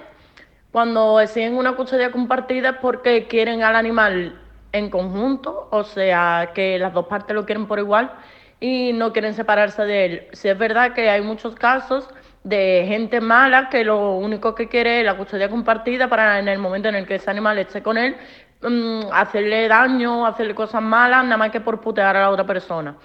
cuando 0.70 1.20
exigen 1.20 1.56
una 1.56 1.76
custodia 1.76 2.10
compartida 2.10 2.70
es 2.70 2.76
porque 2.76 3.26
quieren 3.26 3.62
al 3.62 3.76
animal 3.76 4.40
en 4.72 4.88
conjunto, 4.88 5.68
o 5.70 5.84
sea, 5.84 6.50
que 6.54 6.78
las 6.78 6.94
dos 6.94 7.06
partes 7.06 7.34
lo 7.34 7.44
quieren 7.44 7.66
por 7.66 7.78
igual 7.78 8.12
y 8.58 8.92
no 8.92 9.12
quieren 9.12 9.34
separarse 9.34 9.84
de 9.84 10.04
él. 10.04 10.26
Si 10.32 10.48
es 10.48 10.56
verdad 10.56 10.94
que 10.94 11.10
hay 11.10 11.20
muchos 11.20 11.54
casos 11.56 12.08
de 12.44 12.84
gente 12.88 13.20
mala 13.20 13.68
que 13.68 13.84
lo 13.84 14.16
único 14.16 14.54
que 14.54 14.68
quiere 14.68 15.00
es 15.00 15.06
la 15.06 15.16
custodia 15.16 15.48
compartida 15.48 16.08
para 16.08 16.38
en 16.38 16.48
el 16.48 16.58
momento 16.58 16.88
en 16.88 16.96
el 16.96 17.06
que 17.06 17.16
ese 17.16 17.30
animal 17.30 17.58
esté 17.58 17.82
con 17.82 17.98
él, 17.98 18.16
mm, 18.62 19.12
hacerle 19.12 19.68
daño, 19.68 20.26
hacerle 20.26 20.54
cosas 20.54 20.82
malas, 20.82 21.24
nada 21.24 21.36
más 21.36 21.50
que 21.50 21.60
por 21.60 21.80
putear 21.80 22.16
a 22.16 22.22
la 22.22 22.30
otra 22.30 22.46
persona. 22.46 22.96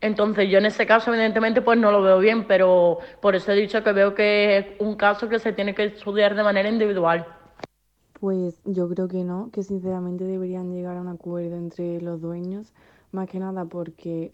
Entonces 0.00 0.48
yo 0.50 0.58
en 0.58 0.66
ese 0.66 0.86
caso 0.86 1.12
evidentemente 1.12 1.62
pues 1.62 1.78
no 1.78 1.90
lo 1.90 2.02
veo 2.02 2.18
bien, 2.18 2.46
pero 2.46 2.98
por 3.20 3.34
eso 3.34 3.52
he 3.52 3.56
dicho 3.56 3.82
que 3.82 3.92
veo 3.92 4.14
que 4.14 4.58
es 4.58 4.66
un 4.80 4.96
caso 4.96 5.28
que 5.28 5.38
se 5.38 5.52
tiene 5.52 5.74
que 5.74 5.84
estudiar 5.84 6.34
de 6.34 6.42
manera 6.44 6.68
individual. 6.68 7.26
Pues 8.20 8.60
yo 8.64 8.88
creo 8.88 9.08
que 9.08 9.24
no, 9.24 9.50
que 9.52 9.62
sinceramente 9.62 10.24
deberían 10.24 10.72
llegar 10.72 10.96
a 10.96 11.02
un 11.02 11.08
acuerdo 11.08 11.56
entre 11.56 12.00
los 12.00 12.20
dueños, 12.20 12.72
más 13.12 13.28
que 13.28 13.38
nada 13.38 13.66
porque 13.66 14.32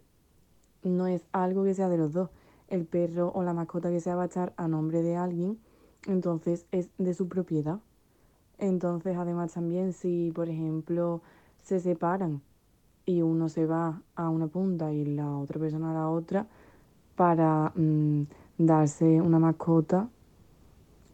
no 0.83 1.07
es 1.07 1.27
algo 1.33 1.65
que 1.65 1.75
sea 1.75 1.89
de 1.89 1.99
los 1.99 2.13
dos. 2.13 2.31
El 2.73 2.87
perro 2.87 3.31
o 3.35 3.43
la 3.43 3.53
mascota 3.53 3.91
que 3.91 4.01
se 4.01 4.15
va 4.15 4.23
a 4.23 4.27
echar 4.27 4.55
a 4.57 4.67
nombre 4.67 5.03
de 5.03 5.15
alguien, 5.15 5.59
entonces 6.07 6.65
es 6.73 6.89
de 6.97 7.13
su 7.13 7.29
propiedad. 7.29 7.81
Entonces 8.59 9.15
además 9.19 9.53
también 9.53 9.93
si 9.93 10.33
por 10.35 10.49
ejemplo 10.49 11.21
se 11.63 11.81
separan 11.81 12.41
y 13.05 13.21
uno 13.21 13.51
se 13.51 13.67
va 13.67 14.01
a 14.15 14.31
una 14.31 14.47
punta 14.47 14.91
y 14.91 15.05
la 15.05 15.37
otra 15.37 15.61
persona 15.61 15.91
a 15.91 15.95
la 15.95 16.09
otra 16.09 16.47
para 17.15 17.73
mm, 17.75 18.23
darse 18.57 19.21
una 19.21 19.39
mascota, 19.39 20.09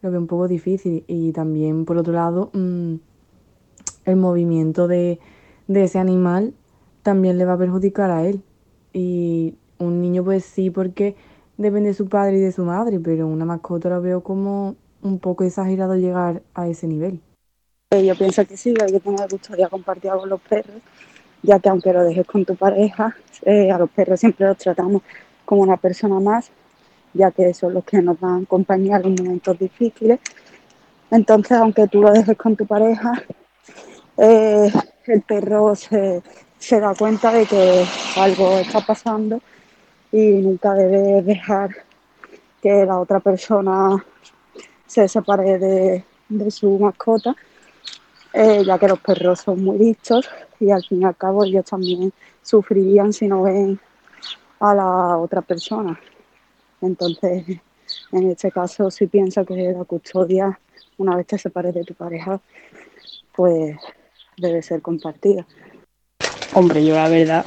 lo 0.01 0.11
veo 0.11 0.21
un 0.21 0.27
poco 0.27 0.47
difícil. 0.47 1.03
Y 1.07 1.33
también, 1.33 1.83
por 1.83 1.97
otro 1.97 2.13
lado, 2.13 2.51
mm, 2.53 2.93
el 4.05 4.15
movimiento 4.15 4.87
de 4.87 5.19
ese 5.67 5.99
animal 5.99 6.53
también 7.03 7.37
le 7.37 7.43
va 7.43 7.53
a 7.53 7.57
perjudicar 7.57 8.11
a 8.11 8.25
él. 8.25 8.41
Y 8.93 9.55
un 9.77 10.01
niño 10.01 10.23
pues 10.23 10.45
sí 10.45 10.69
porque 10.69 11.15
depende 11.59 11.89
de 11.89 11.93
su 11.93 12.07
padre 12.07 12.37
y 12.37 12.41
de 12.41 12.51
su 12.51 12.63
madre, 12.63 12.99
pero 12.99 13.27
una 13.27 13.45
mascota 13.45 13.89
lo 13.89 14.01
veo 14.01 14.23
como 14.23 14.75
un 15.01 15.19
poco 15.19 15.43
exagerado 15.43 15.95
llegar 15.95 16.41
a 16.53 16.67
ese 16.67 16.87
nivel. 16.87 17.21
Yo 17.91 18.15
pienso 18.15 18.45
que 18.45 18.57
sí, 18.57 18.73
hay 18.81 18.91
que 18.91 18.99
tener 18.99 19.29
custodia 19.29 19.67
compartida 19.67 20.17
con 20.17 20.29
los 20.29 20.41
perros 20.41 20.81
ya 21.41 21.59
que 21.59 21.69
aunque 21.69 21.93
lo 21.93 22.03
dejes 22.03 22.25
con 22.25 22.45
tu 22.45 22.55
pareja, 22.55 23.15
eh, 23.43 23.71
a 23.71 23.77
los 23.77 23.89
perros 23.89 24.19
siempre 24.19 24.45
los 24.45 24.57
tratamos 24.57 25.01
como 25.45 25.61
una 25.61 25.77
persona 25.77 26.19
más, 26.19 26.51
ya 27.13 27.31
que 27.31 27.53
son 27.53 27.73
los 27.73 27.83
que 27.83 28.01
nos 28.01 28.19
dan 28.19 28.45
compañía 28.45 28.97
en 28.97 29.15
momentos 29.15 29.57
difíciles. 29.57 30.19
Entonces, 31.11 31.53
aunque 31.53 31.87
tú 31.87 32.01
lo 32.01 32.11
dejes 32.11 32.37
con 32.37 32.55
tu 32.55 32.65
pareja, 32.65 33.13
eh, 34.17 34.71
el 35.07 35.21
perro 35.21 35.75
se, 35.75 36.21
se 36.57 36.79
da 36.79 36.93
cuenta 36.93 37.31
de 37.31 37.45
que 37.45 37.85
algo 38.17 38.59
está 38.59 38.81
pasando 38.81 39.41
y 40.11 40.41
nunca 40.41 40.73
debe 40.73 41.21
dejar 41.21 41.69
que 42.61 42.85
la 42.85 42.99
otra 42.99 43.19
persona 43.19 44.03
se 44.85 45.07
separe 45.07 45.57
de, 45.59 46.51
su 46.51 46.77
mascota, 46.79 47.35
eh, 48.33 48.63
ya 48.65 48.77
que 48.77 48.87
los 48.87 48.99
perros 48.99 49.39
son 49.39 49.63
muy 49.63 49.77
listos 49.77 50.29
y 50.59 50.71
al 50.71 50.83
fin 50.83 51.01
y 51.01 51.05
al 51.05 51.15
cabo 51.15 51.43
ellos 51.43 51.65
también 51.65 52.11
sufrirían 52.41 53.13
si 53.13 53.27
no 53.27 53.43
ven 53.43 53.79
a 54.59 54.73
la 54.73 55.17
otra 55.17 55.41
persona. 55.41 55.99
Entonces, 56.81 57.45
en 58.11 58.31
este 58.31 58.51
caso, 58.51 58.89
si 58.91 59.07
pienso 59.07 59.45
que 59.45 59.55
la 59.55 59.83
custodia, 59.85 60.59
una 60.97 61.15
vez 61.15 61.27
te 61.27 61.37
separes 61.37 61.73
de 61.73 61.83
tu 61.83 61.93
pareja, 61.93 62.39
pues 63.35 63.77
debe 64.37 64.61
ser 64.61 64.81
compartida. 64.81 65.45
Hombre, 66.53 66.83
yo 66.85 66.95
la 66.95 67.09
verdad 67.09 67.45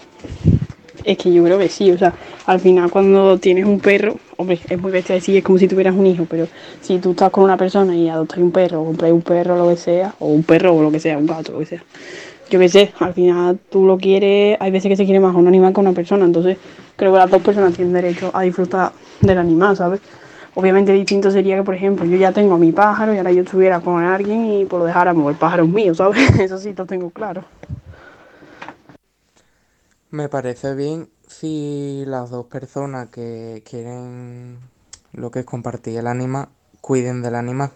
es 1.04 1.18
que 1.18 1.32
yo 1.32 1.42
creo 1.44 1.58
que 1.58 1.68
sí, 1.68 1.90
o 1.90 1.98
sea, 1.98 2.14
al 2.46 2.60
final 2.60 2.90
cuando 2.90 3.38
tienes 3.38 3.64
un 3.64 3.80
perro, 3.80 4.16
hombre, 4.36 4.60
es 4.68 4.80
muy 4.80 4.90
bestia 4.90 5.14
decir, 5.14 5.36
es 5.36 5.44
como 5.44 5.58
si 5.58 5.68
tuvieras 5.68 5.94
un 5.94 6.06
hijo, 6.06 6.26
pero 6.28 6.46
si 6.80 6.98
tú 6.98 7.12
estás 7.12 7.30
con 7.30 7.44
una 7.44 7.56
persona 7.56 7.94
y 7.94 8.08
adoptas 8.08 8.38
un 8.38 8.50
perro, 8.50 8.82
o 8.82 8.84
compras 8.86 9.12
un 9.12 9.22
perro, 9.22 9.56
lo 9.56 9.68
que 9.68 9.76
sea, 9.76 10.14
o 10.18 10.28
un 10.28 10.42
perro 10.42 10.74
o 10.74 10.82
lo 10.82 10.90
que 10.90 11.00
sea, 11.00 11.18
un 11.18 11.26
gato, 11.26 11.52
lo 11.52 11.58
que 11.60 11.66
sea, 11.66 11.84
yo 12.50 12.58
qué 12.58 12.68
sé, 12.68 12.92
al 12.98 13.14
final 13.14 13.58
tú 13.70 13.86
lo 13.86 13.96
quieres, 13.96 14.58
hay 14.60 14.70
veces 14.70 14.88
que 14.88 14.96
se 14.96 15.04
quiere 15.04 15.20
más 15.20 15.34
un 15.34 15.48
animal 15.48 15.72
que 15.72 15.80
una 15.80 15.92
persona, 15.92 16.24
entonces 16.24 16.58
creo 16.96 17.12
que 17.12 17.18
las 17.18 17.30
dos 17.30 17.42
personas 17.42 17.74
tienen 17.74 17.94
derecho 17.94 18.30
a 18.34 18.42
disfrutar 18.42 18.92
del 19.20 19.38
animal, 19.38 19.76
¿sabes? 19.76 20.00
Obviamente 20.54 20.92
distinto 20.92 21.30
sería 21.30 21.56
que, 21.56 21.62
por 21.62 21.74
ejemplo, 21.74 22.04
yo 22.04 22.18
ya 22.18 22.30
tengo 22.30 22.54
a 22.54 22.58
mi 22.58 22.72
pájaro 22.72 23.14
y 23.14 23.16
ahora 23.16 23.32
yo 23.32 23.42
estuviera 23.42 23.80
con 23.80 24.04
alguien 24.04 24.44
y 24.44 24.64
por 24.66 24.80
lo 24.80 24.84
dejáramos, 24.84 25.30
el 25.30 25.38
pájaro 25.38 25.64
es 25.64 25.70
mío, 25.70 25.94
¿sabes? 25.94 26.28
Eso 26.38 26.58
sí 26.58 26.74
lo 26.76 26.84
tengo 26.84 27.08
claro. 27.08 27.42
Me 30.12 30.28
parece 30.28 30.74
bien 30.74 31.08
si 31.26 32.04
las 32.06 32.28
dos 32.28 32.44
personas 32.44 33.08
que 33.08 33.64
quieren 33.66 34.58
lo 35.12 35.30
que 35.30 35.40
es 35.40 35.46
compartir 35.46 35.96
el 35.96 36.06
animal 36.06 36.50
cuiden 36.82 37.22
del 37.22 37.34
animal. 37.34 37.72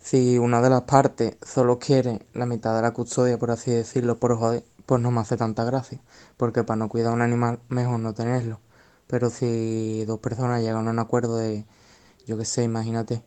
Si 0.00 0.38
una 0.38 0.62
de 0.62 0.70
las 0.70 0.82
partes 0.82 1.36
solo 1.44 1.80
quiere 1.80 2.24
la 2.34 2.46
mitad 2.46 2.76
de 2.76 2.82
la 2.82 2.92
custodia, 2.92 3.36
por 3.36 3.50
así 3.50 3.72
decirlo, 3.72 4.16
por 4.20 4.36
joder, 4.38 4.62
pues 4.86 5.00
no 5.00 5.10
me 5.10 5.22
hace 5.22 5.36
tanta 5.36 5.64
gracia. 5.64 6.00
Porque 6.36 6.62
para 6.62 6.76
no 6.76 6.88
cuidar 6.88 7.12
un 7.12 7.20
animal, 7.20 7.58
mejor 7.68 7.98
no 7.98 8.14
tenerlo. 8.14 8.60
Pero 9.08 9.28
si 9.28 10.04
dos 10.04 10.20
personas 10.20 10.62
llegan 10.62 10.86
a 10.86 10.90
un 10.92 11.00
acuerdo 11.00 11.36
de, 11.38 11.66
yo 12.26 12.38
qué 12.38 12.44
sé, 12.44 12.62
imagínate, 12.62 13.24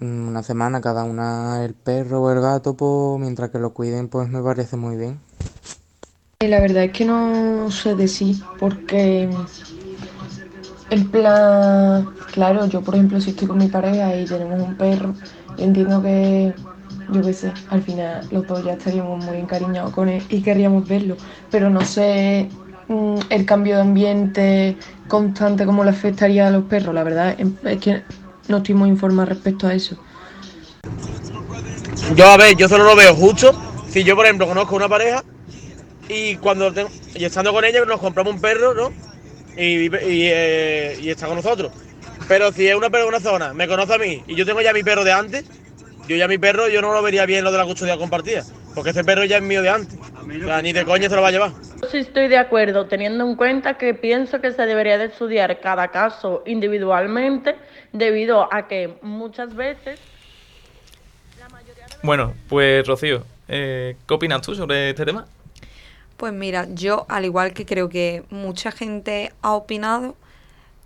mm, 0.00 0.28
una 0.28 0.42
semana 0.42 0.82
cada 0.82 1.04
una 1.04 1.64
el 1.64 1.74
perro 1.74 2.22
o 2.22 2.30
el 2.30 2.42
gato, 2.42 2.74
pues 2.76 3.20
mientras 3.20 3.50
que 3.50 3.58
lo 3.58 3.72
cuiden, 3.74 4.08
pues 4.08 4.28
me 4.28 4.42
parece 4.42 4.76
muy 4.76 4.96
bien. 4.96 5.20
La 6.48 6.60
verdad 6.60 6.84
es 6.84 6.92
que 6.92 7.04
no 7.04 7.70
sé 7.70 7.94
decir, 7.94 8.36
porque 8.58 9.30
en 10.90 11.08
plan, 11.08 12.10
claro, 12.32 12.66
yo 12.66 12.82
por 12.82 12.96
ejemplo 12.96 13.20
si 13.20 13.30
estoy 13.30 13.46
con 13.46 13.58
mi 13.58 13.68
pareja 13.68 14.16
y 14.16 14.24
tenemos 14.24 14.60
un 14.60 14.74
perro, 14.74 15.14
entiendo 15.56 16.02
que, 16.02 16.52
yo 17.12 17.22
qué 17.22 17.32
sé, 17.32 17.52
al 17.70 17.82
final 17.82 18.26
los 18.32 18.46
dos 18.46 18.64
ya 18.64 18.72
estaríamos 18.72 19.24
muy 19.24 19.36
encariñados 19.36 19.92
con 19.92 20.08
él 20.08 20.22
y 20.28 20.42
querríamos 20.42 20.86
verlo, 20.86 21.16
pero 21.50 21.70
no 21.70 21.82
sé 21.84 22.50
mm, 22.88 23.18
el 23.30 23.46
cambio 23.46 23.76
de 23.76 23.82
ambiente 23.82 24.76
constante 25.06 25.64
cómo 25.64 25.84
le 25.84 25.90
afectaría 25.90 26.48
a 26.48 26.50
los 26.50 26.64
perros, 26.64 26.92
la 26.92 27.04
verdad 27.04 27.36
es 27.38 27.78
que 27.78 28.02
no 28.48 28.56
estoy 28.58 28.74
muy 28.74 28.88
informada 28.88 29.26
respecto 29.26 29.68
a 29.68 29.74
eso. 29.74 29.96
Yo 32.16 32.26
a 32.26 32.36
ver, 32.36 32.56
yo 32.56 32.68
solo 32.68 32.84
lo 32.84 32.96
veo 32.96 33.14
justo 33.14 33.52
si 33.88 34.02
yo 34.02 34.16
por 34.16 34.26
ejemplo 34.26 34.48
conozco 34.48 34.74
una 34.74 34.88
pareja 34.88 35.22
y 36.12 36.36
cuando 36.36 36.72
y 37.14 37.24
estando 37.24 37.52
con 37.52 37.64
ella 37.64 37.84
nos 37.84 38.00
compramos 38.00 38.34
un 38.34 38.40
perro, 38.40 38.74
¿no? 38.74 38.92
Y, 39.56 39.90
eh, 39.92 40.98
y, 41.00 41.10
está 41.10 41.26
con 41.26 41.36
nosotros. 41.36 41.72
Pero 42.28 42.52
si 42.52 42.68
es 42.68 42.74
una 42.74 42.90
perro 42.90 43.04
de 43.04 43.08
una 43.08 43.20
zona, 43.20 43.52
me 43.52 43.66
conoce 43.66 43.94
a 43.94 43.98
mí 43.98 44.22
y 44.26 44.34
yo 44.34 44.46
tengo 44.46 44.60
ya 44.60 44.72
mi 44.72 44.82
perro 44.82 45.04
de 45.04 45.12
antes, 45.12 45.44
yo 46.08 46.16
ya 46.16 46.28
mi 46.28 46.38
perro 46.38 46.68
yo 46.68 46.80
no 46.80 46.92
lo 46.92 47.02
vería 47.02 47.26
bien 47.26 47.44
lo 47.44 47.52
de 47.52 47.58
la 47.58 47.64
custodia 47.64 47.96
compartida, 47.96 48.44
porque 48.74 48.90
ese 48.90 49.04
perro 49.04 49.24
ya 49.24 49.38
es 49.38 49.42
mío 49.42 49.62
de 49.62 49.70
antes. 49.70 49.98
ni 50.62 50.72
de 50.72 50.84
coña 50.84 51.08
se 51.08 51.16
lo 51.16 51.22
va 51.22 51.28
a 51.28 51.32
llevar. 51.32 51.52
Sí 51.90 51.98
estoy 51.98 52.28
de 52.28 52.38
acuerdo, 52.38 52.86
teniendo 52.86 53.26
en 53.26 53.36
cuenta 53.36 53.76
que 53.76 53.94
pienso 53.94 54.40
que 54.40 54.52
se 54.52 54.66
debería 54.66 54.98
de 54.98 55.06
estudiar 55.06 55.60
cada 55.60 55.88
caso 55.88 56.42
individualmente, 56.46 57.56
debido 57.92 58.52
a 58.52 58.68
que 58.68 58.94
muchas 59.02 59.54
veces... 59.54 60.00
Bueno, 62.02 62.34
pues 62.48 62.86
Rocío, 62.86 63.24
eh, 63.48 63.96
¿qué 64.08 64.14
opinas 64.14 64.42
tú 64.42 64.54
sobre 64.54 64.90
este 64.90 65.04
tema? 65.04 65.26
Pues 66.16 66.32
mira, 66.32 66.68
yo 66.72 67.06
al 67.08 67.24
igual 67.24 67.52
que 67.52 67.66
creo 67.66 67.88
que 67.88 68.24
mucha 68.30 68.70
gente 68.70 69.32
ha 69.42 69.52
opinado, 69.52 70.14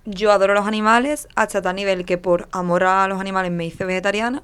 yo 0.05 0.33
adoro 0.33 0.55
los 0.55 0.67
animales 0.67 1.29
hasta 1.35 1.61
tal 1.61 1.77
nivel 1.77 2.05
que 2.05 2.17
por 2.17 2.49
amor 2.53 2.85
a 2.85 3.09
los 3.09 3.21
animales 3.21 3.51
me 3.51 3.67
hice 3.67 3.85
vegetariana 3.85 4.43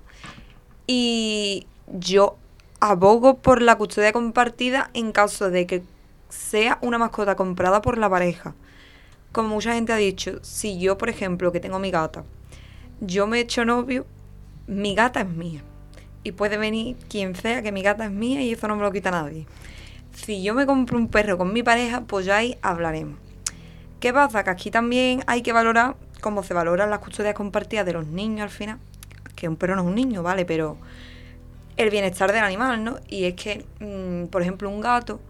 y 0.87 1.67
yo 1.87 2.37
abogo 2.81 3.39
por 3.39 3.63
la 3.63 3.77
custodia 3.77 4.13
compartida 4.13 4.91
en 4.93 5.13
caso 5.13 5.51
de 5.51 5.67
que 5.67 5.83
sea 6.29 6.79
una 6.83 6.99
mascota 6.99 7.37
comprada 7.37 7.81
por 7.81 7.97
la 7.97 8.11
pareja. 8.11 8.55
Como 9.31 9.49
mucha 9.49 9.75
gente 9.75 9.93
ha 9.93 9.97
dicho, 9.97 10.41
si 10.43 10.79
yo, 10.79 10.99
por 10.99 11.09
ejemplo, 11.09 11.53
que 11.53 11.61
tengo 11.61 11.79
mi 11.79 11.91
gata, 11.91 12.25
yo 13.01 13.27
me 13.27 13.39
he 13.39 13.41
hecho 13.43 13.65
novio, 13.65 14.05
mi 14.67 14.95
gata 14.95 15.21
es 15.21 15.29
mía. 15.29 15.63
Y 16.25 16.33
puede 16.33 16.57
venir 16.57 16.97
quien 17.09 17.35
sea 17.35 17.63
que 17.63 17.73
mi 17.73 17.83
gata 17.83 18.05
es 18.05 18.11
mía 18.11 18.43
y 18.43 18.53
eso 18.53 18.69
no 18.69 18.77
me 18.77 18.83
lo 18.83 18.93
quita 18.93 19.11
nadie 19.11 19.47
si 20.15 20.43
yo 20.43 20.55
me 20.55 20.67
compro 20.67 20.99
un 20.99 21.09
perro 21.09 21.39
con 21.39 21.53
mi 21.53 21.63
pareja, 21.63 22.03
pues 22.03 22.27
ya 22.27 22.37
ahí 22.37 22.59
hablaremos. 22.63 23.19
¿Qué 24.01 24.13
pasa? 24.13 24.45
Que 24.45 24.51
aquí 24.51 24.71
también 24.71 25.23
hay 25.27 25.43
que 25.43 25.53
valorar 25.53 25.97
cómo 26.21 26.43
se 26.43 26.55
valoran 26.55 26.91
las 26.91 26.99
custodias 26.99 27.35
compartidas 27.35 27.87
de 27.87 27.93
los 27.93 28.07
niños 28.07 28.43
al 28.43 28.51
final. 28.51 28.79
Que 29.37 29.49
un 29.49 29.57
perro 29.57 29.77
no 29.77 29.83
es 29.83 29.89
un 29.89 29.95
niño, 29.95 30.23
¿vale? 30.23 30.45
Pero 30.45 30.77
el 31.77 31.91
bienestar 31.91 32.33
del 32.33 32.45
animal, 32.45 32.85
¿no? 32.85 32.99
Y 33.09 33.25
es 33.25 33.35
que, 33.35 33.65
mm, 33.81 34.27
por 34.29 34.43
ejemplo, 34.43 34.69
un 34.69 34.81
gato 34.81 35.21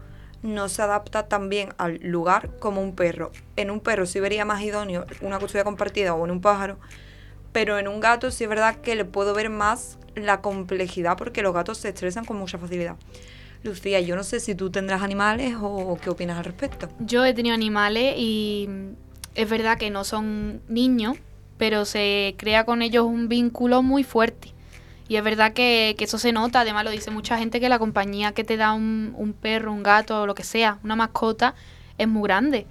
no 0.41 0.67
se 0.69 0.81
adapta 0.81 1.27
tan 1.27 1.49
bien 1.49 1.69
al 1.77 1.99
lugar 2.01 2.49
como 2.59 2.81
un 2.81 2.95
perro. 2.95 3.31
En 3.55 3.71
un 3.71 3.79
perro 3.79 4.05
sí 4.05 4.19
vería 4.19 4.43
más 4.43 4.61
idóneo 4.61 5.05
una 5.21 5.39
custodia 5.39 5.63
compartida 5.63 6.13
o 6.13 6.25
en 6.25 6.31
un 6.31 6.41
pájaro, 6.41 6.77
pero 7.53 7.79
en 7.79 7.87
un 7.87 7.99
gato 7.99 8.29
sí 8.29 8.43
es 8.43 8.49
verdad 8.49 8.75
que 8.75 8.95
le 8.95 9.05
puedo 9.05 9.33
ver 9.33 9.49
más 9.49 9.97
la 10.15 10.41
complejidad 10.41 11.17
porque 11.17 11.41
los 11.41 11.53
gatos 11.53 11.77
se 11.77 11.89
estresan 11.89 12.25
con 12.25 12.37
mucha 12.37 12.57
facilidad. 12.57 12.97
Lucía, 13.63 14.01
yo 14.01 14.15
no 14.15 14.23
sé 14.23 14.39
si 14.39 14.55
tú 14.55 14.69
tendrás 14.69 15.01
animales 15.01 15.55
o 15.59 15.97
qué 16.01 16.09
opinas 16.09 16.37
al 16.37 16.43
respecto. 16.43 16.89
Yo 16.99 17.23
he 17.23 17.33
tenido 17.33 17.55
animales 17.55 18.15
y 18.17 18.69
es 19.35 19.49
verdad 19.49 19.77
que 19.77 19.89
no 19.89 20.03
son 20.03 20.61
niños, 20.67 21.17
pero 21.57 21.85
se 21.85 22.35
crea 22.37 22.65
con 22.65 22.81
ellos 22.81 23.05
un 23.05 23.29
vínculo 23.29 23.81
muy 23.81 24.03
fuerte. 24.03 24.53
Y 25.07 25.15
es 25.17 25.23
verdad 25.23 25.53
que, 25.53 25.95
eso 25.99 26.17
se 26.17 26.31
nota, 26.31 26.61
además 26.61 26.85
lo 26.85 26.91
dice 26.91 27.11
mucha 27.11 27.37
gente, 27.37 27.59
que 27.59 27.69
la 27.69 27.79
compañía 27.79 28.33
que 28.33 28.43
te 28.43 28.57
da 28.57 28.73
un, 28.73 29.13
un 29.17 29.33
perro, 29.33 29.71
un 29.71 29.83
gato 29.83 30.21
o 30.21 30.25
lo 30.25 30.35
que 30.35 30.43
sea, 30.43 30.79
una 30.83 30.95
mascota, 30.95 31.55
es 31.97 32.07
muy 32.07 32.23
grande. 32.23 32.65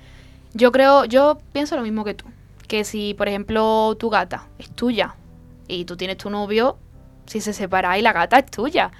Yo 0.55 0.72
creo, 0.72 1.05
yo 1.05 1.38
pienso 1.53 1.76
lo 1.76 1.82
mismo 1.82 2.05
que 2.05 2.14
tú, 2.14 2.26
que 2.68 2.84
si 2.84 3.14
por 3.14 3.28
ejemplo 3.28 3.97
tu 3.99 4.11
gata 4.11 4.49
es 4.59 4.70
tuya 4.70 5.14
y 5.68 5.84
tú 5.84 5.97
tienes 5.97 6.18
tu 6.18 6.30
novio, 6.30 6.76
si 7.26 7.40
se 7.40 7.53
separa 7.53 7.97
y 7.99 8.03
la 8.03 8.12
gata 8.12 8.38
es 8.38 8.51
tuya. 8.51 8.90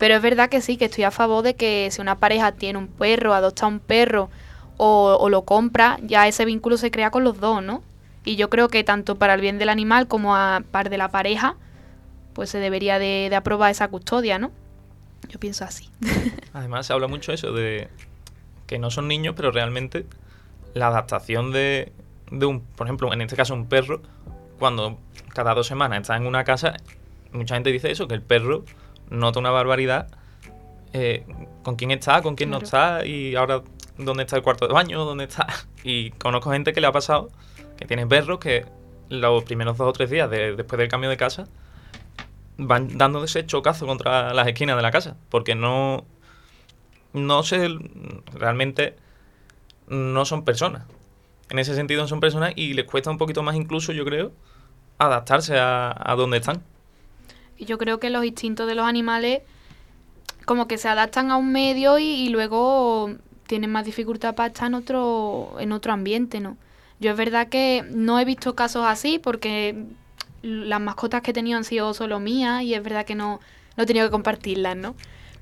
Pero 0.00 0.14
es 0.14 0.22
verdad 0.22 0.48
que 0.48 0.62
sí, 0.62 0.78
que 0.78 0.86
estoy 0.86 1.04
a 1.04 1.10
favor 1.10 1.44
de 1.44 1.54
que 1.54 1.90
si 1.90 2.00
una 2.00 2.16
pareja 2.16 2.52
tiene 2.52 2.78
un 2.78 2.88
perro, 2.88 3.34
adopta 3.34 3.66
un 3.66 3.80
perro 3.80 4.30
o, 4.78 5.28
lo 5.28 5.42
compra, 5.42 5.98
ya 6.02 6.26
ese 6.26 6.46
vínculo 6.46 6.78
se 6.78 6.90
crea 6.90 7.10
con 7.10 7.22
los 7.22 7.38
dos, 7.38 7.62
¿no? 7.62 7.82
Y 8.24 8.36
yo 8.36 8.48
creo 8.48 8.68
que 8.68 8.82
tanto 8.82 9.16
para 9.16 9.34
el 9.34 9.42
bien 9.42 9.58
del 9.58 9.68
animal 9.68 10.08
como 10.08 10.34
a 10.34 10.62
par 10.70 10.88
de 10.88 10.96
la 10.96 11.10
pareja, 11.10 11.54
pues 12.32 12.48
se 12.48 12.56
debería 12.56 12.98
de, 12.98 13.30
aprobar 13.36 13.70
esa 13.70 13.88
custodia, 13.88 14.38
¿no? 14.38 14.52
Yo 15.28 15.38
pienso 15.38 15.66
así. 15.66 15.90
Además, 16.54 16.86
se 16.86 16.94
habla 16.94 17.06
mucho 17.06 17.30
eso 17.34 17.52
de 17.52 17.88
que 18.66 18.78
no 18.78 18.90
son 18.90 19.06
niños, 19.06 19.34
pero 19.36 19.50
realmente 19.50 20.06
la 20.72 20.86
adaptación 20.86 21.52
de, 21.52 21.92
de 22.30 22.46
un, 22.46 22.60
por 22.62 22.86
ejemplo, 22.86 23.12
en 23.12 23.20
este 23.20 23.36
caso 23.36 23.52
un 23.52 23.66
perro, 23.66 24.00
cuando 24.58 24.98
cada 25.34 25.52
dos 25.52 25.66
semanas 25.66 26.00
está 26.00 26.16
en 26.16 26.26
una 26.26 26.44
casa, 26.44 26.72
mucha 27.32 27.54
gente 27.56 27.70
dice 27.70 27.90
eso, 27.90 28.08
que 28.08 28.14
el 28.14 28.22
perro 28.22 28.64
nota 29.10 29.38
una 29.38 29.50
barbaridad 29.50 30.08
eh, 30.92 31.24
con 31.62 31.76
quién 31.76 31.90
está, 31.90 32.22
con 32.22 32.34
quién 32.34 32.50
no 32.50 32.58
está 32.58 33.04
y 33.04 33.36
ahora 33.36 33.62
dónde 33.96 34.24
está 34.24 34.36
el 34.36 34.42
cuarto 34.42 34.66
de 34.66 34.74
baño, 34.74 35.04
dónde 35.04 35.24
está. 35.24 35.46
Y 35.82 36.10
conozco 36.12 36.50
gente 36.50 36.74
que 36.74 36.80
le 36.82 36.86
ha 36.86 36.92
pasado, 36.92 37.30
que 37.78 37.86
tiene 37.86 38.06
perros 38.06 38.38
que 38.38 38.66
los 39.08 39.44
primeros 39.44 39.78
dos 39.78 39.88
o 39.88 39.92
tres 39.92 40.10
días 40.10 40.30
después 40.30 40.78
del 40.78 40.88
cambio 40.88 41.08
de 41.08 41.16
casa 41.16 41.46
van 42.58 42.98
dando 42.98 43.24
ese 43.24 43.46
chocazo 43.46 43.86
contra 43.86 44.34
las 44.34 44.46
esquinas 44.46 44.76
de 44.76 44.82
la 44.82 44.90
casa, 44.90 45.16
porque 45.30 45.54
no, 45.54 46.04
no 47.14 47.42
sé, 47.42 47.68
realmente 48.34 48.96
no 49.88 50.24
son 50.26 50.44
personas. 50.44 50.84
En 51.48 51.58
ese 51.58 51.74
sentido 51.74 52.02
no 52.02 52.08
son 52.08 52.20
personas 52.20 52.52
y 52.56 52.74
les 52.74 52.84
cuesta 52.84 53.10
un 53.10 53.18
poquito 53.18 53.42
más 53.42 53.56
incluso, 53.56 53.92
yo 53.92 54.04
creo, 54.04 54.32
adaptarse 54.98 55.58
a, 55.58 55.96
a 55.98 56.14
donde 56.14 56.36
están. 56.36 56.62
Y 57.60 57.66
yo 57.66 57.76
creo 57.76 58.00
que 58.00 58.08
los 58.08 58.24
instintos 58.24 58.66
de 58.66 58.74
los 58.74 58.86
animales 58.86 59.42
como 60.46 60.66
que 60.66 60.78
se 60.78 60.88
adaptan 60.88 61.30
a 61.30 61.36
un 61.36 61.52
medio 61.52 61.98
y, 61.98 62.28
luego 62.30 63.10
tienen 63.46 63.70
más 63.70 63.84
dificultad 63.84 64.34
para 64.34 64.48
estar 64.48 64.68
en 64.68 64.74
otro, 64.74 65.56
en 65.60 65.72
otro 65.72 65.92
ambiente, 65.92 66.40
¿no? 66.40 66.56
Yo 67.00 67.10
es 67.10 67.16
verdad 67.16 67.48
que 67.48 67.84
no 67.90 68.18
he 68.18 68.24
visto 68.24 68.54
casos 68.54 68.84
así 68.86 69.18
porque 69.18 69.84
las 70.42 70.80
mascotas 70.80 71.20
que 71.20 71.32
he 71.32 71.34
tenido 71.34 71.58
han 71.58 71.64
sido 71.64 71.92
solo 71.92 72.18
mías 72.18 72.62
y 72.62 72.74
es 72.74 72.82
verdad 72.82 73.04
que 73.04 73.14
no, 73.14 73.40
no 73.76 73.82
he 73.82 73.86
tenido 73.86 74.06
que 74.06 74.10
compartirlas, 74.10 74.76
¿no? 74.76 74.94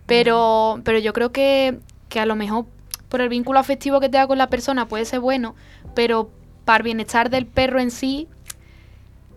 Pero, 0.06 0.80
pero 0.84 0.98
yo 0.98 1.12
creo 1.12 1.30
que, 1.30 1.78
que 2.08 2.18
a 2.18 2.26
lo 2.26 2.34
mejor 2.34 2.66
por 3.08 3.20
el 3.20 3.28
vínculo 3.28 3.60
afectivo 3.60 4.00
que 4.00 4.08
te 4.08 4.18
da 4.18 4.26
con 4.26 4.38
la 4.38 4.48
persona 4.48 4.88
puede 4.88 5.04
ser 5.04 5.20
bueno, 5.20 5.54
pero 5.94 6.30
para 6.64 6.78
el 6.78 6.82
bienestar 6.82 7.30
del 7.30 7.46
perro 7.46 7.78
en 7.78 7.92
sí 7.92 8.28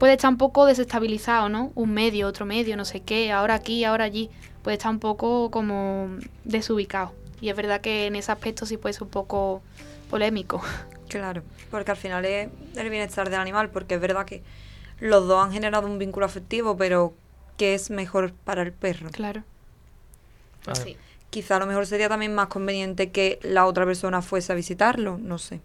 puede 0.01 0.13
estar 0.13 0.31
un 0.31 0.37
poco 0.39 0.65
desestabilizado, 0.65 1.47
¿no? 1.47 1.71
Un 1.75 1.93
medio, 1.93 2.27
otro 2.27 2.47
medio, 2.47 2.75
no 2.75 2.85
sé 2.85 3.01
qué, 3.01 3.31
ahora 3.31 3.53
aquí, 3.53 3.83
ahora 3.83 4.03
allí, 4.03 4.31
puede 4.63 4.77
estar 4.77 4.89
un 4.89 4.97
poco 4.97 5.51
como 5.51 6.09
desubicado. 6.43 7.13
Y 7.39 7.49
es 7.49 7.55
verdad 7.55 7.81
que 7.81 8.07
en 8.07 8.15
ese 8.15 8.31
aspecto 8.31 8.65
sí 8.65 8.77
puede 8.77 8.93
ser 8.93 9.03
un 9.03 9.09
poco 9.09 9.61
polémico. 10.09 10.59
Claro, 11.07 11.43
porque 11.69 11.91
al 11.91 11.97
final 11.97 12.23
es 12.23 12.49
el 12.77 12.89
bienestar 12.89 13.29
del 13.29 13.41
animal, 13.41 13.69
porque 13.69 13.95
es 13.95 14.01
verdad 14.01 14.25
que 14.25 14.41
los 15.01 15.27
dos 15.27 15.43
han 15.43 15.51
generado 15.51 15.85
un 15.85 15.99
vínculo 15.99 16.25
afectivo, 16.25 16.77
pero 16.77 17.13
¿qué 17.57 17.75
es 17.75 17.91
mejor 17.91 18.31
para 18.31 18.61
el 18.61 18.71
perro? 18.71 19.09
Claro. 19.11 19.43
Pues 20.63 20.79
sí. 20.79 20.97
Quizá 21.29 21.57
a 21.57 21.59
lo 21.59 21.65
mejor 21.65 21.85
sería 21.85 22.07
también 22.07 22.33
más 22.33 22.47
conveniente 22.47 23.11
que 23.11 23.39
la 23.43 23.65
otra 23.65 23.85
persona 23.85 24.21
fuese 24.21 24.53
a 24.53 24.55
visitarlo, 24.55 25.19
no 25.21 25.37
sé. 25.37 25.59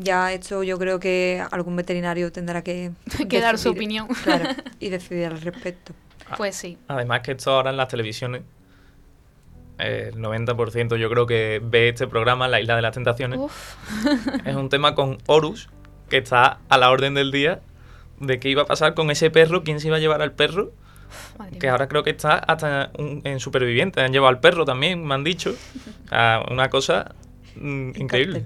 Ya 0.00 0.32
esto 0.32 0.62
yo 0.62 0.78
creo 0.78 1.00
que 1.00 1.42
algún 1.50 1.76
veterinario 1.76 2.30
tendrá 2.32 2.62
que, 2.62 2.92
que 3.28 3.40
dar 3.40 3.58
su 3.58 3.70
opinión. 3.70 4.08
Claro, 4.24 4.48
y 4.80 4.88
decidir 4.88 5.26
al 5.26 5.40
respecto. 5.40 5.92
Pues 6.36 6.56
sí. 6.56 6.78
Además 6.88 7.20
que 7.20 7.32
esto 7.32 7.52
ahora 7.52 7.70
en 7.70 7.76
las 7.76 7.88
televisiones, 7.88 8.42
el 9.78 10.14
90% 10.14 10.96
yo 10.96 11.10
creo 11.10 11.26
que 11.26 11.60
ve 11.62 11.90
este 11.90 12.06
programa, 12.06 12.48
La 12.48 12.60
Isla 12.60 12.76
de 12.76 12.82
las 12.82 12.94
Tentaciones. 12.94 13.40
es 14.44 14.54
un 14.54 14.68
tema 14.68 14.94
con 14.94 15.18
Horus, 15.26 15.68
que 16.08 16.18
está 16.18 16.58
a 16.68 16.78
la 16.78 16.90
orden 16.90 17.14
del 17.14 17.30
día 17.30 17.60
de 18.18 18.40
qué 18.40 18.48
iba 18.48 18.62
a 18.62 18.66
pasar 18.66 18.94
con 18.94 19.10
ese 19.10 19.30
perro, 19.30 19.62
quién 19.62 19.78
se 19.78 19.88
iba 19.88 19.96
a 19.96 20.00
llevar 20.00 20.22
al 20.22 20.32
perro 20.32 20.72
que 21.58 21.68
ahora 21.68 21.88
creo 21.88 22.02
que 22.02 22.10
está 22.10 22.36
hasta 22.38 22.90
en 22.96 23.40
Superviviente. 23.40 24.00
Han 24.00 24.12
llevado 24.12 24.28
al 24.28 24.40
perro 24.40 24.64
también, 24.64 25.04
me 25.04 25.14
han 25.14 25.24
dicho. 25.24 25.54
una 26.50 26.68
cosa 26.70 27.14
mm, 27.56 27.90
increíble. 27.96 28.44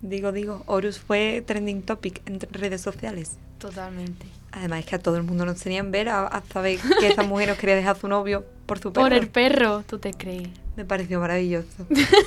Digo, 0.00 0.32
digo, 0.32 0.62
Horus 0.66 0.98
fue 0.98 1.42
trending 1.44 1.82
topic 1.82 2.22
en 2.26 2.40
redes 2.52 2.80
sociales. 2.80 3.36
Totalmente. 3.58 4.26
Además 4.52 4.80
es 4.80 4.86
que 4.86 4.94
a 4.94 4.98
todo 4.98 5.16
el 5.16 5.24
mundo 5.24 5.44
nos 5.44 5.60
tenían 5.60 5.90
ver 5.90 6.08
a, 6.08 6.42
saber 6.52 6.78
que 7.00 7.08
esa 7.08 7.22
mujer 7.22 7.48
nos 7.48 7.58
quería 7.58 7.74
dejar 7.74 7.96
a 7.96 8.00
su 8.00 8.08
novio 8.08 8.44
por 8.66 8.78
su 8.78 8.92
perro. 8.92 9.06
Por 9.06 9.12
el 9.12 9.28
perro, 9.28 9.82
tú 9.82 9.98
te 9.98 10.14
crees. 10.14 10.48
Me 10.76 10.84
pareció 10.84 11.20
maravilloso. 11.20 11.86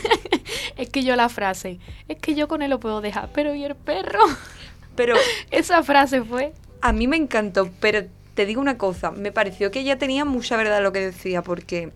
es 0.78 0.89
que 0.89 1.03
yo 1.03 1.15
la 1.15 1.30
frase, 1.30 1.80
es 2.07 2.17
que 2.17 2.36
yo 2.36 2.47
con 2.47 2.61
él 2.61 2.69
lo 2.69 2.80
puedo 2.80 3.01
dejar, 3.01 3.30
pero 3.34 3.55
¿y 3.55 3.63
el 3.63 3.76
perro? 3.76 4.19
Pero 4.95 5.15
esa 5.51 5.84
frase 5.84 6.22
fue... 6.24 6.53
A 6.82 6.91
mí 6.91 7.07
me 7.07 7.15
encantó, 7.15 7.69
pero 7.80 8.03
te 8.34 8.45
digo 8.45 8.59
una 8.59 8.78
cosa, 8.78 9.11
me 9.11 9.32
pareció 9.32 9.72
que 9.72 9.80
ella 9.80 9.97
tenía 9.97 10.26
mucha 10.26 10.57
verdad 10.57 10.82
lo 10.84 10.91
que 10.91 10.99
decía, 10.99 11.41
porque 11.41 11.91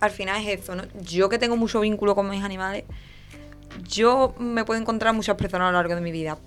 al 0.00 0.10
final 0.10 0.40
es 0.42 0.60
eso, 0.60 0.74
¿no? 0.74 0.84
Yo 1.02 1.28
que 1.28 1.38
tengo 1.38 1.56
mucho 1.56 1.80
vínculo 1.80 2.14
con 2.14 2.28
mis 2.28 2.42
animales, 2.42 2.84
yo 3.88 4.34
me 4.38 4.64
puedo 4.64 4.80
encontrar 4.80 5.14
muchas 5.14 5.36
personas 5.36 5.68
a 5.68 5.70
lo 5.72 5.78
largo 5.78 5.94
de 5.94 6.00
mi 6.00 6.12
vida, 6.12 6.38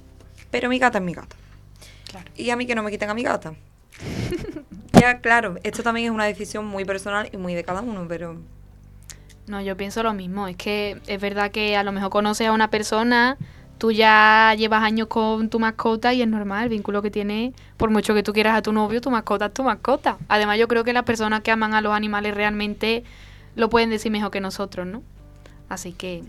pero 0.51 0.69
mi 0.69 0.79
gata 0.79 0.97
es 0.97 1.03
mi 1.03 1.13
gata. 1.13 1.35
Y 2.35 2.49
a 2.51 2.55
mí 2.55 2.65
que 2.65 2.75
no 2.75 2.83
me 2.83 2.91
quiten 2.91 3.09
a 3.09 3.13
mi 3.13 3.23
gata. 3.23 3.53
ya, 4.99 5.19
claro, 5.19 5.55
esto 5.63 5.83
también 5.83 6.07
es 6.07 6.11
una 6.11 6.25
decisión 6.25 6.65
muy 6.65 6.85
personal 6.85 7.29
y 7.31 7.37
muy 7.37 7.53
de 7.55 7.63
cada 7.63 7.81
uno, 7.81 8.05
pero... 8.07 8.39
No, 9.47 9.61
yo 9.61 9.75
pienso 9.75 10.03
lo 10.03 10.13
mismo, 10.13 10.47
es 10.47 10.55
que 10.55 11.01
es 11.07 11.19
verdad 11.19 11.51
que 11.51 11.75
a 11.75 11.83
lo 11.83 11.91
mejor 11.91 12.09
conoces 12.09 12.47
a 12.47 12.51
una 12.53 12.69
persona 12.69 13.37
tú 13.83 13.91
ya 13.91 14.55
llevas 14.57 14.81
años 14.81 15.07
con 15.07 15.49
tu 15.49 15.59
mascota 15.59 16.13
y 16.13 16.21
es 16.21 16.27
normal 16.29 16.63
el 16.63 16.69
vínculo 16.69 17.01
que 17.01 17.11
tiene, 17.11 17.53
por 17.75 17.89
mucho 17.89 18.13
que 18.13 18.23
tú 18.23 18.31
quieras 18.31 18.57
a 18.57 18.61
tu 18.61 18.71
novio, 18.71 19.01
tu 19.01 19.11
mascota 19.11 19.47
es 19.47 19.53
tu 19.53 19.61
mascota. 19.61 20.17
Además, 20.29 20.57
yo 20.57 20.69
creo 20.69 20.85
que 20.85 20.93
las 20.93 21.03
personas 21.03 21.41
que 21.41 21.51
aman 21.51 21.73
a 21.73 21.81
los 21.81 21.93
animales 21.93 22.33
realmente 22.33 23.03
lo 23.55 23.69
pueden 23.69 23.89
decir 23.89 24.09
mejor 24.09 24.31
que 24.31 24.39
nosotros, 24.39 24.87
¿no? 24.87 25.03
Así 25.67 25.91
que 25.91 26.23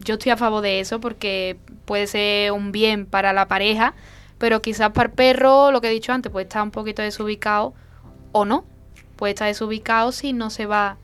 yo 0.00 0.14
estoy 0.14 0.32
a 0.32 0.36
favor 0.36 0.62
de 0.62 0.80
eso 0.80 1.00
porque 1.00 1.58
puede 1.84 2.06
ser 2.06 2.52
un 2.52 2.72
bien 2.72 3.06
para 3.06 3.32
la 3.32 3.48
pareja, 3.48 3.94
pero 4.38 4.62
quizás 4.62 4.92
para 4.92 5.08
el 5.08 5.14
perro, 5.14 5.70
lo 5.70 5.80
que 5.80 5.88
he 5.88 5.92
dicho 5.92 6.12
antes, 6.12 6.30
puede 6.30 6.44
estar 6.44 6.62
un 6.62 6.70
poquito 6.70 7.02
desubicado 7.02 7.74
o 8.32 8.44
no. 8.44 8.64
Puede 9.16 9.32
estar 9.32 9.48
desubicado 9.48 10.12
si 10.12 10.32
no 10.32 10.50
se 10.50 10.66
va, 10.66 10.98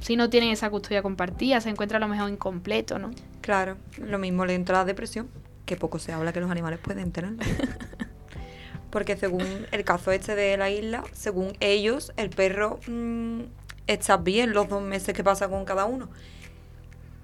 si 0.00 0.16
no 0.16 0.30
tienen 0.30 0.50
esa 0.50 0.70
custodia 0.70 1.02
compartida, 1.02 1.60
se 1.60 1.68
encuentra 1.68 1.96
a 1.96 2.00
lo 2.00 2.08
mejor 2.08 2.30
incompleto, 2.30 2.98
¿no? 2.98 3.10
Claro, 3.40 3.76
lo 3.98 4.18
mismo 4.18 4.46
le 4.46 4.54
entra 4.54 4.78
la 4.78 4.84
depresión, 4.84 5.28
que 5.66 5.76
poco 5.76 5.98
se 5.98 6.12
habla 6.12 6.32
que 6.32 6.40
los 6.40 6.50
animales 6.50 6.78
pueden 6.78 7.10
tener. 7.10 7.34
Porque 8.90 9.16
según 9.16 9.66
el 9.72 9.84
caso 9.84 10.12
este 10.12 10.36
de 10.36 10.56
la 10.56 10.70
isla, 10.70 11.02
según 11.12 11.56
ellos, 11.60 12.12
el 12.16 12.30
perro 12.30 12.78
mm, 12.86 13.40
está 13.86 14.16
bien 14.18 14.52
los 14.52 14.68
dos 14.68 14.82
meses 14.82 15.14
que 15.14 15.24
pasa 15.24 15.48
con 15.48 15.64
cada 15.64 15.86
uno. 15.86 16.08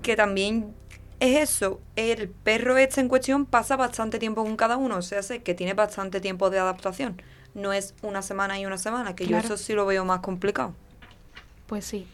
Que 0.02 0.16
también 0.16 0.74
es 1.20 1.50
eso, 1.50 1.80
el 1.96 2.28
perro 2.28 2.76
este 2.76 3.00
en 3.00 3.08
cuestión 3.08 3.44
pasa 3.44 3.76
bastante 3.76 4.18
tiempo 4.18 4.44
con 4.44 4.56
cada 4.56 4.76
uno, 4.76 4.96
o 4.96 5.02
sea, 5.02 5.20
que 5.22 5.54
tiene 5.54 5.74
bastante 5.74 6.20
tiempo 6.20 6.50
de 6.50 6.58
adaptación. 6.58 7.20
No 7.54 7.72
es 7.72 7.94
una 8.02 8.22
semana 8.22 8.58
y 8.58 8.66
una 8.66 8.78
semana, 8.78 9.16
que 9.16 9.26
yo 9.26 9.36
eso 9.36 9.56
sí 9.56 9.72
lo 9.72 9.84
veo 9.86 10.04
más 10.04 10.20
complicado. 10.20 10.74
Pues 11.66 11.84
sí, 11.84 12.06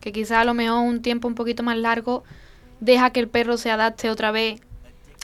que 0.00 0.12
quizá 0.12 0.40
a 0.40 0.44
lo 0.44 0.54
mejor 0.54 0.80
un 0.80 1.02
tiempo 1.02 1.28
un 1.28 1.34
poquito 1.34 1.62
más 1.62 1.76
largo 1.76 2.24
deja 2.80 3.10
que 3.10 3.20
el 3.20 3.28
perro 3.28 3.56
se 3.56 3.70
adapte 3.70 4.10
otra 4.10 4.30
vez 4.30 4.60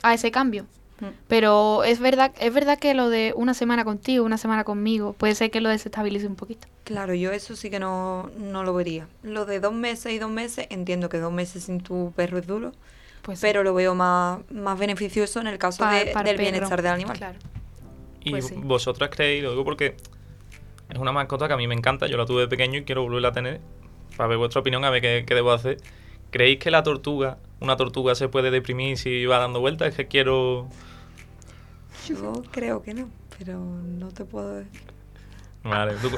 a 0.03 0.15
ese 0.15 0.31
cambio. 0.31 0.67
Pero 1.29 1.85
es 1.85 2.01
verdad, 2.01 2.33
es 2.39 2.53
verdad 2.53 2.79
que 2.79 2.95
lo 2.95 3.09
de 3.09 3.33
una 3.37 3.55
semana 3.55 3.85
contigo, 3.85 4.25
una 4.25 4.39
semana 4.39 4.65
conmigo, 4.65 5.13
puede 5.15 5.35
ser 5.35 5.51
que 5.51 5.61
lo 5.61 5.69
desestabilice 5.69 6.27
un 6.27 6.37
poquito. 6.37 6.69
Claro, 6.85 7.15
yo 7.15 7.33
eso 7.33 7.57
sí 7.57 7.71
que 7.71 7.79
no, 7.79 8.31
no 8.39 8.63
lo 8.65 8.75
vería. 8.75 9.07
Lo 9.23 9.47
de 9.47 9.61
dos 9.61 9.73
meses 9.73 10.13
y 10.13 10.19
dos 10.19 10.31
meses, 10.31 10.67
entiendo 10.71 11.09
que 11.09 11.19
dos 11.19 11.33
meses 11.33 11.65
sin 11.65 11.81
tu 11.81 12.13
perro 12.15 12.39
es 12.39 12.47
duro, 12.47 12.73
pues 13.23 13.41
pero 13.41 13.63
lo 13.63 13.75
veo 13.75 13.95
más, 13.95 14.41
más 14.51 14.79
beneficioso 14.79 15.41
en 15.41 15.47
el 15.47 15.59
caso 15.59 15.85
del 15.87 16.39
bienestar 16.39 16.83
del 16.83 16.93
animal. 16.93 17.17
Claro. 17.17 17.39
Y 18.23 18.31
pues 18.31 18.55
vosotras 18.57 19.11
creéis, 19.11 19.43
lo 19.43 19.51
digo 19.51 19.65
porque 19.65 19.97
es 20.89 20.99
una 20.99 21.13
mascota 21.13 21.49
que 21.49 21.55
a 21.55 21.57
mí 21.57 21.67
me 21.67 21.75
encanta, 21.75 22.07
yo 22.07 22.17
la 22.17 22.27
tuve 22.27 22.43
de 22.43 22.49
pequeño 22.49 22.79
y 22.79 22.85
quiero 22.85 23.03
volverla 23.03 23.29
a 23.29 23.33
tener, 23.33 23.61
para 24.17 24.29
ver 24.29 24.39
vuestra 24.39 24.61
opinión, 24.61 24.85
a 24.85 24.91
ver 24.91 25.03
qué, 25.03 25.25
qué 25.27 25.35
debo 25.35 25.53
hacer. 25.53 25.79
¿Creéis 26.31 26.59
que 26.59 26.71
la 26.71 26.83
tortuga, 26.83 27.39
una 27.61 27.77
tortuga 27.77 28.15
se 28.15 28.29
puede 28.29 28.51
deprimir 28.51 28.99
si 28.99 29.25
va 29.25 29.39
dando 29.39 29.61
vueltas? 29.61 29.89
Es 29.89 29.95
que 29.95 30.09
quiero... 30.09 30.69
Yo 32.09 32.43
creo 32.51 32.83
que 32.83 32.95
no, 32.95 33.09
pero 33.39 33.59
no 33.59 34.09
te 34.09 34.25
puedo 34.25 34.57
decir. 34.57 34.83
Vale, 35.63 35.95
¿tú, 35.95 36.11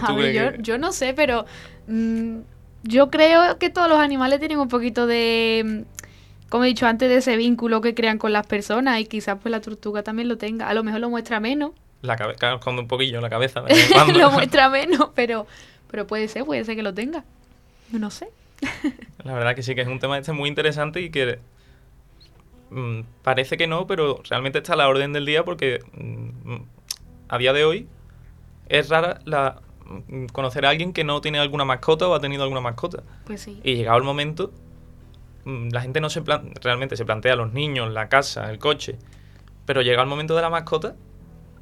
yo, 0.59 0.76
no 0.76 0.91
sé, 0.91 1.14
pero 1.14 1.47
mm, 1.87 2.39
yo 2.82 3.11
creo 3.11 3.59
que 3.59 3.70
todos 3.70 3.89
los 3.89 4.01
animales 4.01 4.41
tienen 4.41 4.59
un 4.59 4.66
poquito 4.66 5.07
de, 5.07 5.62
mm, 5.64 6.49
como 6.49 6.64
he 6.64 6.66
dicho 6.66 6.87
antes, 6.87 7.09
de 7.09 7.18
ese 7.18 7.37
vínculo 7.37 7.80
que 7.80 7.95
crean 7.95 8.18
con 8.18 8.32
las 8.32 8.45
personas 8.45 8.99
y 8.99 9.07
quizás 9.07 9.39
pues 9.41 9.53
la 9.53 9.61
tortuga 9.61 10.03
también 10.03 10.28
lo 10.28 10.37
tenga. 10.37 10.68
A 10.68 10.74
lo 10.74 10.82
mejor 10.82 11.01
lo 11.01 11.11
muestra 11.11 11.39
menos. 11.39 11.70
La 12.03 12.16
cabeza, 12.16 12.59
con 12.59 12.76
un 12.76 12.89
poquillo 12.89 13.20
la 13.20 13.30
cabeza. 13.30 13.62
lo 14.14 14.30
muestra 14.32 14.68
menos, 14.68 15.11
pero, 15.14 15.47
pero 15.91 16.09
puede 16.09 16.26
ser, 16.26 16.45
puede 16.45 16.64
ser 16.64 16.74
que 16.74 16.82
lo 16.82 16.93
tenga. 16.93 17.24
No 17.93 18.11
sé. 18.11 18.28
La 19.22 19.34
verdad 19.34 19.55
que 19.55 19.62
sí, 19.62 19.76
que 19.76 19.82
es 19.82 19.89
un 19.89 20.01
tema 20.01 20.18
este 20.18 20.32
muy 20.32 20.49
interesante 20.49 21.01
y 21.01 21.11
que 21.11 21.39
mm, 22.70 23.00
parece 23.22 23.56
que 23.56 23.66
no, 23.66 23.86
pero 23.86 24.22
realmente 24.28 24.58
está 24.58 24.74
a 24.74 24.76
la 24.76 24.88
orden 24.88 25.12
del 25.12 25.26
día 25.26 25.44
porque 25.44 25.80
mm, 25.92 26.56
a 27.28 27.38
día 27.38 27.52
de 27.52 27.64
hoy 27.64 27.88
es 28.68 28.88
rara 28.88 29.20
la, 29.24 29.60
mm, 29.84 30.26
conocer 30.26 30.66
a 30.66 30.70
alguien 30.70 30.92
que 30.92 31.04
no 31.04 31.20
tiene 31.20 31.38
alguna 31.38 31.64
mascota 31.64 32.08
o 32.08 32.14
ha 32.14 32.20
tenido 32.20 32.42
alguna 32.42 32.60
mascota. 32.60 33.02
Pues 33.24 33.42
sí. 33.42 33.60
Y 33.62 33.76
llegado 33.76 33.98
el 33.98 34.04
momento, 34.04 34.52
la 35.44 35.80
gente 35.80 36.00
no 36.00 36.10
se 36.10 36.22
realmente 36.60 36.96
se 36.96 37.04
plantea 37.04 37.36
los 37.36 37.52
niños, 37.52 37.92
la 37.92 38.08
casa, 38.08 38.50
el 38.50 38.58
coche, 38.58 38.98
pero 39.64 39.82
llega 39.82 40.02
el 40.02 40.08
momento 40.08 40.34
de 40.34 40.42
la 40.42 40.50
mascota, 40.50 40.96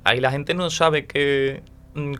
ahí 0.04 0.20
la 0.20 0.30
gente 0.30 0.54
no 0.54 0.70
sabe 0.70 1.06
qué, 1.06 1.62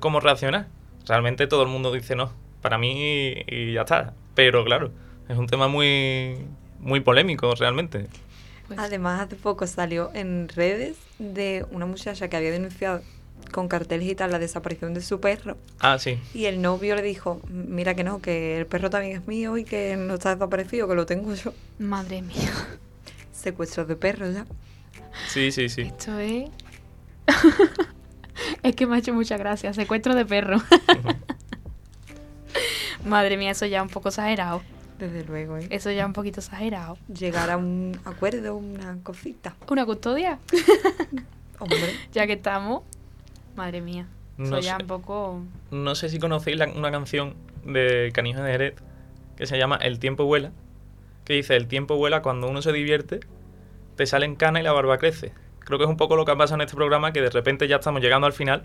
cómo 0.01 0.21
reaccionar. 0.21 0.69
Realmente 1.07 1.47
todo 1.47 1.63
el 1.63 1.69
mundo 1.69 1.93
dice 1.93 2.17
no, 2.17 2.33
para 2.61 2.79
mí 2.79 3.35
y 3.47 3.73
ya 3.73 3.83
está. 3.83 4.15
Pero 4.35 4.65
claro, 4.65 4.91
es 5.29 5.37
un 5.39 5.47
tema 5.47 5.69
muy, 5.69 6.37
muy 6.81 7.01
polémico 7.01 7.55
realmente. 7.55 8.09
Pues 8.67 8.79
Además, 8.79 9.21
hace 9.21 9.37
poco 9.37 9.67
salió 9.67 10.11
en 10.15 10.49
redes 10.49 10.97
de 11.19 11.67
una 11.71 11.87
muchacha 11.87 12.29
que 12.29 12.37
había 12.37 12.51
denunciado 12.51 13.03
con 13.53 13.69
carteles 13.69 14.09
y 14.09 14.15
tal 14.15 14.33
la 14.33 14.39
desaparición 14.39 14.95
de 14.95 15.03
su 15.03 15.21
perro. 15.21 15.57
Ah, 15.81 15.99
sí. 15.99 16.19
Y 16.33 16.47
el 16.47 16.63
novio 16.63 16.97
le 16.97 17.03
dijo, 17.03 17.41
mira 17.49 17.95
que 17.95 18.05
no, 18.05 18.21
que 18.21 18.59
el 18.59 18.67
perro 18.67 18.91
también 18.91 19.19
es 19.19 19.27
mío 19.27 19.57
y 19.57 19.65
que 19.65 19.97
no 19.97 20.15
está 20.15 20.35
desaparecido, 20.35 20.89
que 20.89 20.95
lo 20.95 21.07
tengo 21.07 21.35
yo. 21.35 21.53
Madre 21.79 22.23
mía. 22.23 22.53
Secuestro 23.33 23.85
de 23.85 23.97
perros 23.97 24.35
ya. 24.35 24.47
Sí, 25.29 25.53
sí, 25.53 25.69
sí. 25.69 25.83
Esto 25.83 26.19
es... 26.19 26.49
es 28.63 28.75
que 28.75 28.87
me 28.87 28.97
ha 28.97 28.99
hecho 28.99 29.13
mucha 29.13 29.37
gracia, 29.37 29.73
secuestro 29.75 30.15
de 30.15 30.25
perro. 30.25 30.63
Madre 33.05 33.37
mía, 33.37 33.51
eso 33.51 33.67
ya 33.67 33.79
es 33.79 33.83
un 33.83 33.91
poco 33.91 34.09
exagerado. 34.09 34.63
Desde 34.99 35.25
luego, 35.25 35.57
¿eh? 35.59 35.67
Eso 35.71 35.91
ya 35.91 36.03
es 36.03 36.07
un 36.07 36.13
poquito 36.13 36.41
exagerado. 36.41 36.97
Llegar 37.09 37.51
a 37.51 37.57
un 37.57 37.99
acuerdo, 38.05 38.57
una 38.57 38.97
cosita. 39.03 39.55
¿Una 39.69 39.85
custodia? 39.85 40.39
Hombre. 41.59 41.79
ya 42.13 42.27
que 42.27 42.35
estamos. 42.35 42.83
Madre 43.57 43.81
mía. 43.81 44.07
No 44.37 44.61
ya 44.61 44.77
sé. 44.77 44.83
un 44.83 44.89
poco. 44.89 45.41
No 45.71 45.95
sé 45.95 46.09
si 46.09 46.19
conocéis 46.19 46.57
la- 46.59 46.69
una 46.69 46.91
canción 46.91 47.35
de 47.65 48.11
Canijo 48.15 48.43
de 48.43 48.51
Jerez 48.53 48.75
que 49.37 49.47
se 49.47 49.59
llama 49.59 49.77
El 49.77 49.99
tiempo 49.99 50.25
vuela, 50.27 50.53
que 51.25 51.35
dice, 51.35 51.57
el 51.57 51.67
tiempo 51.67 51.97
vuela 51.97 52.23
cuando 52.23 52.49
uno 52.49 52.63
se 52.63 52.73
divierte, 52.73 53.21
te 53.97 54.07
salen 54.07 54.37
canas 54.37 54.61
y 54.61 54.65
la 54.65 54.73
barba 54.73 54.99
crece. 54.99 55.33
Creo 55.61 55.79
que 55.79 55.85
es 55.85 55.91
un 55.91 55.97
poco 55.97 56.15
lo 56.17 56.25
que 56.25 56.33
ha 56.33 56.37
pasado 56.37 56.57
en 56.57 56.67
este 56.67 56.77
programa, 56.77 57.13
que 57.13 57.21
de 57.21 57.31
repente 57.31 57.67
ya 57.67 57.77
estamos 57.77 58.01
llegando 58.03 58.27
al 58.27 58.33
final 58.33 58.63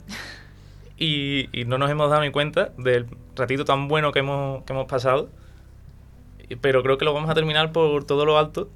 y, 0.97 1.49
y 1.59 1.65
no 1.65 1.77
nos 1.77 1.89
hemos 1.89 2.09
dado 2.09 2.21
ni 2.21 2.31
cuenta 2.31 2.71
del 2.77 3.07
ratito 3.35 3.65
tan 3.65 3.87
bueno 3.87 4.11
que 4.11 4.19
hemos, 4.19 4.63
que 4.63 4.73
hemos 4.73 4.85
pasado. 4.87 5.29
Pero 6.61 6.81
creo 6.83 6.97
que 6.97 7.05
lo 7.05 7.13
vamos 7.13 7.29
a 7.29 7.33
terminar 7.35 7.71
por 7.71 8.03
todo 8.05 8.25
lo 8.25 8.37
alto. 8.37 8.69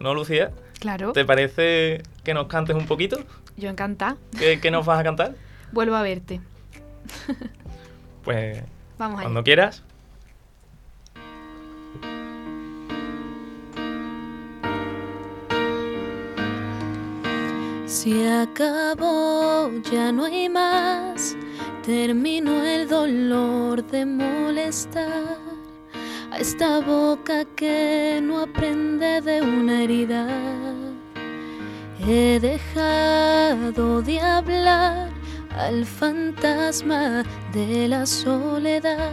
¿No, 0.00 0.14
Lucía? 0.14 0.50
Claro. 0.80 1.12
¿Te 1.12 1.24
parece 1.24 2.02
que 2.24 2.34
nos 2.34 2.46
cantes 2.46 2.76
un 2.76 2.86
poquito? 2.86 3.18
Yo 3.56 3.70
encantada. 3.70 4.16
¿Qué, 4.38 4.60
qué 4.60 4.70
nos 4.70 4.84
vas 4.84 4.98
a 4.98 5.04
cantar? 5.04 5.34
Vuelvo 5.72 5.94
a 5.94 6.02
verte. 6.02 6.40
Pues 8.24 8.62
Vamos 8.98 9.18
allá. 9.18 9.24
cuando 9.24 9.44
quieras. 9.44 9.82
Se 17.86 18.28
acabó, 18.30 19.70
ya 19.90 20.10
no 20.10 20.24
hay 20.24 20.48
más. 20.48 21.36
Terminó 21.84 22.64
el 22.64 22.88
dolor 22.88 23.84
de 23.86 24.06
molestar 24.06 25.38
a 26.34 26.38
esta 26.38 26.80
boca 26.80 27.44
que 27.56 28.18
no 28.20 28.40
aprende 28.40 29.20
de 29.20 29.40
una 29.40 29.82
herida. 29.82 30.26
He 32.00 32.40
dejado 32.40 34.02
de 34.02 34.20
hablar 34.20 35.10
al 35.56 35.86
fantasma 35.86 37.22
de 37.52 37.86
la 37.88 38.04
soledad. 38.04 39.12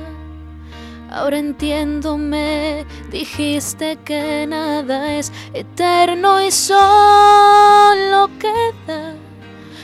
Ahora 1.11 1.37
entiendo, 1.37 2.17
me 2.17 2.85
dijiste 3.11 3.97
que 3.97 4.47
nada 4.47 5.13
es 5.13 5.31
eterno 5.53 6.41
y 6.41 6.49
solo 6.49 8.29
queda 8.39 9.13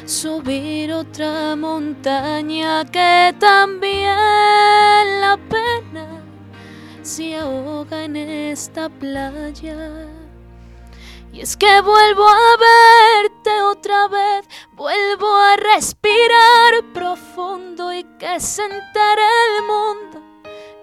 subir 0.06 0.92
otra 0.92 1.56
montaña 1.56 2.84
que 2.86 3.36
también 3.40 4.16
la 5.22 5.38
pena 5.50 6.17
se 7.08 7.38
ahoga 7.38 8.04
en 8.04 8.18
esta 8.18 8.90
playa. 8.90 10.08
Y 11.32 11.40
es 11.42 11.56
que 11.56 11.82
vuelvo 11.82 12.28
a 12.28 12.58
verte 12.58 13.62
otra 13.62 14.08
vez, 14.10 14.46
vuelvo 14.74 15.28
a 15.28 15.56
respirar 15.56 16.84
profundo 16.94 17.94
y 17.94 18.04
que 18.20 18.40
se 18.40 18.64
el 18.66 19.64
mundo 19.66 20.22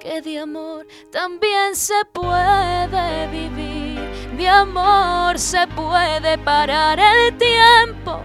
que 0.01 0.21
de 0.21 0.39
amor 0.39 0.87
también 1.11 1.75
se 1.75 2.05
puede 2.13 3.27
vivir, 3.29 4.01
de 4.37 4.49
amor 4.49 5.39
se 5.39 5.67
puede 5.69 6.37
parar 6.39 6.99
el 7.01 7.37
tiempo. 7.39 8.23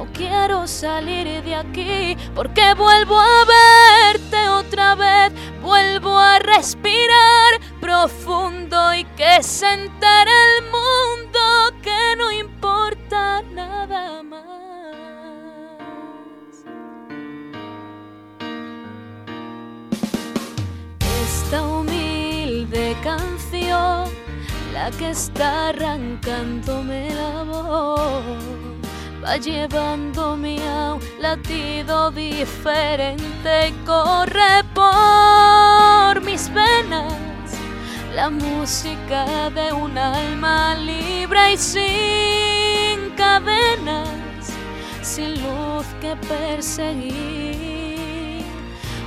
No 0.00 0.06
quiero 0.14 0.66
salir 0.66 1.44
de 1.44 1.54
aquí 1.54 2.16
porque 2.34 2.72
vuelvo 2.72 3.20
a 3.20 3.44
verte 3.44 4.48
otra 4.48 4.94
vez, 4.94 5.30
vuelvo 5.60 6.18
a 6.18 6.38
respirar 6.38 7.60
profundo 7.82 8.94
y 8.94 9.04
que 9.04 9.42
se 9.42 9.74
el 9.74 10.64
mundo 10.72 11.40
que 11.82 12.16
no 12.16 12.32
importa 12.32 13.42
nada 13.52 14.22
más. 14.22 14.40
Esta 21.26 21.62
humilde 21.62 22.96
canción, 23.02 24.08
la 24.72 24.90
que 24.92 25.10
está 25.10 25.68
arrancándome 25.68 27.14
la 27.14 27.42
voz, 27.42 28.79
va 29.22 29.36
llevándome 29.36 30.58
a 30.66 30.94
un 30.94 31.00
latido 31.20 32.10
diferente 32.10 33.74
corre 33.84 34.64
por 34.74 36.22
mis 36.22 36.52
venas 36.52 37.30
la 38.14 38.30
música 38.30 39.50
de 39.50 39.72
un 39.72 39.96
alma 39.96 40.74
libre 40.74 41.52
y 41.52 41.56
sin 41.56 43.10
cadenas, 43.16 44.08
sin 45.02 45.34
luz 45.34 45.86
que 46.00 46.16
perseguir. 46.28 47.60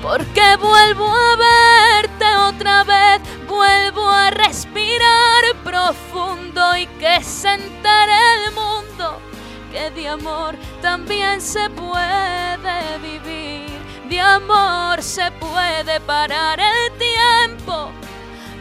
Porque 0.02 0.56
vuelvo 0.58 1.08
a 1.08 1.36
verte 1.36 2.26
otra 2.48 2.84
vez, 2.84 3.22
vuelvo 3.48 4.08
a 4.08 4.30
respirar 4.32 5.44
profundo 5.64 6.78
y 6.78 6.88
que 7.00 7.22
se 7.24 7.54
entere 7.54 8.18
el 8.46 8.52
mundo 8.54 9.33
que 9.74 9.90
de 9.90 10.08
amor 10.08 10.56
también 10.84 11.42
se 11.42 11.68
puede 11.72 13.00
vivir, 13.02 13.72
de 14.08 14.22
amor 14.22 15.02
se 15.02 15.32
puede 15.32 16.00
parar 16.02 16.60
el 16.60 16.92
tiempo. 17.00 17.90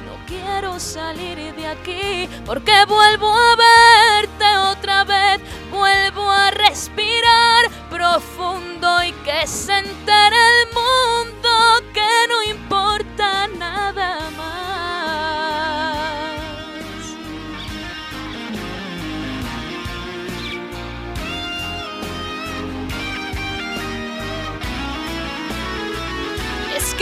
No 0.07 0.15
quiero 0.27 0.81
salir 0.81 1.55
de 1.55 1.67
aquí 1.67 2.29
porque 2.47 2.73
vuelvo 2.89 3.31
a 3.31 3.57
verte 3.57 4.57
otra 4.73 5.05
vez, 5.05 5.39
vuelvo 5.71 6.31
a 6.31 6.51
respirar 6.51 7.69
profundo 7.91 9.05
y 9.05 9.13
que 9.25 9.47
se 9.47 9.81
el 9.81 10.67
mundo 10.73 11.51
que 11.93 12.13
no 12.31 12.43
importa 12.43 13.49
nada 13.59 14.31
más. 14.39 14.62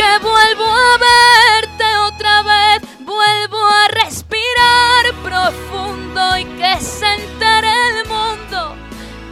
Que 0.00 0.18
vuelvo 0.22 0.64
a 0.64 0.96
verte 0.96 1.84
otra 2.08 2.42
vez, 2.42 2.80
vuelvo 3.00 3.58
a 3.58 3.88
respirar 4.02 5.04
profundo 5.22 6.38
y 6.38 6.44
que 6.58 6.80
se 6.80 7.06
entere 7.16 7.68
el 7.90 8.08
mundo 8.08 8.76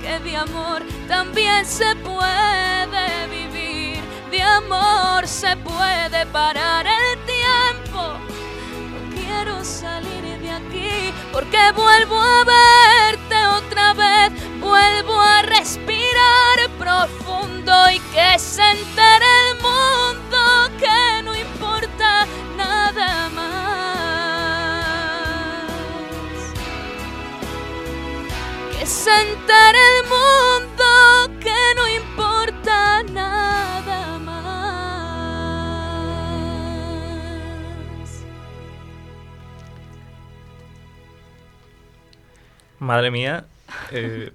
que 0.02 0.20
de 0.20 0.36
amor 0.36 0.82
también 1.08 1.64
se 1.64 1.96
puede 1.96 3.06
vivir, 3.30 4.02
de 4.30 4.42
amor 4.42 5.26
se 5.26 5.56
puede 5.56 6.26
parar 6.26 6.86
el 6.86 7.18
tiempo. 7.24 8.02
No 8.92 9.16
quiero 9.16 9.64
salir 9.64 10.38
de 10.38 10.50
aquí 10.50 11.14
porque 11.32 11.72
vuelvo 11.74 12.20
a 12.20 12.44
verte 12.44 13.46
otra 13.46 13.94
vez, 13.94 14.32
vuelvo 14.60 15.18
a 15.18 15.40
respirar 15.40 16.56
profundo 16.78 17.90
y 17.90 18.00
que 18.12 18.38
se 18.38 18.62
entere 18.62 19.26
el 19.50 19.62
mundo 19.62 20.07
que 20.79 21.22
no 21.24 21.35
importa 21.35 22.26
nada 22.57 23.29
más. 23.31 23.62
Que 28.79 28.87
se 28.87 29.11
entere 29.11 29.79
el 29.99 30.05
mundo 30.09 31.41
que 31.41 31.74
no 31.76 31.89
importa 31.89 33.03
nada 33.05 34.18
más. 34.18 34.39
Madre 42.79 43.11
mía. 43.11 43.45
eh, 43.93 44.31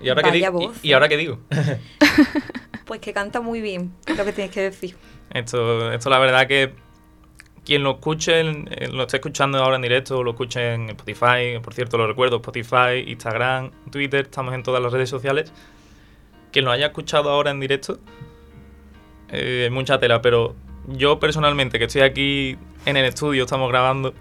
¿Y 0.00 0.08
ahora 0.10 0.22
qué 0.30 0.50
y 0.82 0.92
ahora 0.92 1.08
qué 1.08 1.16
digo? 1.16 1.38
Pues 2.86 3.00
que 3.00 3.12
canta 3.12 3.40
muy 3.40 3.60
bien, 3.60 3.92
es 4.06 4.16
lo 4.16 4.24
que 4.24 4.32
tienes 4.32 4.54
que 4.54 4.62
decir. 4.62 4.96
Esto, 5.30 5.92
esto 5.92 6.08
la 6.08 6.18
verdad 6.18 6.46
que 6.46 6.72
quien 7.66 7.82
lo 7.82 7.96
escuche, 7.96 8.44
lo 8.44 9.02
esté 9.02 9.16
escuchando 9.16 9.58
ahora 9.58 9.74
en 9.74 9.82
directo, 9.82 10.22
lo 10.22 10.30
escuche 10.30 10.74
en 10.74 10.90
Spotify, 10.90 11.58
por 11.60 11.74
cierto 11.74 11.98
lo 11.98 12.06
recuerdo, 12.06 12.36
Spotify, 12.36 13.04
Instagram, 13.08 13.72
Twitter, 13.90 14.22
estamos 14.22 14.54
en 14.54 14.62
todas 14.62 14.80
las 14.80 14.92
redes 14.92 15.10
sociales. 15.10 15.52
Quien 16.52 16.64
lo 16.64 16.70
haya 16.70 16.86
escuchado 16.86 17.28
ahora 17.28 17.50
en 17.50 17.58
directo, 17.58 17.98
eh, 19.30 19.68
mucha 19.72 19.98
tela, 19.98 20.22
pero 20.22 20.54
yo 20.86 21.18
personalmente, 21.18 21.80
que 21.80 21.86
estoy 21.86 22.02
aquí 22.02 22.56
en 22.84 22.96
el 22.96 23.04
estudio, 23.04 23.42
estamos 23.42 23.68
grabando, 23.68 24.14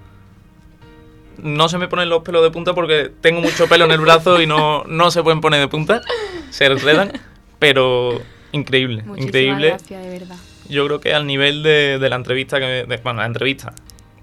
no 1.38 1.70
se 1.70 1.78
me 1.78 1.88
ponen 1.88 2.10
los 2.10 2.24
pelos 2.24 2.42
de 2.42 2.50
punta 2.50 2.74
porque 2.74 3.12
tengo 3.22 3.42
mucho 3.42 3.68
pelo 3.68 3.86
en 3.86 3.92
el 3.92 4.00
brazo 4.00 4.42
y 4.42 4.48
no, 4.48 4.84
no 4.86 5.12
se 5.12 5.22
pueden 5.22 5.40
poner 5.40 5.60
de 5.60 5.68
punta, 5.68 6.02
se 6.50 6.66
enredan, 6.66 7.12
pero 7.60 8.22
increíble, 8.52 9.04
Muchísimas 9.04 9.28
increíble. 9.28 9.68
gracias, 9.70 10.04
de 10.04 10.10
verdad. 10.20 10.36
Yo 10.70 10.86
creo 10.86 11.00
que 11.00 11.14
al 11.14 11.28
nivel 11.28 11.62
de, 11.64 12.00
de 12.00 12.10
la 12.10 12.16
entrevista, 12.16 12.60
que 12.60 12.66
me- 12.66 12.96
de- 12.96 13.02
bueno, 13.04 13.20
la 13.22 13.26
entrevista, 13.28 13.74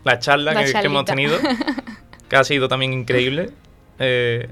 la 0.04 0.18
charla 0.18 0.54
que, 0.64 0.72
hemos 0.82 1.04
tenido, 1.04 1.36
que 2.28 2.36
ha 2.36 2.44
sido 2.44 2.68
también 2.68 2.92
increíble. 2.92 3.50
Eh, 3.98 4.48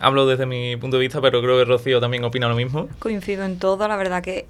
hablo 0.00 0.26
desde 0.26 0.46
mi 0.46 0.76
punto 0.76 0.96
de 0.96 1.02
vista, 1.02 1.20
pero 1.20 1.40
creo 1.42 1.58
que 1.58 1.64
Rocío 1.64 2.00
también 2.00 2.24
opina 2.24 2.48
lo 2.48 2.54
mismo. 2.54 2.88
Coincido 2.98 3.44
en 3.44 3.58
todo, 3.58 3.86
la 3.88 3.96
verdad 3.96 4.22
que 4.22 4.46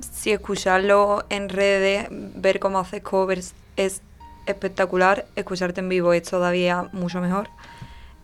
si 0.00 0.32
escucharlo 0.32 1.24
en 1.30 1.48
redes, 1.48 2.06
ver 2.10 2.58
cómo 2.60 2.78
haces 2.78 3.02
covers 3.02 3.54
es 3.76 4.02
espectacular, 4.46 5.26
escucharte 5.36 5.80
en 5.80 5.88
vivo 5.88 6.12
es 6.12 6.22
todavía 6.28 6.88
mucho 6.92 7.20
mejor 7.20 7.48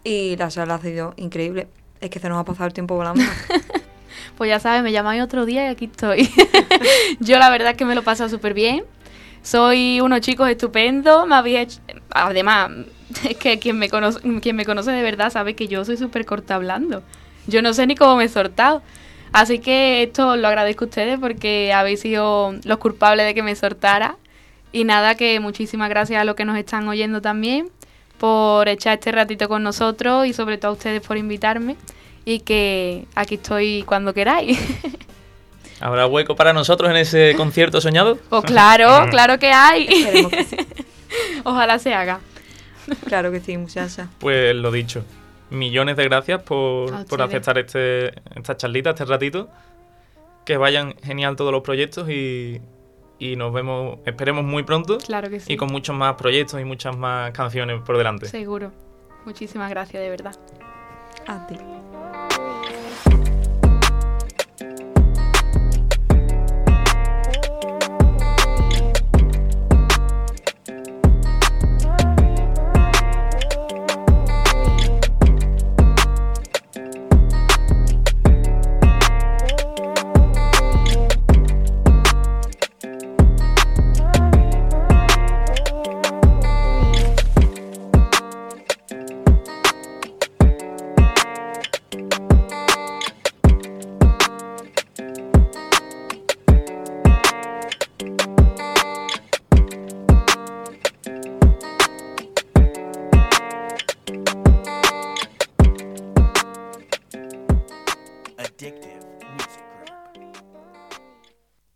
y 0.05 0.37
la 0.37 0.49
charla 0.49 0.75
ha 0.77 0.81
sido 0.81 1.15
increíble. 1.17 1.67
Es 2.01 2.11
que 2.11 2.19
se 2.19 2.29
nos 2.29 2.39
ha 2.39 2.45
pasado 2.45 2.67
el 2.67 2.73
tiempo 2.75 2.95
volando. 2.97 3.23
pues 4.37 4.49
ya 4.49 4.61
sabes, 4.61 4.83
me 4.83 4.93
llamáis 4.93 5.23
otro 5.23 5.47
día 5.47 5.67
y 5.67 5.69
aquí 5.69 5.87
estoy. 5.87 6.31
Yo 7.21 7.39
la 7.39 7.51
verdad 7.51 7.73
es 7.73 7.77
que 7.77 7.85
me 7.85 7.95
lo 7.95 8.03
paso 8.03 8.29
súper 8.29 8.55
bien. 8.55 8.85
Soy 9.43 10.01
unos 10.01 10.21
chicos 10.21 10.49
estupendos, 10.49 11.27
me 11.27 11.35
había 11.35 11.67
Además, 12.11 12.71
es 13.29 13.37
que 13.37 13.59
quien 13.59 13.79
me, 13.79 13.89
conoce, 13.89 14.21
quien 14.41 14.57
me 14.57 14.65
conoce 14.65 14.91
de 14.91 15.03
verdad 15.03 15.31
sabe 15.31 15.55
que 15.55 15.69
yo 15.69 15.85
soy 15.85 15.97
súper 15.97 16.27
corta 16.27 16.55
hablando. 16.55 17.03
Yo 17.47 17.63
no 17.63 17.73
sé 17.73 17.87
ni 17.87 17.97
cómo 17.97 18.17
me 18.17 18.25
he 18.25 18.29
sortado. 18.29 18.83
Así 19.33 19.61
que 19.61 20.03
esto 20.03 20.37
lo 20.37 20.49
agradezco 20.49 20.85
a 20.85 20.89
ustedes 20.89 21.19
porque 21.19 21.73
habéis 21.73 22.01
sido 22.01 22.55
los 22.65 22.79
culpables 22.79 23.27
de 23.27 23.35
que 23.35 23.43
me 23.43 23.55
sortara. 23.55 24.17
Y 24.73 24.85
nada, 24.85 25.15
que 25.15 25.41
muchísimas 25.41 25.89
gracias 25.89 26.21
a 26.21 26.25
los 26.25 26.37
que 26.37 26.45
nos 26.45 26.57
están 26.57 26.87
oyendo 26.89 27.21
también 27.21 27.69
por 28.19 28.69
echar 28.69 28.99
este 28.99 29.13
ratito 29.13 29.49
con 29.49 29.63
nosotros 29.63 30.27
y 30.27 30.33
sobre 30.33 30.59
todo 30.59 30.73
a 30.73 30.75
ustedes 30.75 31.01
por 31.01 31.17
invitarme 31.17 31.77
y 32.31 32.41
que 32.41 33.07
aquí 33.15 33.35
estoy 33.35 33.83
cuando 33.87 34.15
queráis. 34.15 34.59
¿Habrá 35.81 36.07
hueco 36.07 36.37
para 36.37 36.53
nosotros 36.53 36.91
en 36.91 36.97
ese 36.97 37.35
concierto 37.37 37.81
soñado? 37.81 38.19
Pues 38.29 38.45
claro, 38.45 39.07
claro 39.11 39.39
que 39.39 39.51
hay. 39.51 39.89
Ojalá 41.45 41.79
se 41.79 41.95
haga. 41.95 42.21
Claro 43.07 43.33
que 43.33 43.41
sí, 43.41 43.57
muchacha. 43.57 44.09
Pues 44.19 44.55
lo 44.55 44.71
dicho, 44.71 45.05
millones 45.51 45.97
de 45.97 46.05
gracias 46.05 46.43
por, 46.43 47.07
por 47.07 47.23
aceptar 47.23 47.59
este, 47.59 48.09
esta 48.37 48.57
charlita, 48.57 48.91
este 48.91 49.05
ratito. 49.05 49.49
Que 50.45 50.57
vayan 50.57 50.95
genial 51.03 51.37
todos 51.37 51.53
los 51.53 51.63
proyectos 51.63 52.09
y, 52.09 52.61
y 53.19 53.37
nos 53.37 53.53
vemos, 53.53 53.99
esperemos 54.07 54.45
muy 54.45 54.63
pronto. 54.63 54.99
Claro 54.99 55.31
que 55.31 55.41
sí. 55.41 55.53
Y 55.53 55.57
con 55.57 55.71
muchos 55.71 55.95
más 55.95 56.15
proyectos 56.15 56.61
y 56.61 56.65
muchas 56.65 56.97
más 56.97 57.31
canciones 57.33 57.81
por 57.83 57.97
delante. 57.97 58.27
Seguro. 58.27 58.73
Muchísimas 59.25 59.71
gracias, 59.71 60.03
de 60.03 60.11
verdad. 60.11 60.35
A 61.27 61.47
ti. 61.47 61.57
Bye. 62.13 62.80